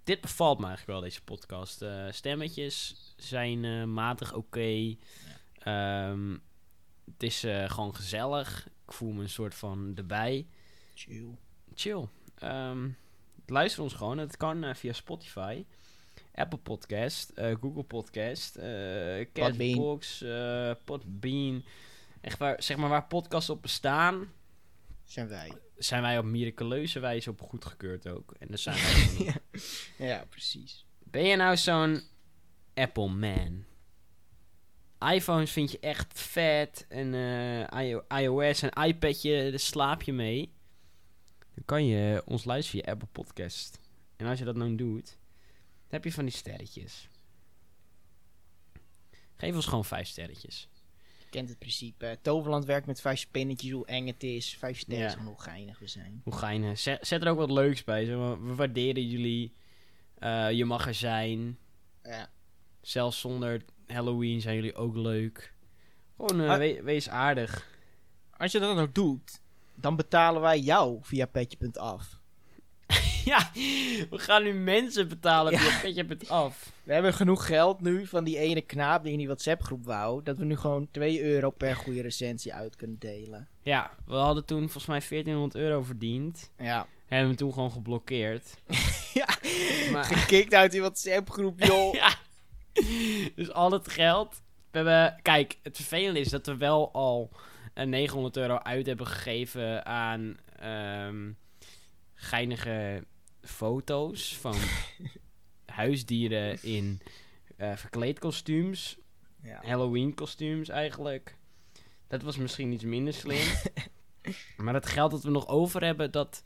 dit 0.10 0.22
bevalt 0.22 0.60
me 0.60 0.66
eigenlijk 0.66 1.00
wel, 1.00 1.10
deze 1.10 1.24
podcast. 1.24 1.82
Eh, 1.82 2.06
stemmetjes 2.10 2.96
zijn 3.18 3.66
eh, 3.66 3.84
matig 3.84 4.34
oké. 4.34 4.96
Ehm, 5.60 6.32
het 7.06 7.24
is 7.24 7.44
eh, 7.44 7.70
gewoon 7.70 7.96
gezellig. 7.96 8.68
Ik 8.86 8.94
voel 8.94 9.12
me 9.12 9.22
een 9.22 9.30
soort 9.30 9.56
van 9.56 9.92
erbij. 9.96 10.48
Chill. 10.94 11.38
Chill. 11.74 12.08
Ehm, 12.36 12.90
luister 13.46 13.84
ons 13.84 13.94
gewoon. 13.94 14.18
Het 14.18 14.38
kan 14.38 14.76
via 14.76 14.94
Spotify. 14.94 15.66
Apple 16.34 16.60
Podcast, 16.60 17.32
Google 17.36 17.84
Podcast, 17.84 18.56
eh 18.56 19.26
Podbean. 19.34 19.54
Castbox, 19.54 20.24
Podbean. 20.84 21.64
Echt 22.22 22.38
waar, 22.38 22.64
zeg 22.64 22.78
maar 22.78 22.90
waar 22.90 23.08
podcasts 23.08 23.50
op 23.50 23.62
bestaan, 23.62 24.32
Zijn 25.10 25.28
wij. 25.28 25.52
zijn 25.78 26.02
wij 26.02 26.18
op 26.18 26.26
miraculeuze 26.26 27.00
wijze 27.00 27.30
op 27.30 27.42
goedgekeurd 27.42 28.08
ook. 28.08 28.34
En 28.40 28.48
dat 28.48 28.60
zijn 28.60 28.76
wij. 28.86 29.36
Ja, 30.08 30.26
precies. 30.30 30.86
Ben 31.04 31.24
je 31.24 31.36
nou 31.36 31.58
zo'n 31.58 32.02
Apple 32.74 33.08
man? 33.08 33.64
iPhones 35.14 35.52
vind 35.52 35.72
je 35.72 35.80
echt 35.80 36.20
vet 36.20 36.86
en 36.90 37.14
eh, 37.14 37.88
iO- 37.88 38.06
iOS 38.10 38.62
en 38.62 38.84
iPadje, 38.88 39.50
daar 39.50 39.60
slaap 39.60 40.02
je 40.02 40.14
mee. 40.14 40.54
Dan 41.54 41.66
kan 41.66 41.86
je 41.86 42.22
ons 42.26 42.44
luisteren 42.44 42.84
via 42.84 42.92
Apple 42.94 43.08
Podcast. 43.12 43.80
En 44.16 44.26
als 44.28 44.40
je 44.40 44.46
dat 44.46 44.56
nou 44.56 44.76
doet, 44.76 45.06
dan 45.06 45.88
heb 45.90 46.04
je 46.04 46.12
van 46.14 46.26
die 46.26 46.34
sterretjes. 46.34 47.08
Geef 49.36 49.56
ons 49.56 49.66
gewoon 49.66 49.86
vijf 49.86 50.08
sterretjes. 50.08 50.68
Kent 51.30 51.50
het 51.50 51.60
principe. 51.60 52.18
Toverland 52.22 52.66
werkt 52.66 52.88
met 52.88 53.02
vijf 53.02 53.20
spinnetjes, 53.20 53.72
hoe 53.72 53.86
eng 53.86 54.08
het 54.08 54.24
is. 54.24 54.56
Vijf 54.60 54.80
sterren 54.80 55.10
Ja. 55.12 55.18
en 55.18 55.26
hoe 55.26 55.42
geinig 55.42 55.80
we 55.80 55.88
zijn. 55.88 56.22
Hoe 56.24 56.36
geinig. 56.36 56.80
Zet, 56.80 57.08
zet 57.08 57.22
er 57.22 57.30
ook 57.30 57.38
wat 57.38 57.52
leuks 57.52 57.84
bij. 57.84 58.06
Zeg 58.06 58.16
maar. 58.16 58.44
We 58.46 58.56
waarderen 58.56 59.08
jullie. 59.08 59.54
Eh, 60.18 60.52
je 60.52 60.66
mag 60.66 60.88
er 60.88 60.94
zijn. 60.94 61.58
Ja. 62.04 62.30
Zelfs 62.82 63.20
zonder 63.20 63.62
Halloween 63.88 64.42
zijn 64.42 64.56
jullie 64.56 64.76
ook 64.76 64.96
leuk. 64.96 65.54
Gewoon 66.18 66.42
eh, 66.42 66.50
Ah. 66.50 66.58
we- 66.58 66.82
wees 66.84 67.10
aardig. 67.10 67.68
Als 68.38 68.52
je 68.52 68.60
dat 68.60 68.78
ook 68.78 68.94
doet, 68.96 69.42
dan 69.76 69.96
betalen 69.96 70.42
wij 70.42 70.60
jou 70.60 71.00
via 71.02 71.26
petje.af. 71.26 72.20
ja, 73.26 73.52
we 74.10 74.18
gaan 74.18 74.44
nu 74.44 74.54
mensen 74.54 75.08
betalen 75.08 75.52
Ja. 75.52 75.58
via 75.60 76.04
petje 76.04 76.28
af. 76.28 76.72
We 76.90 76.96
hebben 76.96 77.14
genoeg 77.14 77.46
geld 77.46 77.82
nu 77.82 78.08
van 78.08 78.24
die 78.24 78.38
ene 78.38 78.62
knaap 78.62 79.04
die 79.04 79.12
in 79.12 79.18
die 79.18 79.28
WhatsApp 79.28 79.64
groep 79.64 79.86
wou. 79.86 80.24
Dat 80.24 80.38
we 80.38 80.46
nu 80.46 80.58
gewoon 80.58 80.88
2 80.92 81.24
euro 81.24 81.50
per 81.50 81.76
goede 81.76 82.02
recensie 82.02 82.54
uit 82.54 82.76
kunnen 82.76 83.00
delen. 83.00 83.48
Ja, 83.62 83.92
we 84.06 84.16
hadden 84.16 84.46
toen 84.46 84.60
volgens 84.60 84.86
mij 84.86 85.00
1400 85.10 85.56
euro 85.56 85.82
verdiend. 85.82 86.52
Ja. 86.58 86.88
Hebben 87.06 87.30
we 87.30 87.36
toen 87.36 87.54
gewoon 87.54 87.72
geblokkeerd. 87.72 88.56
ja. 89.14 89.28
Maar, 89.92 90.04
Gekikt 90.04 90.54
uit 90.54 90.72
die 90.72 90.80
WhatsApp 90.80 91.30
groep, 91.30 91.64
joh. 91.64 91.94
ja. 91.94 92.16
Dus 93.36 93.52
al 93.52 93.72
het 93.72 93.90
geld. 93.90 94.42
We 94.72 94.78
hebben, 94.78 95.20
kijk, 95.22 95.58
het 95.64 95.76
vervelende 95.76 96.20
is 96.20 96.30
dat 96.30 96.46
we 96.46 96.58
wel 96.58 96.94
al 96.94 97.32
eh, 97.74 97.86
900 97.86 98.38
euro 98.38 98.58
uit 98.58 98.86
hebben 98.86 99.08
gegeven 99.08 99.86
aan 99.86 100.38
ehm, 100.60 101.32
geinige 102.14 103.04
foto's 103.42 104.38
van 104.38 104.56
huisdieren 105.80 106.64
in 106.64 107.02
eh 107.58 107.76
verkleedkostuums. 107.76 108.98
Ja. 109.44 109.62
Halloween 109.64 110.14
kostuums 110.14 110.70
eigenlijk. 110.70 111.36
Dat 112.08 112.22
was 112.22 112.38
misschien 112.38 112.72
iets 112.72 112.84
minder 112.84 113.14
slim. 113.14 113.48
maar 114.64 114.74
het 114.74 114.86
geld 114.86 115.12
dat 115.12 115.24
we 115.24 115.30
nog 115.30 115.48
over 115.48 115.84
hebben, 115.84 116.12
dat 116.12 116.44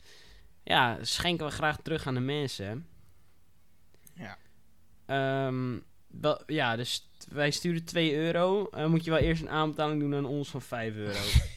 ja, 0.64 0.98
schenken 1.00 1.46
we 1.46 1.52
graag 1.52 1.78
terug 1.82 2.06
aan 2.06 2.14
de 2.14 2.20
mensen. 2.20 2.86
Ja. 4.14 4.38
Wel, 6.20 6.42
ja, 6.46 6.76
dus 6.76 7.08
wij 7.28 7.50
sturen 7.50 7.84
2 7.84 8.14
euro. 8.14 8.68
Eh, 8.70 8.86
moet 8.86 9.04
je 9.04 9.10
wel 9.10 9.18
eerst 9.18 9.42
een 9.42 9.50
aanbetaling 9.50 10.00
doen 10.00 10.14
aan 10.14 10.24
ons 10.24 10.48
van 10.48 10.62
5 10.62 10.94
euro. 10.94 11.18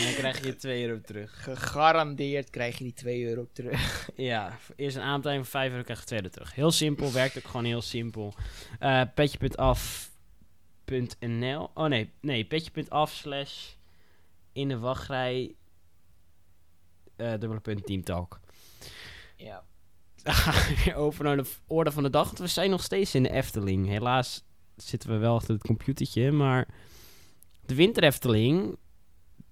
En 0.00 0.06
dan 0.06 0.14
krijg 0.14 0.44
je 0.44 0.56
2 0.56 0.86
euro 0.86 1.00
terug. 1.00 1.42
Gegarandeerd 1.42 2.50
krijg 2.50 2.78
je 2.78 2.84
die 2.84 2.92
2 2.92 3.28
euro 3.28 3.46
terug. 3.52 4.08
Ja, 4.16 4.58
eerst 4.76 4.96
een 4.96 5.02
aanbetaling 5.02 5.42
van 5.42 5.60
5 5.60 5.70
euro 5.70 5.82
krijg 5.82 5.98
je 6.00 6.06
2 6.06 6.18
euro 6.18 6.32
terug. 6.32 6.54
Heel 6.54 6.70
simpel, 6.70 7.12
werkt 7.12 7.38
ook 7.38 7.46
gewoon 7.46 7.64
heel 7.64 7.82
simpel. 7.82 8.34
Eh 8.78 9.02
petje.af.nl 9.14 9.70
Oh 11.74 11.86
nee, 11.86 12.10
nee, 12.20 12.44
petje.af 12.44 13.12
slash 13.12 13.68
in 14.52 14.68
de 14.68 14.78
wachtrij 14.78 15.54
eh 17.16 17.30
dubbele 17.30 17.60
punt 17.60 17.86
teamtalk. 17.86 18.40
Ja. 19.36 19.64
Over 20.94 21.24
naar 21.24 21.36
de 21.36 21.50
orde 21.66 21.92
van 21.92 22.02
de 22.02 22.10
dag. 22.10 22.26
Want 22.26 22.38
we 22.38 22.46
zijn 22.46 22.70
nog 22.70 22.82
steeds 22.82 23.14
in 23.14 23.22
de 23.22 23.30
Efteling. 23.30 23.86
Helaas 23.86 24.44
zitten 24.76 25.10
we 25.10 25.16
wel 25.16 25.34
achter 25.34 25.54
het 25.54 25.62
computertje, 25.62 26.32
maar 26.32 26.68
de 27.66 27.74
winter 27.74 28.02
Efteling, 28.02 28.76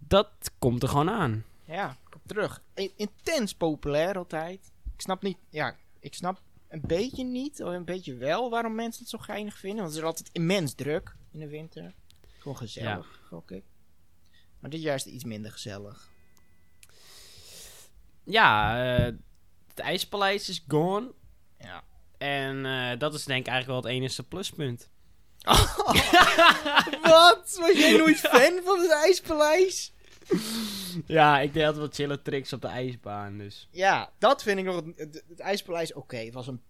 dat 0.09 0.51
komt 0.59 0.83
er 0.83 0.89
gewoon 0.89 1.11
aan. 1.11 1.45
Ja, 1.65 1.97
kom 2.11 2.21
terug. 2.27 2.63
Intens 2.97 3.55
populair 3.55 4.19
altijd. 4.19 4.73
Ik 4.95 5.01
snap 5.01 5.23
niet, 5.23 5.39
ja, 5.49 5.77
ik 6.01 6.15
snap 6.15 6.41
een 6.69 6.83
beetje 6.87 7.25
niet, 7.25 7.63
of 7.63 7.73
een 7.73 7.85
beetje 7.85 8.15
wel, 8.15 8.51
waarom 8.51 8.75
mensen 8.75 9.01
het 9.01 9.11
zo 9.11 9.19
geinig 9.19 9.59
vinden. 9.59 9.79
Want 9.79 9.89
het 9.89 9.99
is 9.99 10.07
altijd 10.09 10.29
immens 10.33 10.75
druk 10.75 11.17
in 11.33 11.41
de 11.41 11.49
winter. 11.49 11.95
Gewoon 12.39 12.57
gezellig, 12.57 13.31
ik. 13.47 13.65
Maar 14.61 14.71
dit 14.71 14.83
jaar 14.83 14.95
is 14.95 15.05
het 15.05 15.13
iets 15.13 15.25
minder 15.25 15.53
gezellig. 15.53 16.09
Ja, 18.25 18.77
eh, 18.97 19.05
het 19.69 19.79
IJspaleis 19.79 20.49
is 20.49 20.65
gone. 20.69 21.13
Ja. 21.59 21.85
En 22.19 22.67
eh, 22.67 22.99
dat 22.99 23.15
is 23.15 23.25
denk 23.25 23.41
ik 23.41 23.53
eigenlijk 23.53 23.67
wel 23.67 23.93
het 23.93 24.01
enige 24.01 24.23
pluspunt. 24.23 24.91
Wat? 27.03 27.57
Was 27.61 27.73
jij 27.73 27.97
nooit 27.97 28.19
fan 28.31 28.61
van 28.65 28.81
het 28.81 28.91
IJspaleis? 28.91 29.93
Ja, 31.07 31.41
ik 31.41 31.53
deed 31.53 31.65
altijd 31.65 31.83
wat 31.83 31.95
chille 31.95 32.23
tricks 32.23 32.53
op 32.53 32.61
de 32.61 32.69
ijsbaan, 32.69 33.39
dus... 33.39 33.69
Ja, 33.71 34.13
dat 34.19 34.43
vind 34.43 34.59
ik 34.59 34.65
nog. 34.65 34.77
Het, 34.77 34.99
het, 34.99 35.25
het 35.29 35.41
IJspaleis, 35.41 35.93
oké, 35.93 36.17
het 36.17 36.35
was 36.35 36.47
een 36.47 36.63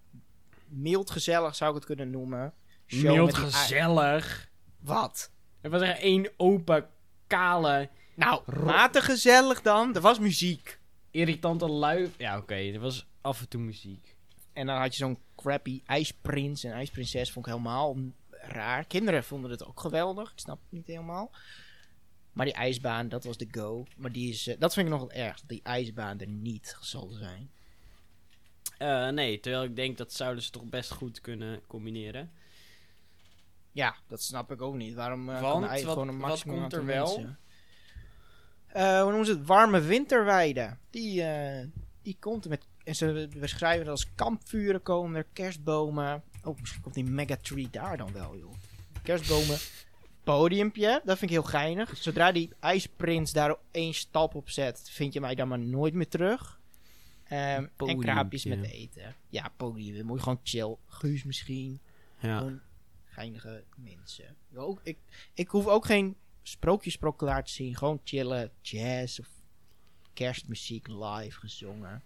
mild 0.67 1.11
gezellig, 1.11 1.55
zou 1.55 1.71
ik 1.71 1.77
het 1.77 1.85
kunnen 1.85 2.11
noemen. 2.11 2.55
Show 2.87 3.15
Mild 3.15 3.35
gezellig. 3.35 4.51
Wat? 4.81 5.31
Er 5.61 5.71
was 5.71 5.81
er 5.81 5.97
één 5.97 6.31
open, 6.37 6.89
kale, 7.27 7.89
Nou, 8.15 8.43
matig 8.65 9.05
gezellig 9.05 9.63
dan. 9.63 9.95
Er 9.95 10.01
was 10.01 10.19
muziek. 10.19 10.79
irritante 11.11 11.69
lui... 11.69 12.13
Ja, 12.17 12.37
oké, 12.37 12.55
er 12.55 12.81
was 12.81 13.07
af 13.21 13.41
en 13.41 13.49
toe 13.49 13.61
muziek. 13.61 14.17
En 14.53 14.67
dan 14.67 14.77
had 14.77 14.93
je 14.93 14.99
zo'n 14.99 15.19
crappy 15.37 15.83
ijsprins 15.87 16.65
en 16.65 16.73
ijsprinses. 16.73 17.33
Vond 17.33 17.47
ik 17.47 17.53
helemaal 17.53 17.97
raar. 18.31 18.85
Kinderen 18.85 19.25
vonden 19.25 19.51
het 19.51 19.67
ook 19.67 19.81
geweldig. 19.81 20.33
Ik 20.33 20.39
snap 20.39 20.59
het 20.63 20.73
niet 20.73 20.87
helemaal. 20.87 21.31
Maar 22.39 22.47
die 22.47 22.57
ijsbaan, 22.57 23.09
dat 23.09 23.25
was 23.25 23.37
de 23.37 23.49
go. 23.51 23.87
Maar 23.97 24.13
die 24.13 24.31
is, 24.31 24.47
eh, 24.47 24.57
dat 24.59 24.75
vind 24.75 24.87
ik 24.89 24.93
nog 24.93 25.03
het. 25.13 25.13
Dat 25.37 25.43
die 25.47 25.61
ijsbaan 25.63 26.21
er 26.21 26.29
niet 26.29 26.77
zal 26.81 27.09
zijn. 27.09 27.51
Eh, 28.79 29.09
nee, 29.09 29.41
terwijl 29.41 29.65
ik 29.65 29.77
denk 29.77 29.97
dat 29.99 30.13
zouden 30.13 30.43
ze 30.43 30.51
toch 30.51 30.65
best 30.65 30.91
goed 30.91 31.21
kunnen 31.21 31.61
combineren. 31.67 32.31
Ja, 33.73 33.97
dat 34.07 34.23
snap 34.23 34.53
ik 34.53 34.61
ook 34.63 34.75
niet. 34.75 34.95
Waarom 34.95 35.29
eh 35.29 35.41
Want, 35.41 35.53
kan 35.53 35.61
de 35.63 35.67
ijs 35.69 35.83
wat- 35.83 35.93
gewoon 35.93 36.09
een 36.09 36.19
wat 36.19 36.29
maximum 36.29 36.53
komt 36.61 36.65
aantal 36.75 36.79
er 36.79 36.85
wel? 36.87 37.27
Eh, 38.67 39.01
hoe 39.01 39.09
noemen 39.11 39.27
ze 39.27 39.33
het? 39.33 39.47
Warme 39.47 39.81
winterweide. 39.81 40.77
Die, 40.91 41.25
die 42.03 42.17
komt 42.21 42.45
er 42.45 42.51
met... 42.51 42.67
En 42.85 42.95
ze 42.97 43.29
beschrijven 43.37 43.81
het 43.81 43.89
als 43.89 44.15
kampvuren 44.15 44.83
komen 44.83 45.17
er, 45.17 45.27
kerstbomen. 45.33 46.23
Oh, 46.45 46.59
misschien 46.61 46.83
komt 46.83 46.95
die 46.95 47.05
megatree 47.05 47.69
daar 47.71 47.97
dan 47.97 48.13
wel, 48.13 48.37
joh. 48.37 48.55
Kerstbomen. 49.03 49.59
Podiumpje, 50.37 51.01
dat 51.05 51.19
vind 51.19 51.31
ik 51.31 51.37
heel 51.37 51.47
geinig. 51.47 51.97
Zodra 51.97 52.33
die 52.33 52.53
ijsprins 52.61 53.33
daar 53.33 53.57
één 53.71 53.95
stap 53.95 54.35
op 54.35 54.51
zet, 54.51 54.91
vind 54.91 55.13
je 55.13 55.21
mij 55.21 55.35
dan 55.35 55.49
maar 55.49 55.59
nooit 55.59 55.95
meer 55.95 56.09
terug. 56.09 56.61
Ehm, 57.25 57.67
en 57.77 58.01
kraapjes 58.01 58.45
met 58.45 58.71
eten. 58.71 59.17
Ja, 59.29 59.53
podium. 59.57 60.07
Moet 60.07 60.17
je 60.17 60.23
gewoon 60.23 60.41
chill. 60.43 60.77
Guus 60.87 61.25
misschien. 61.25 61.81
Ja. 62.21 62.39
Gewoon 62.39 62.61
geinige 63.05 63.65
mensen. 63.77 64.37
Ook, 64.55 64.81
ik, 64.83 64.99
ik 65.35 65.49
hoef 65.49 65.67
ook 65.67 65.85
geen 65.85 66.17
sprookjesprokelaar 66.43 67.45
te 67.45 67.53
zien. 67.53 67.77
Gewoon 67.77 68.01
chillen, 68.05 68.51
jazz 68.63 69.19
of 69.19 69.29
kerstmuziek 70.13 70.89
live 70.89 71.39
gezongen. 71.39 72.03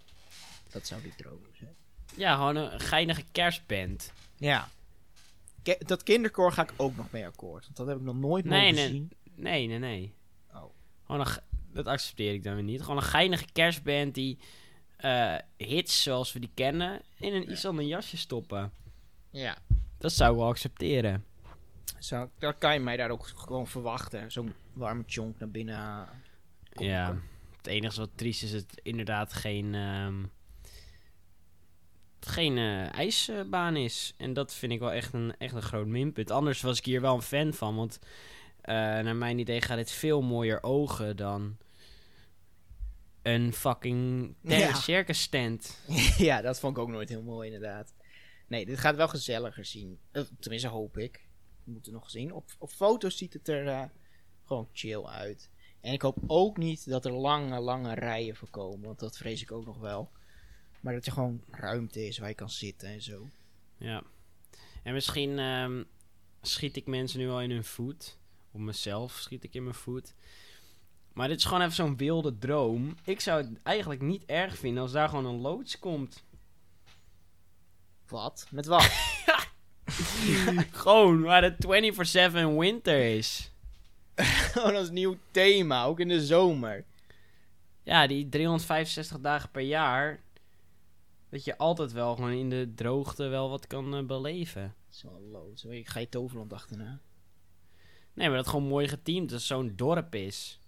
Dat 0.70 0.86
zou 0.86 1.02
die 1.02 1.14
droom 1.16 1.40
zijn. 1.58 1.74
ja, 2.16 2.34
gewoon 2.34 2.56
een 2.56 2.80
geinige 2.80 3.24
kerstband. 3.32 4.12
Ja. 4.36 4.68
Dat 5.78 6.02
kinderkoor 6.02 6.52
ga 6.52 6.62
ik 6.62 6.72
ook 6.76 6.96
nog 6.96 7.10
mee 7.10 7.26
akkoord. 7.26 7.64
Want 7.64 7.76
dat 7.76 7.86
heb 7.86 7.96
ik 7.96 8.02
nog 8.02 8.16
nooit 8.16 8.44
Nee, 8.44 8.60
mogen 8.60 8.74
nee. 8.74 8.88
zien. 8.88 9.10
Nee, 9.34 9.66
nee, 9.66 9.78
nee. 9.78 10.14
Oh. 10.54 10.64
Gewoon 11.06 11.20
een, 11.20 11.32
dat 11.72 11.86
accepteer 11.86 12.32
ik 12.32 12.44
dan 12.44 12.54
weer 12.54 12.62
niet. 12.62 12.80
Gewoon 12.80 12.96
een 12.96 13.02
geinige 13.02 13.46
kerstband 13.52 14.14
die 14.14 14.38
eh, 14.96 15.36
hits 15.56 16.02
zoals 16.02 16.32
we 16.32 16.40
die 16.40 16.50
kennen 16.54 17.02
in 17.18 17.34
een 17.34 17.50
iets 17.50 17.66
ander 17.66 17.84
jasje 17.84 18.16
stoppen. 18.16 18.72
Ja. 19.30 19.56
Dat 19.98 20.12
zou 20.12 20.32
ik 20.32 20.38
wel 20.38 20.48
accepteren. 20.48 21.24
Zo, 21.98 22.30
dan 22.38 22.58
kan 22.58 22.72
je 22.74 22.80
mij 22.80 22.96
daar 22.96 23.10
ook 23.10 23.26
gewoon 23.26 23.66
verwachten. 23.66 24.32
Zo'n 24.32 24.54
warme 24.72 25.02
chonk 25.06 25.38
naar 25.38 25.50
binnen. 25.50 26.08
Kom, 26.72 26.86
ja. 26.86 27.06
kom. 27.06 27.22
Het 27.56 27.66
enige 27.66 28.00
wat 28.00 28.10
triest 28.14 28.42
is 28.42 28.52
het 28.52 28.80
inderdaad 28.82 29.32
geen, 29.32 29.74
ehm, 29.74 30.24
geen 32.26 32.58
eh, 32.58 32.92
ijsbaan 32.92 33.76
is. 33.76 34.14
En 34.16 34.32
dat 34.32 34.54
vind 34.54 34.72
ik 34.72 34.78
wel 34.78 34.92
echt 34.92 35.12
een, 35.12 35.34
echt 35.38 35.54
een 35.54 35.62
groot 35.62 35.86
minpunt. 35.86 36.30
Anders 36.30 36.60
was 36.60 36.78
ik 36.78 36.84
hier 36.84 37.00
wel 37.00 37.14
een 37.14 37.22
fan 37.22 37.52
van. 37.52 37.76
Want 37.76 37.98
eh, 38.60 38.74
naar 38.74 39.16
mijn 39.16 39.38
idee 39.38 39.60
gaat 39.60 39.76
dit 39.76 39.90
veel 39.90 40.22
mooier 40.22 40.62
ogen 40.62 41.16
dan 41.16 41.56
een 43.22 43.52
fucking 43.52 44.34
Ja. 44.40 44.74
circus 44.74 45.22
stand. 45.22 45.78
ja, 46.18 46.40
dat 46.40 46.60
vond 46.60 46.76
ik 46.76 46.82
ook 46.82 46.88
nooit 46.88 47.08
heel 47.08 47.22
mooi 47.22 47.52
inderdaad. 47.52 47.94
Nee, 48.46 48.66
dit 48.66 48.78
gaat 48.78 48.96
wel 48.96 49.08
gezelliger 49.08 49.64
zien. 49.64 49.98
Eh, 50.10 50.22
tenminste, 50.40 50.68
hoop 50.68 50.98
ik. 50.98 51.28
We 51.64 51.70
moeten 51.72 51.92
nog 51.92 52.10
zien. 52.10 52.32
Op, 52.32 52.50
op 52.58 52.70
foto's 52.70 53.16
ziet 53.16 53.32
het 53.32 53.48
er 53.48 53.90
gewoon 54.44 54.68
chill 54.72 55.04
uit. 55.04 55.50
En 55.80 55.92
ik 55.92 56.02
hoop 56.02 56.16
ook 56.26 56.56
niet 56.56 56.88
dat 56.90 57.04
er 57.04 57.12
lange, 57.12 57.60
lange 57.60 57.94
rijen 57.94 58.36
voorkomen. 58.36 58.86
Want 58.86 58.98
dat 58.98 59.16
vrees 59.16 59.42
ik 59.42 59.52
ook 59.52 59.64
nog 59.66 59.78
wel. 59.78 60.10
Maar 60.82 60.94
dat 60.94 61.06
er 61.06 61.12
gewoon 61.12 61.42
ruimte 61.50 62.06
is 62.06 62.18
waar 62.18 62.28
je 62.28 62.34
kan 62.34 62.50
zitten 62.50 62.88
en 62.88 63.02
zo. 63.02 63.28
Ja. 63.76 64.02
En 64.82 64.92
misschien 64.92 65.38
ehm, 65.38 65.82
schiet 66.40 66.76
ik 66.76 66.86
mensen 66.86 67.18
nu 67.18 67.28
al 67.28 67.40
in 67.40 67.50
hun 67.50 67.64
voet. 67.64 68.18
Of 68.50 68.60
mezelf 68.60 69.12
schiet 69.12 69.44
ik 69.44 69.54
in 69.54 69.62
mijn 69.62 69.74
voet. 69.74 70.14
Maar 71.12 71.28
dit 71.28 71.38
is 71.38 71.44
gewoon 71.44 71.60
even 71.60 71.74
zo'n 71.74 71.96
wilde 71.96 72.38
droom. 72.38 72.96
Ik 73.04 73.20
zou 73.20 73.42
het 73.42 73.62
eigenlijk 73.62 74.00
niet 74.00 74.24
erg 74.24 74.56
vinden 74.58 74.82
als 74.82 74.92
daar 74.92 75.08
gewoon 75.08 75.26
een 75.26 75.40
loods 75.40 75.78
komt. 75.78 76.24
Wat? 78.06 78.46
Met 78.50 78.66
wat? 78.66 78.90
gewoon 80.72 81.22
waar 81.22 81.42
het 81.42 81.66
24-7 82.34 82.56
winter 82.56 83.16
is. 83.16 83.50
is 84.54 84.88
een 84.88 84.94
nieuw 84.94 85.16
thema. 85.30 85.84
Ook 85.84 86.00
in 86.00 86.08
de 86.08 86.26
zomer. 86.26 86.84
Ja, 87.82 88.06
die 88.06 88.28
365 88.28 89.20
dagen 89.20 89.50
per 89.50 89.62
jaar. 89.62 90.20
Dat 91.32 91.44
je 91.44 91.58
altijd 91.58 91.92
wel 91.92 92.14
gewoon 92.14 92.30
in 92.32 92.50
de 92.50 92.72
droogte 92.74 93.26
wel 93.26 93.50
wat 93.50 93.66
kan 93.66 93.94
eh, 93.96 94.02
beleven. 94.04 94.74
Loods. 95.30 95.64
Ik 95.64 95.88
ga 95.88 96.00
je 96.00 96.08
Toverland 96.08 96.52
achterna. 96.52 97.00
Nee, 98.12 98.28
maar 98.28 98.36
dat 98.36 98.46
gewoon 98.48 98.66
mooi 98.68 98.88
geteamd 98.88 99.30
dat 99.30 99.40
zo'n 99.40 99.72
dorp 99.76 100.14
is. 100.14 100.60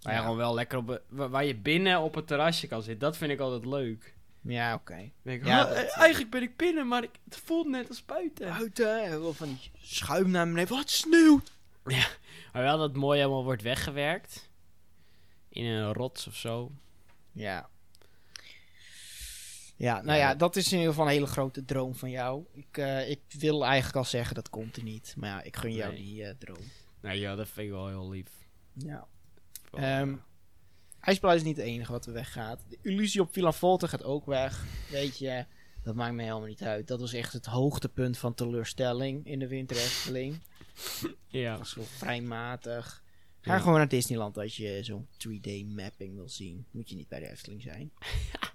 Waar 0.00 0.12
je 0.12 0.18
Ja. 0.18 0.24
gewoon 0.24 0.38
wel 0.38 0.54
lekker 0.54 0.78
op... 0.78 1.02
wa- 1.08 1.28
Waar 1.28 1.44
je 1.44 1.56
binnen 1.56 2.00
op 2.00 2.14
het 2.14 2.26
terrasje 2.26 2.66
kan 2.66 2.82
zitten. 2.82 2.98
Dat 3.08 3.16
vind 3.16 3.30
ik 3.30 3.40
altijd 3.40 3.64
leuk. 3.64 4.14
Ja, 4.40 4.74
oké. 4.74 5.10
Ja, 5.22 5.64
"Oh, 5.64 5.70
eh, 5.78 5.98
eigenlijk 5.98 6.30
ben 6.30 6.42
ik 6.42 6.56
binnen, 6.56 6.88
maar 6.88 7.02
ik, 7.02 7.10
het 7.24 7.36
voelt 7.36 7.68
net 7.68 7.88
als 7.88 8.04
buiten. 8.04 8.48
Buiten, 8.48 9.04
en 9.04 9.20
wel 9.20 9.32
van 9.32 9.48
die 9.48 9.70
schuim 9.82 10.30
naar 10.30 10.46
beneden. 10.48 10.76
Wat 10.76 10.90
sneeuwt! 10.90 11.52
Maar 12.52 12.62
wel 12.62 12.78
dat 12.78 12.94
mooi 12.94 13.18
helemaal 13.18 13.44
wordt 13.44 13.62
weggewerkt. 13.62 14.50
In 15.48 15.64
een 15.64 15.92
rots 15.92 16.26
of 16.26 16.34
zo. 16.36 16.72
Ja. 17.32 17.68
Ja, 19.76 20.02
nou 20.02 20.18
ja, 20.18 20.34
dat 20.34 20.56
is 20.56 20.66
in 20.72 20.78
ieder 20.78 20.90
geval 20.92 21.06
een 21.06 21.12
hele 21.12 21.26
grote 21.26 21.64
droom 21.64 21.94
van 21.94 22.10
jou. 22.10 22.44
Ik, 22.52 22.78
eh, 22.78 23.10
ik 23.10 23.20
wil 23.38 23.64
eigenlijk 23.64 23.96
al 23.96 24.04
zeggen, 24.04 24.34
dat 24.34 24.50
komt 24.50 24.76
er 24.76 24.82
niet. 24.82 25.14
Maar 25.16 25.28
ja, 25.28 25.42
ik 25.42 25.56
gun 25.56 25.72
jou 25.74 25.92
Nee. 25.92 26.02
die 26.02 26.24
eh, 26.24 26.34
droom. 26.38 26.64
Nou 27.00 27.16
ja, 27.16 27.34
dat 27.34 27.48
vind 27.48 27.66
ik 27.66 27.72
wel 27.72 27.88
heel 27.88 28.08
lief. 28.10 28.28
Ja. 28.72 29.06
Eh, 29.72 30.12
IJsblauw 31.00 31.34
is 31.34 31.42
niet 31.42 31.56
het 31.56 31.66
enige 31.66 31.92
wat 31.92 32.06
er 32.06 32.12
weggaat. 32.12 32.64
De 32.68 32.78
illusie 32.82 33.20
op 33.20 33.32
Villa 33.32 33.52
Volta 33.52 33.86
gaat 33.86 34.02
ook 34.04 34.26
weg. 34.26 34.64
Weet 34.90 35.18
je, 35.18 35.44
dat 35.82 35.94
maakt 35.94 36.14
me 36.14 36.22
helemaal 36.22 36.46
niet 36.48 36.62
uit. 36.62 36.86
Dat 36.88 37.00
was 37.00 37.12
echt 37.12 37.32
het 37.32 37.46
hoogtepunt 37.46 38.18
van 38.18 38.34
teleurstelling 38.34 39.26
in 39.26 39.38
de 39.38 39.48
Winter 39.48 39.76
Efteling. 39.76 40.40
ja. 41.28 41.50
Dat 41.50 41.58
was 41.58 41.70
zo 41.70 41.82
vrij 41.84 42.20
matig. 42.20 43.02
Ga 43.40 43.52
Ja. 43.54 43.58
gewoon 43.60 43.78
naar 43.78 43.88
Disneyland 43.88 44.38
als 44.38 44.56
je 44.56 44.78
zo'n 44.82 45.08
3D 45.18 45.64
mapping 45.66 46.14
wil 46.14 46.28
zien. 46.28 46.66
Moet 46.70 46.88
je 46.88 46.96
niet 46.96 47.08
bij 47.08 47.20
de 47.20 47.30
Efteling 47.30 47.62
zijn. 47.62 47.90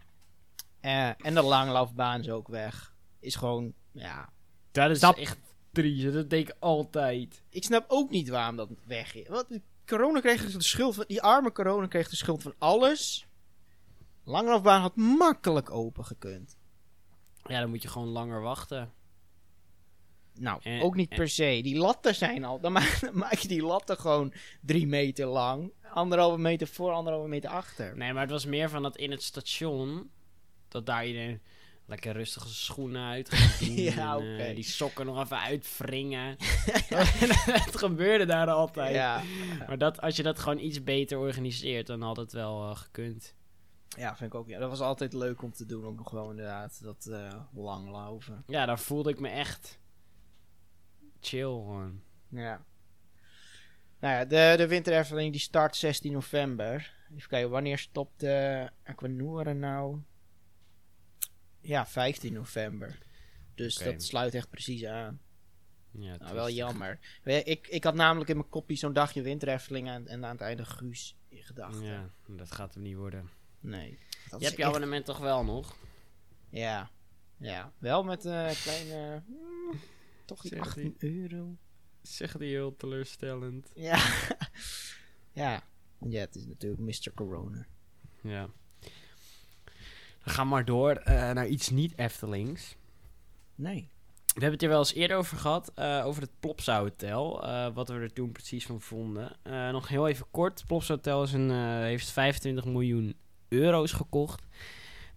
Eh, 0.81 1.07
en 1.25 1.33
de 1.33 1.41
langlaufbaan 1.41 2.19
is 2.19 2.29
ook 2.29 2.47
weg. 2.47 2.95
Is 3.19 3.35
gewoon, 3.35 3.73
ja. 3.91 4.29
Dat 4.71 4.89
is 4.89 4.99
Dat- 4.99 5.17
echt 5.17 5.37
triest. 5.71 6.13
Dat 6.13 6.29
denk 6.29 6.49
ik 6.49 6.55
altijd. 6.59 7.43
Ik 7.49 7.63
snap 7.63 7.85
ook 7.87 8.09
niet 8.09 8.29
waarom 8.29 8.55
dat 8.55 8.69
weg 8.85 9.15
is. 9.15 9.27
Wat, 9.27 9.47
corona 9.85 10.19
kreeg 10.19 10.51
de 10.51 10.63
schuld 10.63 10.95
van... 10.95 11.03
Die 11.07 11.21
arme 11.21 11.51
corona 11.51 11.87
kreeg 11.87 12.09
de 12.09 12.15
schuld 12.15 12.41
van 12.41 12.53
alles. 12.57 13.27
Langlaufbaan 14.23 14.81
had 14.81 14.95
makkelijk 14.95 15.71
open 15.71 16.05
gekund. 16.05 16.57
Ja, 17.43 17.59
dan 17.59 17.69
moet 17.69 17.81
je 17.81 17.87
gewoon 17.87 18.07
langer 18.07 18.41
wachten. 18.41 18.93
Nou, 20.33 20.59
En- 20.63 20.81
ook 20.81 20.95
niet 20.95 21.09
en- 21.09 21.17
per 21.17 21.29
se. 21.29 21.59
Die 21.63 21.77
latten 21.77 22.15
zijn 22.15 22.43
al... 22.45 22.59
Dan 22.59 22.71
maak, 22.77 22.97
dan 23.01 23.17
maak 23.17 23.33
je 23.33 23.47
die 23.47 23.61
latten 23.63 23.97
gewoon 23.97 24.33
drie 24.61 24.87
meter 24.87 25.25
lang. 25.25 25.71
Anderhalve 25.93 26.37
meter 26.37 26.67
voor, 26.67 26.91
anderhalve 26.91 27.27
meter 27.27 27.49
achter. 27.49 27.97
Nee, 27.97 28.13
maar 28.13 28.21
het 28.21 28.31
was 28.31 28.45
meer 28.45 28.69
van 28.69 28.81
dat 28.83 28.97
in 28.97 29.11
het 29.11 29.23
station... 29.23 30.09
Dat 30.71 30.85
daar 30.85 31.05
iedereen 31.07 31.41
lekker 31.89 32.13
rustig 32.13 32.41
zijn 32.41 32.53
schoenen 32.53 33.07
uit. 33.09 33.29
Ja, 33.59 34.17
en, 34.17 34.39
eh, 34.39 34.55
die 34.55 34.63
sokken 34.63 35.05
nog 35.05 35.23
even 35.23 35.39
uitwringen. 35.39 36.35
het 37.65 37.77
gebeurde 37.77 38.25
daar 38.25 38.49
altijd. 38.49 38.95
Ja, 38.95 39.21
Maar 39.67 39.77
dat, 39.77 40.01
als 40.01 40.15
je 40.15 40.23
dat 40.23 40.39
gewoon 40.39 40.59
iets 40.59 40.83
beter 40.83 41.17
organiseert, 41.17 41.87
dan 41.87 42.01
had 42.01 42.17
het 42.17 42.31
wel 42.31 42.69
eh, 42.69 42.77
gekund. 42.77 43.35
Ja, 43.97 44.15
vind 44.15 44.33
ik 44.33 44.39
ook. 44.39 44.47
Ja, 44.47 44.59
dat 44.59 44.69
was 44.69 44.79
altijd 44.79 45.13
leuk 45.13 45.41
om 45.41 45.51
te 45.51 45.65
doen, 45.65 45.85
ook 45.85 45.97
nog 45.97 46.11
wel 46.11 46.29
inderdaad. 46.29 46.79
Dat 46.83 47.05
eh 47.05 47.33
langlaufen. 47.53 48.43
Ja, 48.47 48.65
daar 48.65 48.79
voelde 48.79 49.09
ik 49.09 49.19
me 49.19 49.29
echt 49.29 49.79
chill 51.19 51.41
gewoon. 51.41 52.01
Ja. 52.27 52.65
Nou 53.99 54.13
ja, 54.13 54.25
de, 54.25 54.67
de 54.67 55.29
die 55.29 55.39
start 55.39 55.75
16 55.75 56.11
november. 56.11 56.93
Even 57.15 57.29
kijken, 57.29 57.49
wanneer 57.49 57.77
stopt 57.77 58.19
de 58.19 58.69
Aquanura 58.83 59.53
nou? 59.53 59.99
Ja, 61.61 61.85
15 61.85 62.33
november. 62.33 62.97
Dus 63.55 63.77
dat 63.77 64.03
sluit 64.03 64.33
echt 64.33 64.49
precies 64.49 64.85
aan. 64.85 65.19
Ja, 65.91 66.17
Nou, 66.17 66.33
wel 66.35 66.49
jammer. 66.49 66.99
Ik, 67.23 67.67
ik 67.67 67.83
had 67.83 67.95
namelijk 67.95 68.29
in 68.29 68.37
mijn 68.37 68.49
kopie 68.49 68.77
zo'n 68.77 68.93
dagje 68.93 69.21
Winter 69.21 69.47
Efteling 69.47 69.87
en, 69.87 70.07
en 70.07 70.25
aan 70.25 70.31
het 70.31 70.41
einde 70.41 70.65
Guus 70.65 71.15
in 71.27 71.43
gedachten. 71.43 71.83
Ja, 71.83 72.09
dat 72.27 72.51
gaat 72.51 72.73
hem 72.73 72.83
niet 72.83 72.95
worden. 72.95 73.29
Nee. 73.59 73.97
Dat 74.29 74.39
je 74.39 74.45
hebt 74.45 74.57
je 74.57 74.65
abonnement 74.65 75.05
toch 75.05 75.17
wel 75.17 75.43
nog? 75.43 75.75
Ja. 76.49 76.89
Ja, 77.37 77.73
wel 77.77 78.03
met 78.03 78.23
een 78.25 78.55
kleine... 78.55 79.23
mm, 79.27 79.79
toch 80.25 80.41
die 80.41 80.51
Zeg 80.51 80.59
18 80.59 80.95
euro. 80.97 81.57
Zeg 82.01 82.37
die 82.37 82.49
heel 82.49 82.75
teleurstellend. 82.75 83.71
Ja. 83.73 83.97
ja. 85.31 85.63
Ja, 85.99 86.19
het 86.19 86.35
is 86.35 86.45
natuurlijk 86.45 86.81
Mr. 86.81 87.13
Corona. 87.13 87.67
Ja. 88.21 88.49
Dan 90.29 90.37
gaan 90.37 90.47
we 90.47 90.53
maar 90.53 90.65
door 90.65 90.91
eh, 90.91 91.31
naar 91.31 91.47
iets 91.47 91.69
niet 91.69 91.93
Eftelings. 91.97 92.75
Nee. 93.55 93.89
We 94.25 94.31
hebben 94.33 94.51
het 94.51 94.61
er 94.63 94.69
wel 94.69 94.79
eens 94.79 94.93
eerder 94.93 95.17
over 95.17 95.37
gehad, 95.37 95.71
eh, 95.75 96.01
over 96.05 96.21
het 96.21 96.31
Plopsa 96.39 96.79
Hotel. 96.79 97.43
eh, 97.43 97.67
wat 97.73 97.87
we 97.87 97.93
er 97.93 98.13
toen 98.13 98.31
precies 98.31 98.65
van 98.65 98.81
vonden. 98.81 99.37
Nog 99.71 99.87
heel 99.87 100.07
even 100.07 100.25
kort. 100.31 100.63
Plopsa 100.67 100.93
Hotel 100.93 101.23
is 101.23 101.33
een, 101.33 101.51
heeft 101.81 102.11
25 102.11 102.65
miljoen 102.65 103.15
euro's 103.47 103.91
gekocht. 103.91 104.41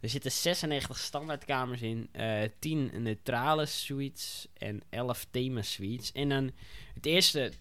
Er 0.00 0.08
zitten 0.08 0.30
96 0.30 0.98
standaardkamers 0.98 1.82
in, 1.82 2.08
eh 2.12 2.48
10 2.58 3.02
neutrale 3.02 3.66
suites 3.66 4.46
en 4.54 4.80
11 4.90 5.26
thema 5.30 5.62
suites. 5.62 6.12
En 6.12 6.28
dan 6.28 6.50
het 6.94 7.06
eerste, 7.06 7.52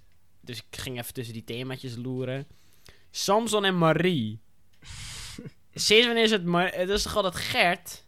dus 0.41 0.57
ik 0.57 0.79
ging 0.79 0.99
even 0.99 1.13
tussen 1.13 1.33
die 1.33 1.43
themaatjes 1.43 1.95
loeren. 1.95 2.47
Samson 3.09 3.65
en 3.65 3.77
Marie. 3.77 4.39
Sinds 5.73 6.05
wanneer 6.05 6.23
is 6.23 6.31
het, 6.31 6.45
maar 6.45 6.73
het 6.73 6.89
is 6.89 7.03
toch 7.03 7.15
altijd 7.15 7.35
Gert? 7.35 8.05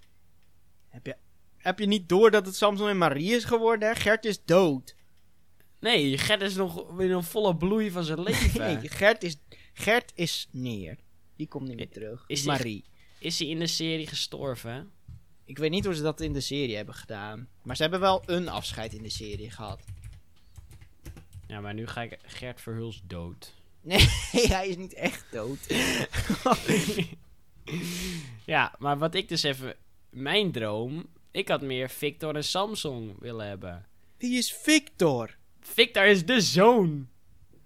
Heb 0.90 1.06
je, 1.06 1.16
heb 1.58 1.80
je 1.80 1.86
niet 1.86 2.10
door 2.10 2.32
dat 2.32 2.46
het 2.46 2.56
Samson 2.56 2.90
en 2.90 2.98
Marie 2.98 3.36
is 3.36 3.44
geworden? 3.44 3.90
hè? 3.90 3.96
Gert 3.96 4.26
is 4.26 4.44
dood. 4.46 4.96
Nee, 5.80 6.18
Gert 6.18 6.42
is 6.42 6.56
nog 6.56 7.00
in 7.00 7.12
een 7.12 7.24
volle 7.24 7.56
bloei 7.56 7.92
van 7.92 8.04
zijn 8.04 8.22
leven. 8.22 8.62
Nee, 8.62 8.90
Gert 9.00 9.24
is, 9.24 9.38
Gert 9.74 10.12
is 10.16 10.48
neer. 10.52 10.98
Die 11.36 11.48
komt 11.48 11.68
niet 11.68 11.78
meer 11.78 11.90
terug. 11.90 12.24
is 12.28 12.44
Marie. 12.44 12.84
Is 13.20 13.40
hij 13.40 13.48
in 13.48 13.60
de 13.60 13.68
serie 13.68 14.08
gestorven? 14.08 14.92
Ik 15.46 15.58
weet 15.58 15.72
niet 15.72 15.86
hoe 15.86 15.96
ze 15.96 16.02
dat 16.02 16.22
in 16.22 16.34
de 16.34 16.42
serie 16.42 16.76
hebben 16.76 16.96
gedaan. 16.96 17.48
Maar 17.64 17.76
ze 17.76 17.82
hebben 17.82 18.00
wel 18.00 18.24
een 18.26 18.50
afscheid 18.50 18.94
in 18.94 19.04
de 19.04 19.10
serie 19.10 19.52
gehad. 19.52 19.82
Ja, 21.48 21.62
maar 21.62 21.74
nu 21.74 21.88
ga 21.88 22.02
ik 22.02 22.18
Gert 22.24 22.62
Verhuls 22.62 23.02
dood. 23.08 23.54
Nee, 23.82 24.08
hij 24.56 24.68
is 24.68 24.76
niet 24.78 24.94
echt 24.94 25.26
dood. 25.32 25.60
ja, 28.46 28.76
maar 28.80 28.98
wat 28.98 29.16
ik 29.16 29.30
dus 29.30 29.44
even... 29.44 29.76
Mijn 30.10 30.52
droom... 30.52 31.06
Ik 31.32 31.48
had 31.48 31.62
meer 31.62 31.90
Victor 31.90 32.36
en 32.36 32.44
Samson 32.44 33.16
willen 33.20 33.48
hebben. 33.48 33.86
Wie 34.18 34.38
is 34.38 34.54
Victor? 34.54 35.38
Victor 35.60 36.06
is 36.06 36.26
de 36.26 36.42
zoon. 36.42 37.08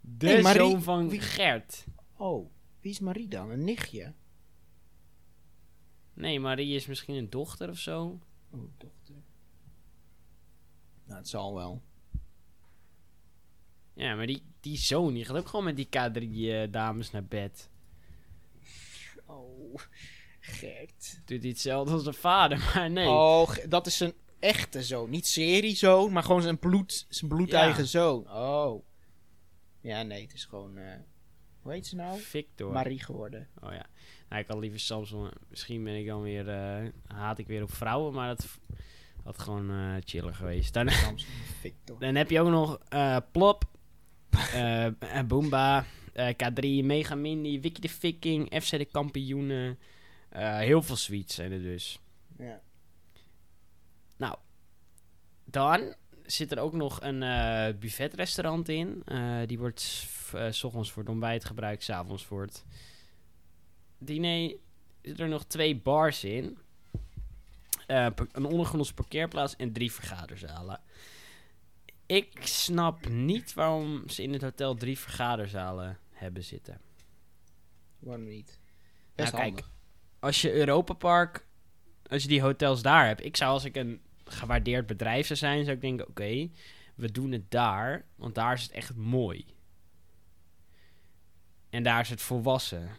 De 0.01 0.39
Marie- 0.41 0.59
zoon 0.59 0.81
van 0.81 1.09
wie- 1.09 1.19
Gert. 1.21 1.85
Oh, 2.17 2.49
wie 2.81 2.91
is 2.91 2.99
Marie 2.99 3.27
dan? 3.27 3.49
Een 3.49 3.63
nichtje? 3.63 4.13
Nee, 6.13 6.39
Marie 6.39 6.75
is 6.75 6.85
misschien 6.85 7.15
een 7.15 7.29
dochter 7.29 7.69
of 7.69 7.77
zo. 7.79 8.19
Oh, 8.51 8.61
dochter. 8.77 9.15
Nou, 11.05 11.17
het 11.19 11.27
zal 11.27 11.53
wel. 11.55 11.81
Ja, 13.93 14.15
maar 14.15 14.27
die, 14.27 14.41
die 14.59 14.77
zoon, 14.77 15.13
die 15.13 15.25
gaat 15.25 15.37
ook 15.37 15.47
gewoon 15.47 15.65
met 15.65 15.75
die 15.75 15.87
K3-dames 15.87 17.11
naar 17.11 17.25
bed. 17.25 17.69
Gert. 20.39 21.19
Doet 21.25 21.41
hij 21.41 21.49
hetzelfde 21.49 21.93
als 21.93 22.03
zijn 22.03 22.15
vader, 22.15 22.57
maar 22.75 22.91
nee. 22.91 23.07
Oh, 23.07 23.49
dat 23.69 23.87
is 23.87 23.97
zijn 23.97 24.13
echte 24.39 24.83
zoon. 24.83 25.09
Niet 25.09 25.27
seriezoon, 25.27 26.11
maar 26.11 26.23
gewoon 26.23 26.41
zijn, 26.41 26.59
bloed, 26.59 27.05
zijn 27.09 27.29
bloedeigen 27.31 27.81
Ja. 27.83 27.89
zoon. 27.89 28.31
Oh. 28.31 28.85
Ja, 29.81 30.01
nee, 30.03 30.21
het 30.21 30.33
is 30.33 30.45
gewoon... 30.45 30.77
eh, 30.77 30.93
hoe 31.61 31.71
heet 31.71 31.87
ze 31.87 31.95
nou? 31.95 32.19
Victor. 32.19 32.71
Marie 32.71 33.03
geworden. 33.03 33.47
Oh 33.63 33.71
ja. 33.71 33.85
Nou, 34.29 34.41
ik 34.41 34.47
had 34.47 34.57
liever 34.59 34.79
Samson. 34.79 35.31
Misschien 35.49 35.83
ben 35.83 35.95
ik 35.95 36.05
dan 36.05 36.21
weer. 36.21 36.49
eh, 36.49 36.89
haat 37.07 37.37
ik 37.37 37.47
weer 37.47 37.61
op 37.63 37.73
vrouwen. 37.73 38.13
Maar 38.13 38.27
dat, 38.27 38.47
Had 39.23 39.39
gewoon 39.39 39.69
eh 39.71 39.95
chiller 40.05 40.35
geweest. 40.35 40.73
Dan, 40.73 40.89
Samsung 40.89 41.31
Victor. 41.59 41.99
dan 42.05 42.15
heb 42.15 42.29
je 42.29 42.39
ook 42.41 42.49
nog 42.49 42.77
Plop, 43.31 43.63
Boomba, 45.27 45.85
eh, 46.17 46.33
K3, 46.33 46.85
Mega 46.85 47.15
Mini, 47.15 47.59
Wiki 47.61 47.81
de 47.81 47.89
Viking, 47.89 48.61
FC 48.63 48.69
de 48.69 48.85
Kampioenen. 48.85 49.79
Eh, 50.29 50.57
heel 50.57 50.81
veel 50.81 50.95
sweets 50.95 51.35
zijn 51.35 51.51
er 51.51 51.61
dus. 51.61 51.99
Ja. 52.37 52.61
Dan 55.49 55.95
zit 56.25 56.51
er 56.51 56.59
ook 56.59 56.73
nog 56.73 57.01
een 57.01 57.23
eh, 57.23 57.67
buffetrestaurant 57.79 58.69
in. 58.69 59.03
Die 59.45 59.57
wordt 59.59 59.79
s- 59.81 60.63
ochtends 60.63 60.91
voor 60.91 61.01
het 61.03 61.11
ontbijt 61.11 61.45
gebruikt, 61.45 61.83
s 61.83 61.89
avonds 61.89 62.25
voor 62.25 62.41
het 62.41 62.65
diner. 63.97 64.55
Zitten 65.01 65.23
er 65.25 65.31
nog 65.31 65.45
twee 65.45 65.75
bars 65.75 66.23
in. 66.23 66.57
Een 67.87 68.45
ondergrondse 68.45 68.93
parkeerplaats 68.93 69.55
en 69.55 69.73
drie 69.73 69.91
vergaderzalen. 69.91 70.79
Ik 72.05 72.31
snap 72.41 73.07
niet 73.09 73.53
waarom 73.53 74.09
ze 74.09 74.23
in 74.23 74.33
het 74.33 74.41
hotel 74.41 74.75
drie 74.75 74.99
vergaderzalen 74.99 75.97
hebben 76.17 76.43
zitten. 76.43 76.81
Waarom 77.99 78.27
niet? 78.27 78.59
Best 79.15 79.31
Nou, 79.33 79.43
kijk, 79.43 79.59
handig. 79.59 79.71
als 80.19 80.41
je 80.41 80.53
Europa 80.53 80.93
Park, 80.93 81.45
als 82.07 82.21
je 82.21 82.27
die 82.27 82.41
hotels 82.41 82.81
daar 82.81 83.05
hebt, 83.07 83.23
ik 83.25 83.37
zou 83.37 83.51
als 83.51 83.63
ik 83.65 83.75
een 83.75 84.01
gewaardeerd 84.25 84.85
bedrijf 84.87 85.25
zou 85.27 85.39
zijn, 85.39 85.63
zou 85.63 85.75
ik 85.75 85.81
denken, 85.81 86.07
oké, 86.07 86.49
we 86.95 87.11
doen 87.11 87.31
het 87.31 87.51
daar, 87.51 88.05
want 88.15 88.35
daar 88.35 88.53
is 88.53 88.61
het 88.63 88.71
echt 88.71 88.95
mooi. 88.95 89.45
En 91.69 91.83
daar 91.83 92.01
is 92.01 92.09
het 92.09 92.21
volwassen. 92.21 92.89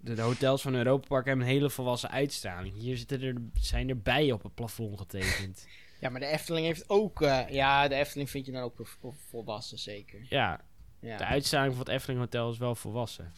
De, 0.00 0.20
hotels 0.20 0.62
van 0.62 0.74
Europa 0.74 1.06
Park 1.06 1.26
hebben 1.26 1.44
een 1.46 1.52
hele 1.52 1.70
volwassen 1.70 2.10
uitstraling. 2.10 2.74
Hier 2.76 2.96
zitten 2.96 3.22
er, 3.22 3.34
zijn 3.60 3.88
er 3.88 4.00
bijen 4.02 4.34
op 4.34 4.42
het 4.42 4.54
plafond 4.54 4.98
getekend. 4.98 5.66
Ja, 6.00 6.08
maar 6.08 6.20
de 6.20 6.26
Efteling 6.26 6.66
heeft 6.66 6.88
ook... 6.88 7.22
eh, 7.22 7.48
ja, 7.48 7.88
de 7.88 7.94
Efteling 7.94 8.30
vind 8.30 8.46
je 8.46 8.52
dan 8.52 8.62
ook 8.62 8.76
vo- 8.76 8.84
vo- 8.84 9.14
volwassen, 9.28 9.78
zeker. 9.78 10.26
ja, 10.28 10.60
Ja. 11.00 11.16
de 11.16 11.24
uitstraling 11.24 11.72
van 11.74 11.82
het 11.84 11.92
Efteling 11.92 12.20
Hotel 12.20 12.50
is 12.50 12.58
wel 12.58 12.74
volwassen. 12.74 13.32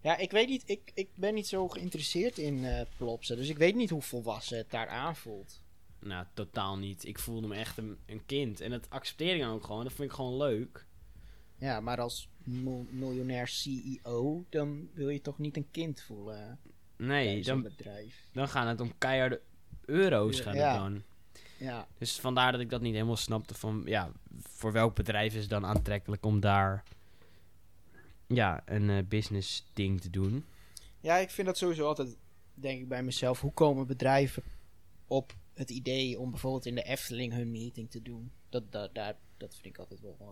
Ja, 0.00 0.16
ik 0.16 0.30
weet 0.30 0.48
niet, 0.48 0.62
ik, 0.66 0.90
ik 0.94 1.08
ben 1.14 1.34
niet 1.34 1.46
zo 1.46 1.68
geïnteresseerd 1.68 2.38
in 2.38 2.64
eh 2.64 2.86
Plopsa, 2.96 3.34
dus 3.34 3.48
ik 3.48 3.56
weet 3.58 3.74
niet 3.74 3.90
hoe 3.90 4.02
volwassen 4.02 4.58
het 4.58 4.70
daar 4.70 4.88
aanvoelt. 4.88 5.62
Nou, 5.98 6.26
totaal 6.34 6.76
niet. 6.78 7.04
Ik 7.04 7.18
voelde 7.18 7.46
me 7.46 7.54
echt 7.56 7.78
een, 7.78 7.98
een 8.06 8.26
kind. 8.26 8.60
En 8.60 8.70
dat 8.70 8.90
accepteer 8.90 9.34
ik 9.34 9.40
dan 9.40 9.50
ook 9.54 9.64
gewoon. 9.64 9.84
Dat 9.84 9.92
vind 9.92 10.08
ik 10.08 10.14
gewoon 10.14 10.36
leuk. 10.36 10.86
Ja, 11.56 11.80
maar 11.80 12.00
als 12.00 12.28
mil- 12.44 12.86
miljonair 12.90 13.48
CEO, 13.48 14.44
dan 14.50 14.88
wil 14.92 15.08
je 15.08 15.20
toch 15.20 15.38
niet 15.38 15.56
een 15.56 15.70
kind 15.70 16.02
voelen 16.02 16.58
Nee, 16.96 17.34
bij 17.34 17.42
zo'n 17.44 17.62
dan, 17.62 17.72
bedrijf. 17.76 18.28
dan 18.32 18.48
gaan 18.48 18.66
het 18.66 18.80
om 18.80 18.98
keiharde 18.98 19.40
euro's 19.84 20.40
gaan 20.40 20.54
Ja. 20.54 20.78
dan. 20.78 21.02
Ja, 21.58 21.86
Dus 21.98 22.20
vandaar 22.20 22.52
dat 22.52 22.60
ik 22.60 22.70
dat 22.70 22.80
niet 22.80 22.92
helemaal 22.94 23.16
snapte 23.16 23.54
van, 23.54 23.82
ja, 23.86 24.10
voor 24.42 24.72
welk 24.72 24.94
bedrijf 24.94 25.34
is 25.34 25.40
het 25.40 25.50
dan 25.50 25.66
aantrekkelijk 25.66 26.24
om 26.26 26.40
daar, 26.40 26.82
ja, 28.26 28.62
een 28.64 28.90
eh, 28.90 29.04
business 29.08 29.64
ding 29.72 30.00
te 30.00 30.10
doen. 30.10 30.44
ja, 31.00 31.16
ik 31.16 31.30
vind 31.30 31.46
dat 31.46 31.58
sowieso 31.58 31.86
altijd, 31.86 32.16
denk 32.54 32.80
ik 32.80 32.88
bij 32.88 33.02
mezelf, 33.02 33.40
hoe 33.40 33.52
komen 33.52 33.86
bedrijven 33.86 34.42
op 35.06 35.32
het 35.54 35.70
idee 35.70 36.18
om 36.18 36.30
bijvoorbeeld 36.30 36.66
in 36.66 36.74
de 36.74 36.82
Efteling 36.82 37.32
hun 37.32 37.50
meeting 37.50 37.90
te 37.90 38.02
doen? 38.02 38.30
Dat, 38.48 38.72
dat, 38.72 38.94
daar, 38.94 39.16
dat 39.36 39.54
vind 39.54 39.66
ik 39.66 39.78
altijd 39.78 40.00
wel... 40.00 40.16
eh, 40.20 40.26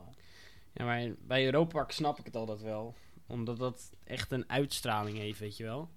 Ja, 0.72 0.84
maar 0.84 1.14
bij 1.18 1.44
Europa 1.44 1.72
Park 1.72 1.90
snap 1.90 2.18
ik 2.18 2.24
het 2.24 2.36
altijd 2.36 2.60
wel. 2.60 2.94
Omdat 3.26 3.58
dat 3.58 3.90
echt 4.04 4.32
een 4.32 4.48
uitstraling 4.50 5.18
heeft, 5.18 5.38
weet 5.38 5.56
je 5.56 5.64
wel. 5.64 5.88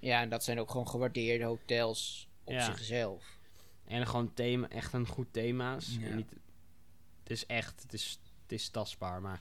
Ja, 0.00 0.20
en 0.20 0.28
dat 0.28 0.44
zijn 0.44 0.60
ook 0.60 0.70
gewoon 0.70 0.88
gewaardeerde 0.88 1.44
hotels 1.44 2.28
op 2.44 2.52
Ja. 2.52 2.64
zichzelf. 2.64 3.38
En 3.84 4.06
gewoon 4.06 4.34
thema, 4.34 4.68
echt 4.68 4.92
een 4.92 5.06
goed 5.06 5.32
thema's. 5.32 5.96
Ja. 6.00 6.06
En 6.06 6.16
niet, 6.16 6.30
het 7.22 7.30
is 7.30 7.46
echt, 7.46 7.82
het 7.82 7.92
is, 7.92 8.20
het 8.42 8.52
is 8.52 8.68
tastbaar, 8.68 9.20
maar 9.20 9.40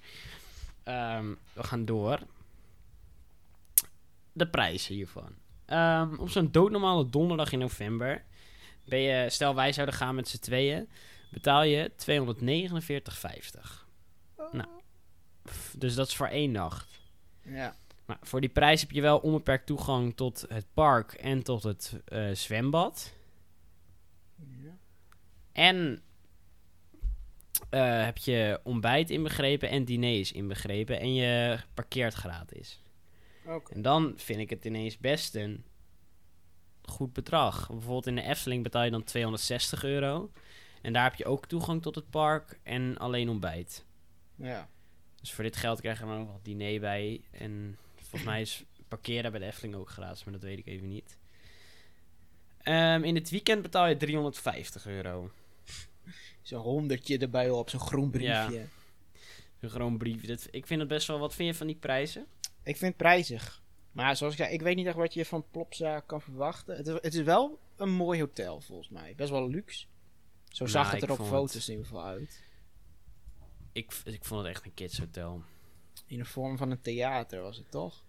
ehm, 0.84 1.34
we 1.54 1.64
gaan 1.64 1.86
door. 1.86 2.20
De 4.34 4.48
prijzen 4.48 4.96
hiervan. 4.96 5.36
Ehm, 5.66 6.16
op 6.16 6.30
zo'n 6.30 6.52
doodnormale 6.52 7.10
donderdag 7.10 7.52
in 7.52 7.60
november, 7.60 8.24
ben 8.86 9.00
je, 9.00 9.30
stel 9.30 9.56
wij 9.56 9.74
zouden 9.74 9.96
gaan 9.96 10.16
met 10.16 10.28
z'n 10.28 10.40
tweeën, 10.40 10.90
betaal 11.32 11.64
je 11.64 11.92
249,50. 11.96 13.86
Nou. 14.52 14.68
Pff, 15.42 15.76
Dus 15.78 15.96
dat 15.96 16.08
is 16.08 16.16
voor 16.16 16.28
één 16.28 16.52
nacht. 16.52 17.00
Ja. 17.44 17.76
Maar 18.06 18.18
voor 18.22 18.42
die 18.42 18.50
prijs 18.50 18.82
heb 18.82 18.92
je 18.92 19.02
wel 19.02 19.18
onbeperkt 19.18 19.66
toegang 19.66 20.16
tot 20.16 20.46
het 20.48 20.66
park 20.74 21.14
en 21.14 21.44
tot 21.44 21.64
het 21.64 22.00
eh, 22.06 22.32
zwembad. 22.32 23.14
En 25.52 26.02
eh, 27.70 28.04
heb 28.04 28.18
je 28.18 28.60
ontbijt 28.64 29.10
inbegrepen 29.10 29.70
en 29.70 29.86
diners 29.86 30.32
inbegrepen. 30.32 31.00
En 31.00 31.14
je 31.14 31.60
parkeert 31.74 32.14
gratis. 32.14 32.82
En 33.70 33.82
dan 33.82 34.14
vind 34.16 34.40
ik 34.40 34.50
het 34.50 34.66
ineens 34.66 34.98
best 34.98 35.36
een 35.36 35.66
goed 36.82 37.14
bedrag. 37.14 37.68
Bijvoorbeeld 37.68 38.08
in 38.08 38.16
de 38.16 38.22
Efteling 38.22 38.64
betaal 38.64 38.84
je 38.84 38.92
dan 38.92 39.04
260 39.04 39.84
euro. 39.84 40.32
En 40.82 40.94
daar 40.94 41.04
heb 41.04 41.16
je 41.16 41.26
ook 41.26 41.46
toegang 41.46 41.82
tot 41.82 41.96
het 41.96 42.10
park 42.10 42.60
en 42.64 42.98
alleen 42.98 43.30
ontbijt. 43.30 43.86
Ja. 44.36 44.70
Dus 45.20 45.34
voor 45.34 45.44
dit 45.44 45.56
geld 45.56 45.80
krijg 45.82 46.00
je 46.00 46.06
er 46.06 46.18
nog 46.18 46.32
wat 46.32 46.46
diner 46.46 46.80
bij. 46.80 47.22
En 47.32 47.78
volgens 47.96 48.24
mij 48.24 48.42
is 48.42 48.64
parkeren 48.88 49.32
bij 49.32 49.40
de 49.40 49.46
Efteling 49.46 49.76
ook 49.76 49.90
gratis, 49.90 50.24
maar 50.24 50.34
dat 50.34 50.44
weet 50.44 50.58
ik 50.58 50.68
even 50.68 50.88
niet. 50.88 51.18
Ehm, 52.58 53.04
in 53.04 53.16
het 53.16 53.30
weekend 53.30 53.62
betaal 53.62 53.88
je 53.88 53.98
350 53.98 54.88
euro. 54.88 55.32
Zo'n 56.52 56.62
honderdje 56.62 57.18
erbij 57.18 57.50
op, 57.50 57.70
zo'n 57.70 57.80
groen 57.80 58.10
briefje. 58.10 58.66
Een 59.60 59.70
gewoon 59.70 59.98
brief. 59.98 60.26
Dat, 60.26 60.48
ik 60.52 60.68
vind 60.68 60.80
het 60.80 60.90
best 60.90 61.08
wel. 61.08 61.20
Wat 61.20 61.34
vind 61.36 61.50
je 61.50 61.56
van 61.56 61.68
die 61.68 61.76
prijzen? 61.76 62.26
Ik 62.64 62.78
vind 62.78 62.82
het 62.82 62.98
prijzig. 62.98 63.62
Maar 63.92 64.16
zoals 64.18 64.34
ik 64.34 64.40
zei, 64.40 64.54
ik 64.54 64.62
weet 64.62 64.76
niet 64.76 64.86
echt 64.86 64.96
wat 64.96 65.14
je 65.14 65.26
van 65.26 65.46
Plopsa 65.52 66.00
kan 66.00 66.22
verwachten. 66.22 66.76
Het 66.78 66.88
is, 66.88 66.94
het 66.94 67.14
is 67.14 67.22
wel 67.22 67.60
een 67.76 67.90
mooi 67.92 68.20
hotel, 68.20 68.62
volgens 68.62 68.90
mij. 68.90 69.14
Best 69.16 69.30
wel 69.30 69.50
luxe. 69.50 69.86
Zo 70.50 70.66
zag 70.66 70.84
Nou, 70.84 70.96
het 70.96 71.04
er 71.04 71.12
op 71.12 71.28
foto's 71.28 71.54
het- 71.54 71.64
in 71.68 71.72
ieder 71.72 71.86
geval 71.88 72.06
uit. 72.06 72.44
Ik, 73.72 73.94
ik 74.04 74.26
vond 74.26 74.42
het 74.46 74.50
echt 74.56 74.66
een 74.66 74.74
kidshotel. 74.74 75.44
In 76.06 76.18
de 76.18 76.26
vorm 76.26 76.58
van 76.58 76.72
een 76.72 76.82
theater 76.82 77.42
was 77.42 77.58
het 77.58 77.72
toch? 77.72 78.04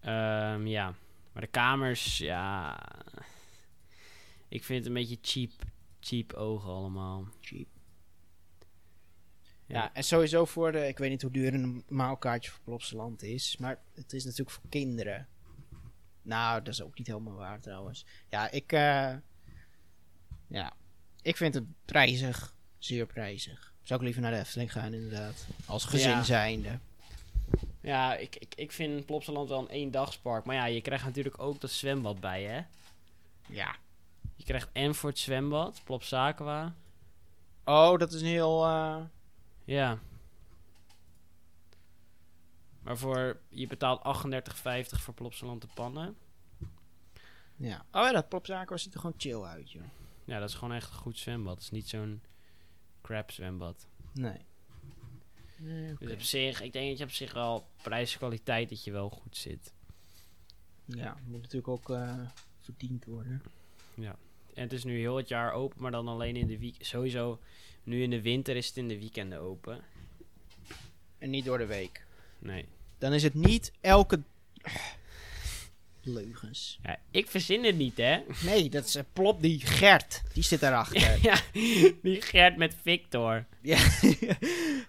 Ehm 0.00 0.66
ja. 0.66 0.94
Maar 1.32 1.42
de 1.42 1.48
kamers, 1.48 2.18
ja. 2.18 2.78
Ik 4.48 4.64
vind 4.64 4.78
het 4.78 4.88
een 4.88 4.94
beetje 4.94 5.18
cheap, 5.22 5.50
cheap 6.04 6.32
ogen 6.32 6.70
allemaal. 6.70 7.28
Cheap. 7.40 7.66
Ja. 9.66 9.76
Ja. 9.78 9.94
en 9.94 10.04
sowieso 10.04 10.44
voor 10.44 10.72
de... 10.72 10.88
Ik 10.88 10.98
weet 10.98 11.10
niet 11.10 11.22
hoe 11.22 11.30
duur 11.30 11.54
een 11.54 11.84
maalkaartje 11.88 12.50
voor 12.50 12.60
Plopsaland 12.64 13.22
is. 13.22 13.56
Maar 13.56 13.78
het 13.94 14.12
is 14.12 14.24
natuurlijk 14.24 14.50
voor 14.50 14.68
kinderen. 14.68 15.28
Nou, 16.22 16.62
dat 16.62 16.72
is 16.74 16.82
ook 16.82 16.98
niet 16.98 17.06
helemaal 17.06 17.34
waar 17.34 17.60
trouwens. 17.60 18.06
Ja, 18.28 18.50
ik... 18.50 18.72
eh, 18.72 19.14
ja, 20.46 20.72
ik 21.22 21.36
vind 21.36 21.54
het 21.54 21.64
prijzig. 21.84 22.54
Zeer 22.78 23.06
prijzig. 23.06 23.74
Zou 23.82 23.98
ik 23.98 24.04
liever 24.04 24.22
naar 24.22 24.32
de 24.32 24.38
Efteling 24.38 24.72
gaan 24.72 24.94
inderdaad. 24.94 25.46
Als 25.66 25.84
gezin 25.84 26.10
Ja. 26.10 26.22
zijnde. 26.22 26.78
Ja, 27.80 28.16
ik, 28.16 28.36
ik, 28.36 28.54
ik 28.54 28.72
vind 28.72 29.06
Plopsaland 29.06 29.48
wel 29.48 29.58
een 29.60 29.68
eendagspark. 29.68 30.44
Maar 30.44 30.54
ja, 30.56 30.64
je 30.64 30.80
krijgt 30.80 31.04
natuurlijk 31.04 31.38
ook 31.38 31.60
dat 31.60 31.70
zwembad 31.70 32.20
bij, 32.20 32.42
hè? 32.42 32.60
Ja. 33.54 33.76
Je 34.42 34.48
krijgt 34.48 34.68
en 34.72 34.94
voor 34.94 35.08
het 35.10 35.18
zwembad, 35.18 35.80
Plopsakwa. 35.84 36.74
Oh, 37.64 37.98
dat 37.98 38.12
is 38.12 38.20
een 38.20 38.26
heel... 38.26 38.64
eh, 38.64 39.02
Ja. 39.64 39.98
Maar 42.82 42.96
voor, 42.96 43.40
je 43.48 43.66
betaalt 43.66 44.00
38,50 44.04 44.62
voor 45.00 45.14
Plopsaland 45.14 45.60
de 45.60 45.68
pannen. 45.74 46.16
Ja. 47.56 47.84
Oh 47.92 48.02
ja, 48.02 48.12
dat 48.12 48.28
Plopsaco 48.28 48.76
ziet 48.76 48.94
er 48.94 49.00
gewoon 49.00 49.14
chill 49.16 49.42
uit, 49.42 49.70
joh. 49.70 49.82
Ja, 50.24 50.38
dat 50.38 50.48
is 50.48 50.54
gewoon 50.54 50.74
echt 50.74 50.90
een 50.90 50.96
goed 50.96 51.18
zwembad. 51.18 51.54
Het 51.54 51.62
is 51.62 51.70
niet 51.70 51.88
zo'n 51.88 52.22
crap 53.02 53.30
zwembad. 53.30 53.86
Nee. 54.12 54.40
Nee. 55.58 55.94
Dus 55.98 56.12
op 56.12 56.20
zich, 56.20 56.60
ik 56.60 56.72
denk 56.72 56.88
dat 56.88 56.98
je 56.98 57.04
op 57.04 57.10
zich 57.10 57.32
wel 57.32 57.66
prijs-kwaliteit 57.82 58.68
dat 58.68 58.84
je 58.84 58.92
wel 58.92 59.10
goed 59.10 59.36
zit. 59.36 59.74
Ja, 60.84 61.16
moet 61.26 61.40
natuurlijk 61.40 61.68
ook 61.68 61.90
eh, 61.90 62.18
verdiend 62.60 63.04
worden. 63.04 63.42
En 64.54 64.62
het 64.62 64.72
is 64.72 64.84
nu 64.84 64.98
heel 64.98 65.16
het 65.16 65.28
jaar 65.28 65.52
open, 65.52 65.82
maar 65.82 65.90
dan 65.90 66.08
alleen 66.08 66.36
in 66.36 66.46
de 66.46 66.58
week. 66.58 66.74
Sowieso, 66.78 67.38
nu 67.84 68.02
in 68.02 68.10
de 68.10 68.22
winter 68.22 68.56
is 68.56 68.66
het 68.66 68.76
in 68.76 68.88
de 68.88 68.98
weekenden 68.98 69.40
open. 69.40 69.80
En 71.18 71.30
niet 71.30 71.44
door 71.44 71.58
de 71.58 71.66
week. 71.66 72.04
Nee. 72.38 72.64
Dan 72.98 73.12
is 73.12 73.22
het 73.22 73.34
niet 73.34 73.72
elke... 73.80 74.20
Leugens. 76.04 76.78
Ja, 76.82 76.98
ik 77.10 77.30
verzin 77.30 77.64
het 77.64 77.76
niet, 77.76 77.96
hè? 77.96 78.20
Nee, 78.44 78.70
dat 78.70 78.84
is 78.84 78.96
Plop, 79.12 79.42
die 79.42 79.60
Gert. 79.60 80.22
Die 80.32 80.42
zit 80.42 80.60
daarachter. 80.60 81.18
ja, 81.28 81.40
die 82.02 82.22
Gert 82.22 82.56
met 82.56 82.74
Victor. 82.82 83.46
ja. 83.62 83.78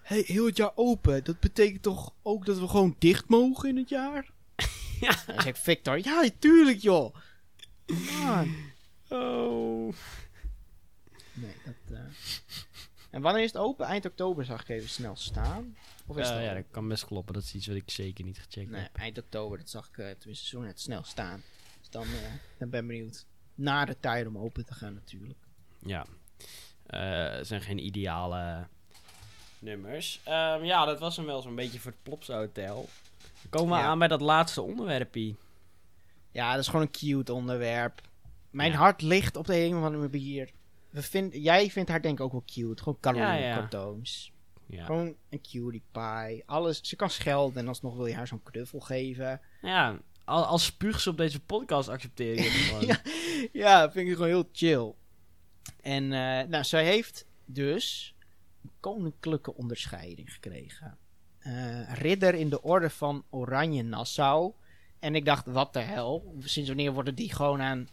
hey, 0.02 0.22
heel 0.26 0.46
het 0.46 0.56
jaar 0.56 0.72
open. 0.74 1.24
Dat 1.24 1.40
betekent 1.40 1.82
toch 1.82 2.12
ook 2.22 2.46
dat 2.46 2.58
we 2.58 2.68
gewoon 2.68 2.96
dicht 2.98 3.28
mogen 3.28 3.68
in 3.68 3.76
het 3.76 3.88
jaar? 3.88 4.30
Ja. 5.00 5.22
Dan 5.26 5.42
zegt 5.42 5.58
Victor, 5.58 5.98
ja, 6.02 6.28
tuurlijk 6.38 6.80
joh. 6.80 7.14
Man. 7.86 8.54
Oh. 9.14 9.94
Nee, 11.32 11.54
dat... 11.64 11.98
eh. 11.98 12.04
En 13.10 13.20
wanneer 13.22 13.42
is 13.42 13.52
het 13.52 13.60
open? 13.62 13.86
Eind 13.86 14.04
oktober 14.06 14.44
zag 14.44 14.60
ik 14.60 14.68
even 14.68 14.88
snel 14.88 15.16
staan. 15.16 15.76
Of 16.06 16.16
is 16.16 16.26
het 16.28 16.36
al 16.36 16.42
ja, 16.42 16.54
dat 16.54 16.64
kan 16.70 16.88
best 16.88 17.04
kloppen. 17.06 17.34
Dat 17.34 17.42
is 17.42 17.54
iets 17.54 17.66
wat 17.66 17.76
ik 17.76 17.90
zeker 17.90 18.24
niet 18.24 18.38
gecheckt 18.38 18.70
Nee, 18.70 18.80
heb. 18.82 18.96
eind 18.96 19.18
oktober, 19.18 19.58
dat 19.58 19.70
zag 19.70 19.88
ik 19.88 19.98
eh, 19.98 20.10
tenminste 20.10 20.46
zo 20.46 20.60
net 20.60 20.80
snel 20.80 21.02
staan. 21.04 21.42
Dus 21.80 21.90
dan, 21.90 22.02
eh, 22.02 22.08
dan 22.58 22.70
ben 22.70 22.80
ik 22.82 22.86
benieuwd. 22.88 23.26
Na 23.54 23.84
de 23.84 23.96
tijd 24.00 24.26
om 24.26 24.38
open 24.38 24.64
te 24.66 24.74
gaan 24.74 24.94
natuurlijk. 24.94 25.38
Ja. 25.78 26.06
Eh, 26.86 27.30
het 27.36 27.46
zijn 27.46 27.60
geen 27.62 27.84
ideale 27.86 28.66
nummers. 29.58 30.20
Ehm, 30.24 30.64
ja, 30.64 30.84
dat 30.84 30.98
was 30.98 31.16
hem 31.16 31.26
wel 31.26 31.42
zo'n 31.42 31.54
beetje 31.54 31.80
voor 31.80 31.90
het 31.90 32.02
Plopsa 32.02 32.36
Hotel. 32.36 32.88
Dan 33.40 33.50
komen 33.60 33.76
we 33.76 33.82
Ja. 33.82 33.88
aan 33.88 33.98
bij 33.98 34.08
dat 34.08 34.20
laatste 34.20 34.62
onderwerpie. 34.62 35.36
Ja, 36.30 36.50
dat 36.50 36.60
is 36.60 36.66
gewoon 36.66 36.82
een 36.82 36.90
cute 36.90 37.32
onderwerp. 37.32 38.00
Mijn 38.54 38.70
Ja. 38.72 38.76
hart 38.78 39.02
ligt 39.02 39.36
op 39.36 39.46
de 39.46 39.56
een 39.56 39.76
of 39.76 39.82
andere 39.82 40.08
manier. 40.08 40.50
We 40.90 41.02
vind, 41.02 41.34
jij 41.34 41.70
vindt 41.70 41.90
haar 41.90 42.02
denk 42.02 42.18
ik 42.18 42.24
ook 42.24 42.32
wel 42.32 42.44
cute. 42.46 42.82
Gewoon 42.82 43.00
Caroline 43.00 43.38
Ja, 43.38 43.68
ja. 44.66 44.84
Gewoon 44.84 45.14
een 45.30 45.40
cutie 45.42 45.82
pie. 45.92 46.42
Alles. 46.46 46.80
Ze 46.82 46.96
kan 46.96 47.10
schelden 47.10 47.62
en 47.62 47.68
alsnog 47.68 47.96
wil 47.96 48.06
je 48.06 48.14
haar 48.14 48.26
zo'n 48.26 48.42
knuffel 48.42 48.80
geven. 48.80 49.40
ja, 49.62 49.98
al- 50.24 50.44
als 50.44 50.64
spuug 50.64 51.00
ze 51.00 51.10
op 51.10 51.16
deze 51.16 51.40
podcast 51.40 51.88
accepteer 51.88 52.32
ik 52.32 52.38
het 52.38 52.50
gewoon. 52.68 52.86
Ja. 52.86 53.00
Ja, 53.52 53.90
vind 53.92 54.06
ik 54.08 54.12
gewoon 54.14 54.28
heel 54.28 54.48
chill. 54.52 54.92
En 55.80 56.02
eh, 56.12 56.48
nou, 56.48 56.64
zij 56.64 56.84
heeft 56.84 57.26
dus 57.44 58.14
een 58.62 58.70
koninklijke 58.80 59.54
onderscheiding 59.54 60.32
gekregen. 60.32 60.98
Eh, 61.38 61.92
ridder 61.94 62.34
in 62.34 62.48
de 62.48 62.62
orde 62.62 62.90
van 62.90 63.24
Oranje 63.30 63.82
Nassau. 63.82 64.52
En 64.98 65.14
ik 65.14 65.24
dacht, 65.24 65.46
wat 65.46 65.72
de 65.72 65.80
hel? 65.80 66.34
Sinds 66.40 66.68
wanneer 66.68 66.92
worden 66.92 67.14
die 67.14 67.32
gewoon 67.34 67.60
aan 67.60 67.88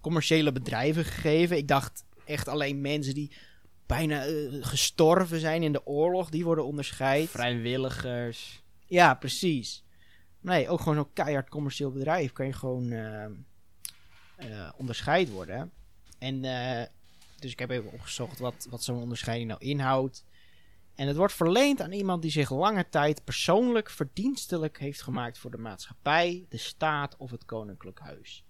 commerciële 0.00 0.52
bedrijven 0.52 1.04
gegeven? 1.04 1.56
Ik 1.56 1.68
dacht 1.68 2.04
echt 2.24 2.48
alleen 2.48 2.80
mensen 2.80 3.14
die 3.14 3.32
bijna 3.86 4.24
eh, 4.24 4.34
gestorven 4.60 5.40
zijn 5.40 5.62
in 5.62 5.72
de 5.72 5.86
oorlog, 5.86 6.30
die 6.30 6.44
worden 6.44 6.64
onderscheid. 6.66 7.28
Vrijwilligers. 7.28 8.62
Ja, 8.86 9.14
precies. 9.14 9.84
Nee, 10.40 10.68
ook 10.68 10.78
gewoon 10.78 10.94
zo'n 10.94 11.12
keihard 11.12 11.48
commercieel 11.48 11.90
bedrijf 11.92 12.32
kan 12.32 12.46
je 12.46 12.52
gewoon 12.52 12.90
eh, 12.90 13.24
eh, 14.36 14.70
onderscheid 14.76 15.30
worden. 15.30 15.72
En 16.18 16.44
eh, 16.44 16.86
dus 17.38 17.52
ik 17.52 17.58
heb 17.58 17.70
even 17.70 17.92
opgezocht 17.92 18.38
wat, 18.38 18.66
wat 18.70 18.82
zo'n 18.82 19.00
onderscheiding 19.00 19.48
nou 19.48 19.64
inhoudt. 19.64 20.24
En 20.94 21.06
het 21.06 21.16
wordt 21.16 21.32
verleend 21.32 21.80
aan 21.80 21.92
iemand 21.92 22.22
die 22.22 22.30
zich 22.30 22.50
lange 22.50 22.88
tijd 22.88 23.24
persoonlijk 23.24 23.90
verdienstelijk 23.90 24.78
heeft 24.78 25.02
gemaakt 25.02 25.38
voor 25.38 25.50
de 25.50 25.58
maatschappij, 25.58 26.46
de 26.48 26.56
staat 26.56 27.16
of 27.16 27.30
het 27.30 27.44
koninklijk 27.44 27.98
huis. 27.98 28.44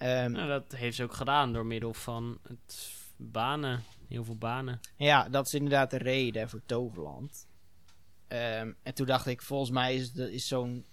Ehm, 0.00 0.30
Nou, 0.32 0.48
dat 0.48 0.72
heeft 0.72 0.96
ze 0.96 1.02
ook 1.02 1.12
gedaan 1.14 1.52
door 1.52 1.66
middel 1.66 1.94
van 1.94 2.38
het 2.48 2.92
banen. 3.16 3.82
Heel 4.08 4.24
veel 4.24 4.36
banen. 4.36 4.80
Ja, 4.96 5.28
dat 5.28 5.46
is 5.46 5.54
inderdaad 5.54 5.90
de 5.90 5.98
reden 5.98 6.48
voor 6.48 6.60
Toverland. 6.66 7.46
Ehm, 8.28 8.72
en 8.82 8.94
toen 8.94 9.06
dacht 9.06 9.26
ik, 9.26 9.42
volgens 9.42 9.70
mij 9.70 9.94
is, 9.94 10.12
de- 10.12 10.32
is 10.32 10.48
zo'n 10.48 10.86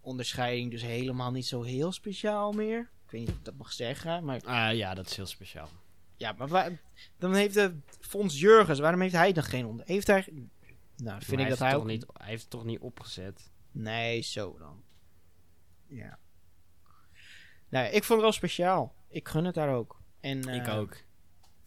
onderscheiding 0.00 0.70
dus 0.70 0.82
helemaal 0.82 1.30
niet 1.30 1.46
zo 1.46 1.62
heel 1.62 1.92
speciaal 1.92 2.52
meer. 2.52 2.80
Ik 3.04 3.10
weet 3.10 3.20
niet 3.20 3.30
of 3.30 3.36
ik 3.36 3.44
dat 3.44 3.54
mag 3.56 3.72
zeggen, 3.72 4.24
maar 4.24 4.40
Ah, 4.44 4.74
ja, 4.76 4.94
dat 4.94 5.06
is 5.06 5.16
heel 5.16 5.26
speciaal. 5.26 5.68
ja, 6.16 6.32
maar 6.32 6.48
waar- 6.48 6.80
dan 7.18 7.34
heeft 7.34 7.54
de 7.54 7.76
Fons 8.00 8.40
Jurgens, 8.40 8.78
waarom 8.78 9.00
heeft 9.00 9.14
hij 9.14 9.32
dan 9.32 9.44
geen 9.44 9.66
onder? 9.66 9.86
Heeft 9.86 10.06
hij? 10.06 10.24
Nou, 10.96 11.18
vind 11.22 11.30
Maar 11.36 11.40
ik 11.44 11.48
dat 11.48 11.58
hij 11.58 11.74
ook 11.74 11.86
niet, 11.86 12.06
hij 12.12 12.28
heeft 12.28 12.42
het 12.42 12.50
toch 12.50 12.64
niet 12.64 12.80
opgezet. 12.80 13.50
Nee, 13.72 14.20
zo 14.20 14.58
dan. 14.58 14.82
Ja. 15.86 16.18
Nou, 17.72 17.86
ik 17.86 18.04
vond 18.04 18.08
het 18.08 18.20
wel 18.20 18.32
speciaal. 18.32 18.94
Ik 19.08 19.28
gun 19.28 19.44
het 19.44 19.54
daar 19.54 19.74
ook. 19.74 20.00
En, 20.20 20.48
ik 20.48 20.66
eh, 20.66 20.76
ook. 20.78 20.96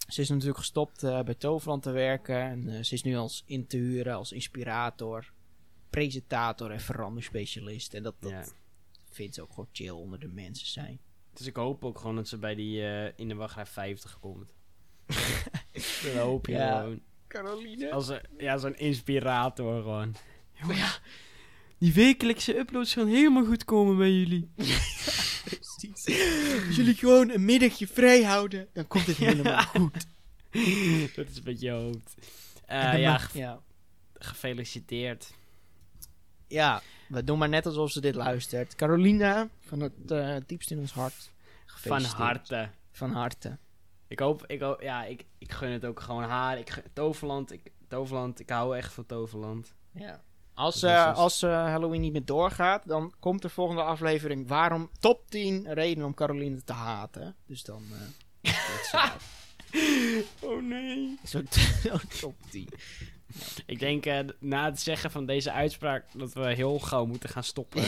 Ze 0.08 0.22
is 0.22 0.30
natuurlijk 0.30 0.58
gestopt 0.58 1.04
eh, 1.04 1.22
bij 1.24 1.34
Toverland 1.34 1.84
te 1.84 1.92
werken. 1.92 2.42
En 2.42 2.70
eh, 2.70 2.84
ze 2.84 2.94
is 2.94 3.04
nu 3.04 3.16
als 3.16 3.44
in 3.46 3.68
te 3.68 3.78
huren, 3.78 4.16
als 4.16 4.32
inspirator, 4.32 5.32
presentator 5.90 6.72
en 6.72 6.80
veranderspecialist. 6.80 7.94
En 7.94 8.04
dat, 8.04 8.16
dat 8.20 8.32
Ja. 8.32 8.46
vindt 9.10 9.36
ze 9.36 9.42
ook 9.42 9.50
gewoon 9.50 9.70
chill 9.72 9.90
onder 9.90 10.20
de 10.20 10.28
mensen 10.28 10.68
zijn. 10.68 11.00
Dus 11.34 11.46
ik 11.48 11.56
hoop 11.56 11.86
ook 11.86 12.00
gewoon 12.00 12.16
dat 12.16 12.28
ze 12.28 12.38
bij 12.38 12.56
die 12.56 12.82
eh, 12.88 13.12
in 13.16 13.28
de 13.28 13.36
wachtrij 13.36 13.66
50 13.66 14.20
komt. 14.20 14.54
dat 16.04 16.14
hoop 16.16 16.46
je 16.46 16.52
Ja. 16.54 16.80
gewoon. 16.80 17.02
Caroline? 17.28 17.92
Als 17.92 18.08
een, 18.08 18.22
ja, 18.38 18.58
zo'n 18.58 18.76
inspirator 18.78 19.82
gewoon. 19.82 20.16
Ja, 20.52 20.66
maar 20.66 20.76
ja, 20.78 20.98
die 21.78 21.94
wekelijkse 21.94 22.58
uploads 22.58 22.94
gaan 22.94 23.08
helemaal 23.08 23.46
goed 23.46 23.64
komen 23.64 23.98
bij 23.98 24.12
jullie. 24.12 24.50
Jullie 26.76 26.96
gewoon 26.96 27.30
een 27.30 27.46
middagje 27.46 27.88
vrij 27.88 28.24
houden, 28.24 28.68
dan 28.74 28.88
komt 28.88 29.06
het 29.08 29.18
helemaal 29.18 29.62
goed. 29.76 30.06
dat 31.16 31.28
is 31.30 31.42
wat 31.44 31.60
je 31.62 31.72
hoopt. 31.72 32.14
Eh 32.66 33.00
ja, 33.00 33.12
mag- 33.12 33.34
ja. 33.34 33.60
gefeliciteerd. 34.14 35.34
ja, 36.48 36.82
we 37.08 37.24
doen 37.24 37.38
maar 37.38 37.50
net 37.50 37.66
alsof 37.66 37.92
ze 37.92 38.02
dit 38.02 38.16
luistert. 38.16 38.76
Carolina, 38.76 39.50
van 39.60 39.80
het 39.80 40.12
eh, 40.12 40.36
diepst 40.46 40.72
in 40.72 40.80
ons 40.80 40.92
hart. 40.92 41.32
Van 41.66 42.02
harte. 42.04 42.70
Van 42.92 43.12
harte. 43.12 43.58
Ik 44.08 44.20
hoop, 44.20 44.46
ik 44.48 44.62
hoop, 44.62 44.82
ja, 44.82 45.04
ik, 45.04 45.26
ik 45.38 45.52
gun 45.52 45.72
het 45.72 45.86
ook 45.86 46.00
gewoon 46.00 46.24
haar. 46.24 46.60
Ik, 46.60 46.70
gun- 46.70 46.84
Toverland, 46.94 47.52
ik, 47.52 47.72
Toverland, 47.88 48.40
ik 48.40 48.50
hou 48.50 48.78
echt 48.78 48.94
van 48.94 49.06
Toverland. 49.06 49.74
Ja. 49.92 50.22
Als, 50.56 50.84
eh, 50.84 51.16
als 51.16 51.42
eh, 51.42 51.50
Halloween 51.52 52.02
niet 52.02 52.12
meer 52.12 52.26
doorgaat, 52.26 52.88
dan 52.88 53.14
komt 53.20 53.42
de 53.42 53.50
volgende 53.50 53.82
aflevering. 53.82 54.48
Waarom 54.48 54.90
top 55.00 55.30
10 55.30 55.74
redenen 55.74 56.06
om 56.06 56.14
Caroline 56.14 56.64
te 56.64 56.74
haten? 56.74 57.36
Dus 57.48 57.64
dan. 57.64 57.84
eh, 58.42 58.54
dat. 58.92 59.12
Oh 60.42 60.62
nee. 60.64 61.20
Zo'n 61.24 61.48
zo'n 61.84 62.00
top 62.22 62.36
10. 62.50 62.68
Ik 63.66 63.80
denk 63.80 64.06
eh, 64.06 64.20
na 64.40 64.66
het 64.66 64.82
zeggen 64.82 65.12
van 65.12 65.26
deze 65.26 65.52
uitspraak 65.52 66.06
dat 66.14 66.34
we 66.34 66.54
heel 66.54 66.80
gauw 66.80 67.06
moeten 67.06 67.30
gaan 67.30 67.44
stoppen. 67.44 67.84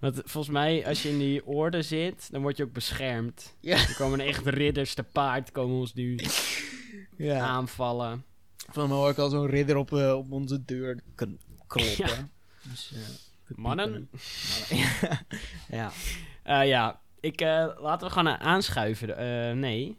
Want 0.00 0.20
volgens 0.24 0.52
mij, 0.52 0.86
als 0.86 1.02
je 1.02 1.08
in 1.08 1.18
die 1.18 1.46
orde 1.46 1.82
zit, 1.82 2.28
dan 2.32 2.42
word 2.42 2.56
je 2.56 2.62
ook 2.64 2.72
beschermd. 2.72 3.54
Ja. 3.60 3.76
Er 3.76 3.94
komen 3.96 4.20
echt 4.20 4.46
ridders 4.46 4.94
te 4.94 5.02
paard, 5.02 5.52
komen 5.52 5.76
ons 5.76 5.94
nu 5.94 6.18
Ja. 7.16 7.40
aanvallen. 7.40 8.24
Van 8.70 8.88
me 8.88 8.94
hoor 8.94 9.10
ik 9.10 9.18
al 9.18 9.28
zo'n 9.30 9.46
ridder 9.46 9.76
op, 9.76 9.92
eh, 9.92 10.12
op 10.16 10.32
onze 10.32 10.64
deur 10.64 11.00
kloppen. 11.68 12.32
Dus, 12.62 12.92
eh, 12.92 13.00
we 13.46 13.54
Mannen. 13.56 14.08
Ja. 14.68 15.20
ja. 15.78 15.90
Eh, 16.42 16.68
ja, 16.68 17.00
ik, 17.20 17.40
eh, 17.40 17.68
laten 17.78 18.06
we 18.06 18.12
gewoon 18.12 18.38
aanschuiven. 18.38 19.58
Nee. 19.58 19.98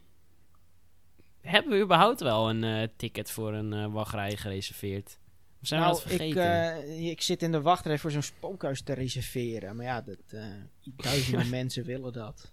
Hebben 1.42 1.72
we 1.72 1.84
überhaupt 1.84 2.20
wel 2.20 2.50
een 2.50 2.92
ticket 2.96 3.32
voor 3.32 3.54
een 3.54 3.92
wachtrij 3.92 4.38
gereserveerd? 4.38 5.20
Of 5.62 5.68
zijn 5.68 5.82
we 5.82 5.88
nou, 5.88 6.24
ik, 6.24 7.12
ik 7.12 7.22
zit 7.22 7.42
in 7.42 7.52
de 7.52 7.62
wachtrij 7.62 7.98
voor 7.98 8.12
zo'n 8.12 8.22
spookhuis 8.22 8.82
te 8.82 8.94
reserveren. 8.94 9.76
Maar 9.76 9.86
ja, 9.86 10.02
dat, 10.02 10.42
duizenden 10.82 11.50
mensen 11.60 11.84
willen 11.86 12.14
dat. 12.14 12.52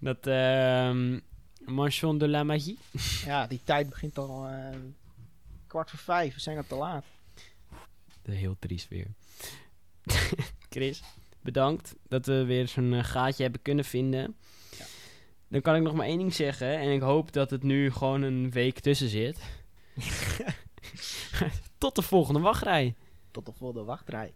Dat 0.00 0.26
ehm 0.26 1.18
Mansion 1.64 2.18
de 2.18 2.28
la 2.28 2.44
Magie. 2.44 2.78
Ja, 3.24 3.46
die 3.46 3.60
tijd 3.64 3.88
begint 3.88 4.18
al 4.18 4.48
kwart 5.66 5.90
voor 5.90 5.98
vijf. 5.98 6.34
We 6.34 6.40
zijn 6.40 6.56
al 6.56 6.64
te 6.66 6.74
laat. 6.74 7.04
Heel 8.30 8.56
triest 8.58 8.88
weer. 8.88 9.06
Chris, 10.70 11.02
bedankt 11.40 11.94
dat 12.08 12.26
we 12.26 12.44
weer 12.44 12.68
zo'n 12.68 12.92
eh, 12.92 13.04
gaatje 13.04 13.42
hebben 13.42 13.62
kunnen 13.62 13.84
vinden. 13.84 14.36
Ja. 14.78 14.84
Dan 15.48 15.60
kan 15.60 15.76
ik 15.76 15.82
nog 15.82 15.94
maar 15.94 16.06
één 16.06 16.18
ding 16.18 16.34
zeggen. 16.34 16.78
En 16.78 16.90
ik 16.92 17.00
hoop 17.00 17.32
dat 17.32 17.50
het 17.50 17.62
nu 17.62 17.90
gewoon 17.90 18.22
een 18.22 18.50
week 18.50 18.80
tussen 18.80 19.08
zit. 19.08 19.38
Tot 21.78 21.94
de 21.94 22.02
volgende 22.02 22.40
wachtrij. 22.40 22.94
Tot 23.30 23.46
de 23.46 23.52
volgende 23.52 23.84
wachtrij. 23.84 24.34